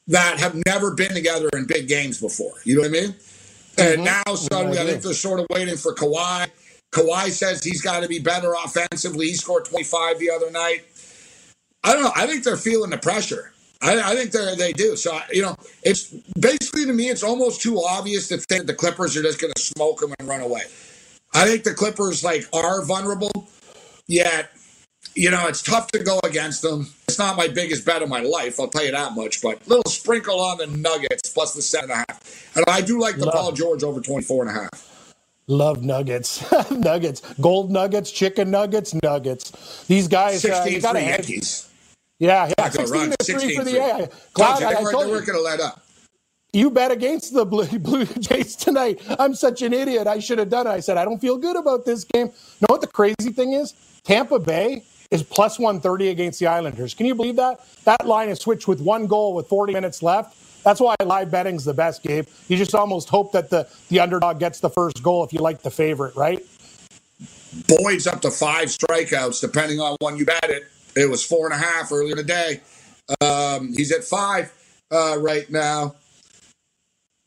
that 0.08 0.40
have 0.40 0.56
never 0.66 0.94
been 0.94 1.14
together 1.14 1.50
in 1.54 1.66
big 1.66 1.88
games 1.88 2.20
before. 2.20 2.54
You 2.64 2.76
know 2.76 2.82
what 2.82 2.90
I 2.90 2.92
mean? 2.92 3.16
And 3.78 4.02
mm-hmm. 4.02 4.04
now 4.04 4.36
suddenly, 4.36 4.80
I 4.80 4.86
think 4.86 5.02
they're 5.02 5.14
sort 5.14 5.40
of 5.40 5.48
waiting 5.50 5.78
for 5.78 5.94
Kawhi. 5.94 6.50
Kawhi 6.92 7.30
says 7.30 7.64
he's 7.64 7.82
got 7.82 8.02
to 8.02 8.08
be 8.08 8.20
better 8.20 8.54
offensively. 8.54 9.28
He 9.28 9.34
scored 9.34 9.66
25 9.66 10.20
the 10.20 10.32
other 10.32 10.50
night. 10.50 10.86
I 11.84 11.94
don't 11.94 12.04
know. 12.04 12.12
I 12.16 12.26
think 12.26 12.44
they're 12.44 12.58
feeling 12.58 12.90
the 12.90 12.98
pressure. 12.98 13.52
I, 13.82 14.12
I 14.12 14.16
think 14.16 14.32
they 14.32 14.56
they 14.56 14.74
do. 14.74 14.96
So 14.96 15.20
you 15.32 15.44
know, 15.44 15.56
it's 15.84 16.06
basically 16.40 16.86
to 16.86 16.94
me, 16.94 17.10
it's 17.10 17.24
almost 17.24 17.62
too 17.62 17.80
obvious 17.80 18.28
to 18.30 18.38
think 18.38 18.66
the 18.66 18.74
Clippers 18.74 19.16
are 19.16 19.22
just 19.22 19.40
going 19.40 19.54
to 19.56 19.62
smoke 19.62 20.00
them 20.00 20.14
and 20.20 20.28
run 20.28 20.42
away. 20.42 20.64
I 21.34 21.46
think 21.46 21.64
the 21.64 21.74
Clippers 21.74 22.24
like 22.24 22.46
are 22.54 22.84
vulnerable, 22.84 23.48
yet 24.08 24.50
you 25.18 25.32
know 25.32 25.48
it's 25.48 25.62
tough 25.64 25.88
to 25.92 26.00
go 26.04 26.20
against 26.24 26.62
them. 26.62 26.88
It's 27.08 27.18
not 27.18 27.36
my 27.36 27.48
biggest 27.48 27.86
bet 27.86 28.02
of 28.02 28.10
my 28.10 28.22
life, 28.22 28.60
I'll 28.60 28.68
tell 28.68 28.86
you 28.86 28.92
that 28.92 29.14
much. 29.14 29.42
But 29.42 29.68
little 29.68 29.90
sprinkle 29.92 30.40
on 30.40 30.58
the 30.60 30.68
Nuggets 30.68 31.30
plus 31.34 31.54
the 31.54 31.62
seven 31.62 31.90
and 31.92 32.04
a 32.08 32.14
half, 32.14 32.56
and 32.56 32.64
I 32.68 32.82
do 32.82 33.00
like 33.00 33.18
the 33.18 33.26
Love 33.26 33.34
Paul. 33.34 33.52
George 33.54 33.84
over 33.84 34.00
24 34.00 34.48
and 34.48 34.58
a 34.58 34.62
half. 34.62 35.14
Love 35.48 35.82
nuggets, 35.84 36.44
nuggets, 36.72 37.22
gold 37.40 37.72
nuggets, 37.72 38.12
chicken 38.12 38.52
nuggets, 38.52 38.94
nuggets. 39.02 39.86
These 39.88 40.08
guys, 40.10 40.44
uh, 40.44 40.64
16 40.64 40.74
you 40.74 40.82
gotta 40.82 41.00
three 41.00 41.08
Yankees. 41.08 41.70
Yeah, 42.20 42.48
yeah, 42.48 42.54
Not 42.58 42.74
gonna 42.74 42.88
16 42.88 43.00
run, 43.00 43.10
to 43.12 43.40
3 43.40 43.56
for 43.56 43.64
the 43.64 43.72
16-3. 43.72 43.74
yeah. 43.74 44.06
Glad 44.34 44.60
you, 44.60 44.66
I, 44.66 44.70
they 44.70 44.80
I 44.80 44.82
weren't, 44.82 44.92
told 44.94 45.06
you, 45.08 45.12
weren't 45.14 45.26
going 45.28 45.38
to 45.38 45.44
let 45.44 45.60
up. 45.60 45.84
you 46.52 46.72
bet 46.72 46.92
against 46.92 47.34
the 47.34 47.46
Blue, 47.46 47.66
Blue 47.80 48.06
Jays 48.06 48.56
tonight. 48.56 49.00
I'm 49.20 49.36
such 49.36 49.62
an 49.62 49.72
idiot. 49.72 50.08
I 50.08 50.20
should 50.20 50.40
have 50.40 50.50
done 50.50 50.68
it. 50.68 50.72
I 50.72 50.80
said, 50.80 50.98
I 50.98 51.06
don't 51.06 51.20
feel 51.20 51.38
good 51.38 51.56
about 51.56 51.86
this 51.86 52.04
game. 52.04 52.28
Know 52.28 52.68
what 52.68 52.82
the 52.82 52.88
crazy 52.88 53.32
thing 53.32 53.54
is? 53.54 53.74
Tampa 54.04 54.40
Bay 54.40 54.84
is 55.12 55.24
plus 55.24 55.58
130 55.60 56.10
against 56.10 56.40
the 56.40 56.48
Islanders. 56.48 56.94
Can 56.94 57.06
you 57.06 57.16
believe 57.16 57.36
that? 57.38 57.60
That 57.86 58.06
line 58.06 58.30
is 58.30 58.40
switched 58.40 58.68
with 58.68 58.82
one 58.82 59.08
goal 59.08 59.34
with 59.34 59.48
40 59.48 59.74
minutes 59.74 60.04
left. 60.04 60.36
That's 60.64 60.82
why 60.82 60.96
live 61.06 61.32
betting's 61.32 61.64
the 61.64 61.74
best, 61.74 62.04
Gabe. 62.04 62.28
You 62.50 62.58
just 62.58 62.76
almost 62.76 63.08
hope 63.10 63.32
that 63.32 63.50
the, 63.50 63.68
the 63.90 64.00
underdog 64.02 64.40
gets 64.40 64.60
the 64.60 64.70
first 64.70 65.02
goal 65.02 65.24
if 65.24 65.32
you 65.32 65.40
like 65.40 65.62
the 65.62 65.72
favorite, 65.72 66.16
right? 66.16 66.44
Boyd's 67.68 68.06
up 68.06 68.22
to 68.22 68.32
five 68.32 68.68
strikeouts, 68.68 69.40
depending 69.40 69.80
on 69.80 69.96
when 70.02 70.18
you 70.18 70.26
bet 70.26 70.44
it. 70.50 70.64
It 70.96 71.10
was 71.10 71.24
four 71.24 71.46
and 71.50 71.54
a 71.54 71.58
half 71.64 71.92
earlier 71.92 72.12
in 72.12 72.18
the 72.18 72.24
day. 72.24 72.62
Um, 73.22 73.74
he's 73.74 73.92
at 73.92 74.04
five 74.04 74.52
uh, 74.92 75.18
right 75.20 75.50
now. 75.50 75.96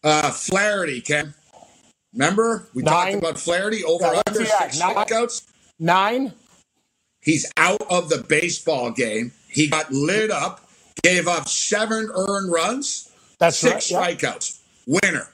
Uh, 0.04 0.30
Flaherty, 0.30 1.00
Ken. 1.00 1.34
Remember 2.12 2.68
we 2.74 2.82
Nine. 2.82 3.12
talked 3.12 3.14
about 3.22 3.38
Flaherty 3.38 3.84
over 3.84 4.04
Yeah, 4.04 4.22
under 4.26 4.44
six 4.44 4.78
Nine? 4.78 4.94
strikeouts. 4.96 5.46
Nine. 5.78 6.32
He's 7.22 7.50
out 7.56 7.82
of 7.90 8.08
the 8.08 8.24
baseball 8.28 8.90
game. 8.90 9.32
He 9.48 9.68
got 9.68 9.92
lit 9.92 10.30
up, 10.30 10.68
gave 11.02 11.28
up 11.28 11.48
seven 11.48 12.10
earned 12.14 12.52
runs, 12.52 13.10
That's 13.38 13.56
six 13.56 13.92
right, 13.92 14.18
strikeouts. 14.18 14.60
Winner. 14.86 15.28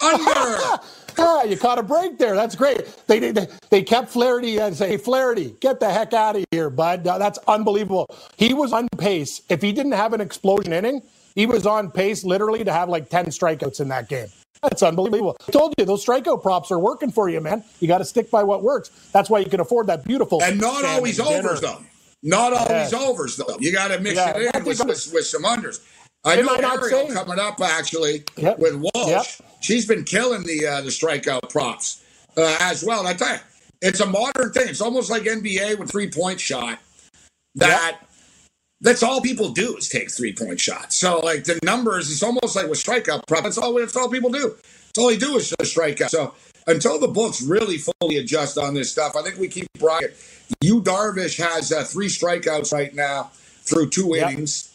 Under. 0.00 0.24
Ah, 1.16 1.44
you 1.44 1.56
caught 1.56 1.78
a 1.78 1.82
break 1.84 2.18
there. 2.18 2.34
That's 2.34 2.56
great. 2.56 2.92
They 3.06 3.20
they, 3.30 3.46
they 3.70 3.82
kept 3.82 4.08
Flaherty 4.08 4.58
and 4.58 4.76
say, 4.76 4.88
hey, 4.88 4.96
Flaherty, 4.96 5.54
get 5.60 5.78
the 5.78 5.88
heck 5.88 6.12
out 6.12 6.34
of 6.34 6.44
here, 6.50 6.70
bud. 6.70 7.04
That's 7.04 7.38
unbelievable. 7.46 8.08
He 8.36 8.52
was 8.52 8.72
on 8.72 8.88
pace. 8.98 9.40
If 9.48 9.62
he 9.62 9.70
didn't 9.70 9.92
have 9.92 10.12
an 10.12 10.20
explosion 10.20 10.72
inning, 10.72 11.02
he 11.34 11.46
was 11.46 11.66
on 11.66 11.90
pace 11.92 12.24
literally 12.24 12.64
to 12.64 12.72
have 12.72 12.88
like 12.88 13.10
10 13.10 13.26
strikeouts 13.26 13.80
in 13.80 13.88
that 13.88 14.08
game. 14.08 14.26
That's 14.64 14.82
unbelievable. 14.82 15.36
I 15.46 15.52
told 15.52 15.74
you, 15.78 15.84
those 15.84 16.04
strikeout 16.04 16.42
props 16.42 16.70
are 16.70 16.78
working 16.78 17.10
for 17.10 17.28
you, 17.28 17.40
man. 17.40 17.62
You 17.80 17.88
got 17.88 17.98
to 17.98 18.04
stick 18.04 18.30
by 18.30 18.42
what 18.42 18.62
works. 18.62 18.90
That's 19.12 19.28
why 19.30 19.38
you 19.40 19.46
can 19.46 19.60
afford 19.60 19.86
that 19.88 20.04
beautiful. 20.04 20.42
And 20.42 20.60
not 20.60 20.84
always 20.84 21.18
dinner. 21.18 21.38
overs, 21.48 21.60
though. 21.60 21.78
Not 22.22 22.52
always 22.54 22.90
Yeah. 22.92 22.98
overs, 22.98 23.36
though. 23.36 23.56
You 23.60 23.72
got 23.72 23.88
to 23.88 24.00
mix 24.00 24.16
Yeah, 24.16 24.36
it 24.36 24.54
in 24.56 24.64
with, 24.64 24.78
with, 24.84 25.10
with 25.12 25.26
some 25.26 25.42
unders. 25.42 25.80
I 26.24 26.40
know 26.40 26.54
Ariel 26.54 27.08
coming 27.12 27.38
up 27.38 27.60
actually 27.60 28.24
Yep. 28.38 28.58
with 28.58 28.74
Walsh. 28.76 29.08
Yep. 29.08 29.26
She's 29.60 29.86
been 29.86 30.04
killing 30.04 30.42
the 30.42 30.66
uh, 30.66 30.80
the 30.80 30.88
strikeout 30.88 31.50
props 31.50 32.02
uh, 32.38 32.56
as 32.60 32.82
well. 32.82 33.00
And 33.00 33.08
I 33.08 33.12
tell 33.12 33.34
you, 33.34 33.40
it's 33.82 34.00
a 34.00 34.06
modern 34.06 34.50
thing. 34.52 34.68
It's 34.68 34.80
almost 34.80 35.10
like 35.10 35.24
NBA 35.24 35.78
with 35.78 35.90
three 35.90 36.10
point 36.10 36.40
shot. 36.40 36.78
That 37.56 38.00
that's 38.84 39.02
all 39.02 39.20
people 39.22 39.48
do 39.48 39.76
is 39.76 39.88
take 39.88 40.10
three 40.10 40.34
point 40.34 40.60
shots. 40.60 40.96
So 40.96 41.18
like 41.20 41.44
the 41.44 41.58
numbers, 41.64 42.10
it's 42.10 42.22
almost 42.22 42.54
like 42.54 42.68
with 42.68 42.78
strikeout 42.78 43.26
prop. 43.26 43.42
That's 43.44 43.58
all. 43.58 43.74
That's 43.74 43.96
all 43.96 44.10
people 44.10 44.30
do. 44.30 44.50
That's 44.50 44.98
all 44.98 45.08
they 45.08 45.16
do 45.16 45.36
is 45.36 45.48
just 45.48 45.70
strike 45.72 45.96
strikeout. 45.96 46.10
So 46.10 46.34
until 46.66 47.00
the 47.00 47.08
books 47.08 47.42
really 47.42 47.78
fully 47.78 48.18
adjust 48.18 48.58
on 48.58 48.74
this 48.74 48.92
stuff, 48.92 49.16
I 49.16 49.22
think 49.22 49.38
we 49.38 49.48
keep 49.48 49.66
rocking. 49.80 50.10
You 50.60 50.82
Darvish 50.82 51.42
has 51.42 51.72
uh, 51.72 51.82
three 51.82 52.08
strikeouts 52.08 52.72
right 52.72 52.94
now 52.94 53.30
through 53.62 53.88
two 53.88 54.14
Yep. 54.14 54.30
innings, 54.30 54.70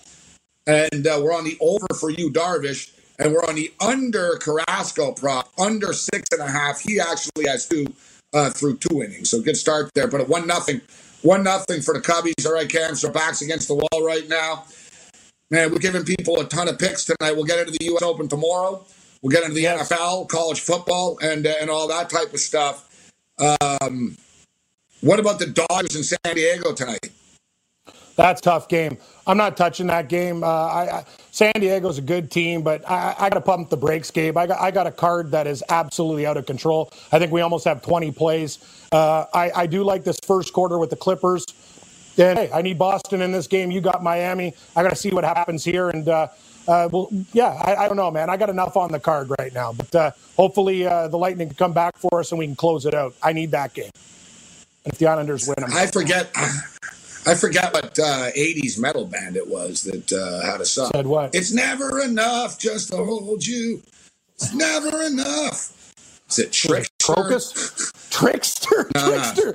and 0.66 1.06
uh, 1.06 1.22
we're 1.24 1.34
on 1.34 1.44
the 1.44 1.58
over 1.62 1.86
for 2.00 2.10
you 2.10 2.32
Darvish, 2.32 2.92
and 3.20 3.32
we're 3.32 3.46
on 3.46 3.56
the 3.56 3.72
under 3.80 4.38
Carrasco 4.42 5.12
prop 5.14 5.50
under 5.60 5.94
six 5.94 6.28
and 6.32 6.42
a 6.42 6.52
half. 6.52 6.82
He 6.82 7.00
actually 7.00 7.48
has 7.48 7.68
two 7.68 7.94
uh, 8.34 8.50
through 8.50 8.78
two 8.78 9.04
innings, 9.04 9.30
so 9.30 9.40
good 9.40 9.56
start 9.58 9.92
there. 9.94 10.08
But 10.08 10.22
at 10.22 10.30
one 10.30 10.48
nothing, 10.48 10.82
one 11.22 11.44
nothing 11.44 11.82
for 11.82 11.94
the 11.94 12.02
Cubbies. 12.02 12.46
All 12.46 12.54
right, 12.54 12.70
Cam. 12.70 12.96
So 12.96 13.10
backs 13.12 13.42
against 13.42 13.68
the 13.68 13.76
wall 13.76 14.06
right 14.06 14.28
now. 14.28 14.66
Man, 15.52 15.72
we're 15.72 15.80
giving 15.80 16.04
people 16.04 16.40
a 16.40 16.46
ton 16.46 16.68
of 16.68 16.78
picks 16.78 17.06
tonight. 17.06 17.32
We'll 17.34 17.44
get 17.46 17.60
into 17.60 17.72
the 17.72 17.86
U.S. 17.86 18.04
Open 18.04 18.28
tomorrow. 18.28 18.86
We'll 19.22 19.32
get 19.32 19.44
into 19.44 19.56
the 19.56 19.62
Yes. 19.62 19.92
NFL, 19.92 20.30
college 20.30 20.62
football, 20.62 21.18
and 21.22 21.46
uh, 21.48 21.54
and 21.60 21.70
all 21.70 21.88
that 21.88 22.10
type 22.10 22.34
of 22.34 22.40
stuff. 22.40 22.86
Um, 23.40 24.16
what 25.02 25.20
about 25.20 25.40
the 25.40 25.48
Dodgers 25.48 25.96
in 25.96 26.04
San 26.04 26.36
Diego 26.36 26.74
tonight? 26.74 27.12
That's 28.20 28.42
tough 28.42 28.68
game. 28.68 28.98
I'm 29.26 29.38
not 29.38 29.56
touching 29.56 29.88
that 29.88 30.10
game. 30.10 30.44
Uh, 30.44 30.48
I, 30.48 30.98
I, 30.98 31.06
San 31.32 31.54
Diego's 31.56 32.00
a 32.00 32.02
good 32.02 32.30
team, 32.30 32.64
but 32.64 32.84
I, 32.90 33.16
I 33.18 33.30
got 33.30 33.36
to 33.36 33.42
pump 33.42 33.70
the 33.70 33.78
brakes, 33.78 34.12
Gabe. 34.12 34.36
I 34.36 34.46
got, 34.46 34.60
I 34.60 34.72
got 34.72 34.88
a 34.88 34.92
card 34.92 35.32
that 35.32 35.48
is 35.48 35.64
absolutely 35.70 36.26
out 36.26 36.36
of 36.36 36.46
control. 36.46 36.92
I 37.14 37.20
think 37.20 37.32
we 37.32 37.40
almost 37.40 37.64
have 37.64 37.82
20 37.82 38.12
plays. 38.12 38.60
Uh, 38.92 39.24
I, 39.34 39.52
I 39.56 39.68
do 39.68 39.86
like 39.86 40.04
this 40.04 40.18
first 40.22 40.52
quarter 40.52 40.78
with 40.78 40.90
the 40.90 40.98
Clippers. 40.98 41.46
Then, 42.18 42.36
hey, 42.36 42.50
I 42.54 42.62
need 42.62 42.78
Boston 42.78 43.22
in 43.22 43.32
this 43.32 43.48
game. 43.48 43.72
You 43.72 43.80
got 43.80 44.04
Miami. 44.04 44.54
I 44.76 44.84
got 44.84 44.90
to 44.90 44.98
see 44.98 45.12
what 45.12 45.24
happens 45.24 45.64
here. 45.64 45.90
And, 45.90 46.06
uh, 46.10 46.28
uh, 46.68 46.90
well, 46.92 47.08
yeah, 47.32 47.58
I, 47.64 47.86
I 47.86 47.88
don't 47.88 47.96
know, 47.96 48.12
man. 48.12 48.30
I 48.30 48.36
got 48.36 48.50
enough 48.50 48.76
on 48.76 48.92
the 48.92 49.00
card 49.00 49.32
right 49.40 49.54
now. 49.54 49.72
But 49.72 49.96
uh, 49.96 50.12
hopefully 50.36 50.86
uh, 50.86 51.08
the 51.08 51.18
Lightning 51.18 51.48
can 51.48 51.56
come 51.56 51.72
back 51.72 51.96
for 51.96 52.20
us 52.20 52.34
and 52.34 52.40
we 52.40 52.48
can 52.48 52.58
close 52.58 52.86
it 52.86 52.94
out. 52.94 53.16
I 53.24 53.32
need 53.32 53.52
that 53.52 53.74
game. 53.74 53.92
And 54.84 54.94
if 54.94 55.00
the 55.00 55.08
Islanders 55.08 55.48
win, 55.48 55.64
I'm 55.64 55.72
I 55.72 55.86
forget. 55.86 56.36
I 57.28 57.36
forgot 57.36 57.74
what 57.74 57.98
uh, 58.00 58.32
'80s 58.32 58.80
metal 58.80 59.06
band 59.06 59.36
it 59.38 59.48
was 59.48 59.84
that 59.84 60.12
uh, 60.14 60.46
had 60.46 60.62
a 60.62 60.66
song. 60.66 60.92
Said 60.96 61.08
what? 61.08 61.36
It's 61.36 61.52
never 61.54 62.00
enough 62.02 62.60
just 62.60 62.90
to 62.92 62.98
hold 62.98 63.46
you. 63.46 63.82
It's 64.36 64.54
never 64.54 65.04
enough. 65.04 65.76
Is 66.30 66.40
it 66.40 66.52
Trickster? 66.54 66.90
Krokus? 67.14 67.92
Trickster? 68.12 68.90
No, 68.96 69.10
no. 69.12 69.18
Trickster? 69.18 69.54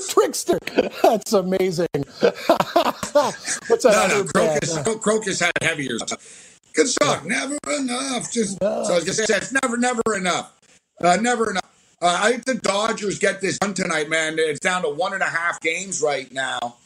Trickster. 0.10 0.58
That's 1.02 1.32
amazing. 1.32 1.88
What's 2.20 3.84
that 3.84 4.08
No, 4.08 4.18
no, 4.18 4.24
Krokus. 4.24 4.74
band? 4.84 5.00
Krokus 5.02 5.40
had 5.40 5.52
heavier 5.62 5.98
stuff. 5.98 6.58
Good 6.74 6.88
song. 6.88 7.28
Never 7.28 7.58
enough. 7.78 8.32
Just 8.32 8.58
so 8.60 8.66
I 8.66 8.94
was 8.96 9.04
gonna 9.04 9.14
say 9.14 9.36
it's 9.36 9.52
never, 9.62 9.76
never 9.76 10.02
enough. 10.16 10.52
Uh, 11.00 11.16
never 11.20 11.50
enough. 11.50 11.62
Uh, 12.02 12.18
I 12.22 12.30
think 12.32 12.44
the 12.44 12.54
Dodgers 12.56 13.18
get 13.18 13.40
this 13.40 13.58
done 13.58 13.74
tonight, 13.74 14.08
man. 14.08 14.36
It's 14.38 14.60
down 14.60 14.82
to 14.82 14.90
one 14.90 15.14
and 15.14 15.22
a 15.22 15.26
half 15.26 15.60
games 15.60 16.02
right 16.02 16.30
now. 16.32 16.76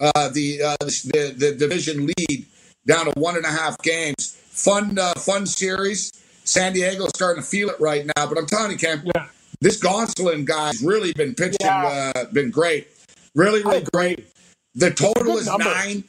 Uh, 0.00 0.28
the, 0.30 0.62
uh, 0.62 0.76
the 0.80 1.34
the 1.36 1.54
division 1.54 2.06
lead 2.06 2.46
down 2.86 3.06
to 3.06 3.12
one 3.20 3.36
and 3.36 3.44
a 3.44 3.50
half 3.50 3.76
games. 3.82 4.36
Fun 4.50 4.98
uh, 4.98 5.12
fun 5.14 5.44
series. 5.46 6.12
San 6.44 6.72
Diego's 6.72 7.10
starting 7.14 7.42
to 7.42 7.48
feel 7.48 7.68
it 7.68 7.78
right 7.78 8.06
now, 8.16 8.26
but 8.26 8.38
I'm 8.38 8.46
telling 8.46 8.70
you, 8.70 8.78
Cam, 8.78 9.02
Yeah. 9.14 9.26
this 9.60 9.78
Gonsolin 9.78 10.46
guy's 10.46 10.80
really 10.82 11.12
been 11.12 11.34
pitching, 11.34 11.58
Yeah. 11.60 12.12
uh, 12.14 12.24
been 12.32 12.50
great, 12.50 12.88
really, 13.34 13.62
really 13.62 13.84
great. 13.92 14.26
The 14.74 14.90
total 14.90 15.36
is 15.36 15.46
number. 15.46 15.64
nine. 15.64 16.04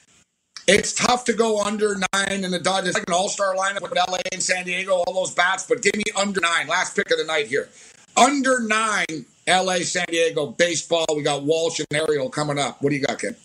It's 0.66 0.94
tough 0.94 1.26
to 1.26 1.34
go 1.34 1.62
under 1.62 1.98
nine 2.14 2.44
in 2.46 2.52
the 2.52 2.60
Dodgers. 2.60 2.94
Like 2.94 3.04
an 3.08 3.14
all-star 3.14 3.56
lineup 3.56 3.82
with 3.82 3.96
LA 3.98 4.20
and 4.32 4.42
San 4.42 4.64
Diego, 4.66 4.94
all 5.06 5.14
those 5.14 5.34
bats, 5.34 5.66
but 5.68 5.82
give 5.82 5.96
me 5.96 6.04
under 6.16 6.40
nine. 6.40 6.68
Last 6.68 6.96
pick 6.96 7.12
of 7.12 7.18
the 7.18 7.26
night 7.26 7.48
here. 7.48 7.68
Under 8.20 8.60
nine, 8.62 9.26
LA, 9.48 9.80
San 9.80 10.06
Diego, 10.10 10.48
baseball. 10.48 11.06
We 11.16 11.24
got 11.24 11.44
Walsh 11.44 11.80
and 11.80 11.88
Ariel 11.94 12.30
coming 12.30 12.60
up. 12.60 12.82
What 12.82 12.90
do 12.90 12.96
you 12.96 13.06
got, 13.06 13.20
Ken? 13.20 13.36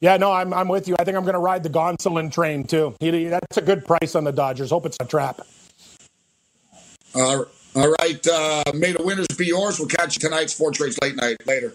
Yeah, 0.00 0.16
no, 0.16 0.32
I'm, 0.32 0.52
I'm 0.54 0.68
with 0.68 0.88
you. 0.88 0.96
I 0.98 1.04
think 1.04 1.16
I'm 1.16 1.24
going 1.24 1.34
to 1.34 1.40
ride 1.40 1.62
the 1.62 1.70
Gonsolin 1.70 2.32
train 2.32 2.64
too. 2.64 2.94
He, 3.00 3.26
that's 3.26 3.58
a 3.58 3.62
good 3.62 3.84
price 3.84 4.14
on 4.14 4.24
the 4.24 4.32
Dodgers. 4.32 4.70
Hope 4.70 4.86
it's 4.86 4.96
a 4.98 5.04
trap. 5.04 5.42
Uh, 7.14 7.44
all 7.74 7.94
right. 8.00 8.26
Uh, 8.26 8.62
may 8.74 8.92
the 8.92 9.02
winners 9.02 9.26
be 9.36 9.46
yours. 9.46 9.78
We'll 9.78 9.88
catch 9.88 10.16
you 10.16 10.20
tonight. 10.20 10.46
SportsGrid 10.46 11.00
late 11.02 11.16
night 11.16 11.36
later. 11.46 11.74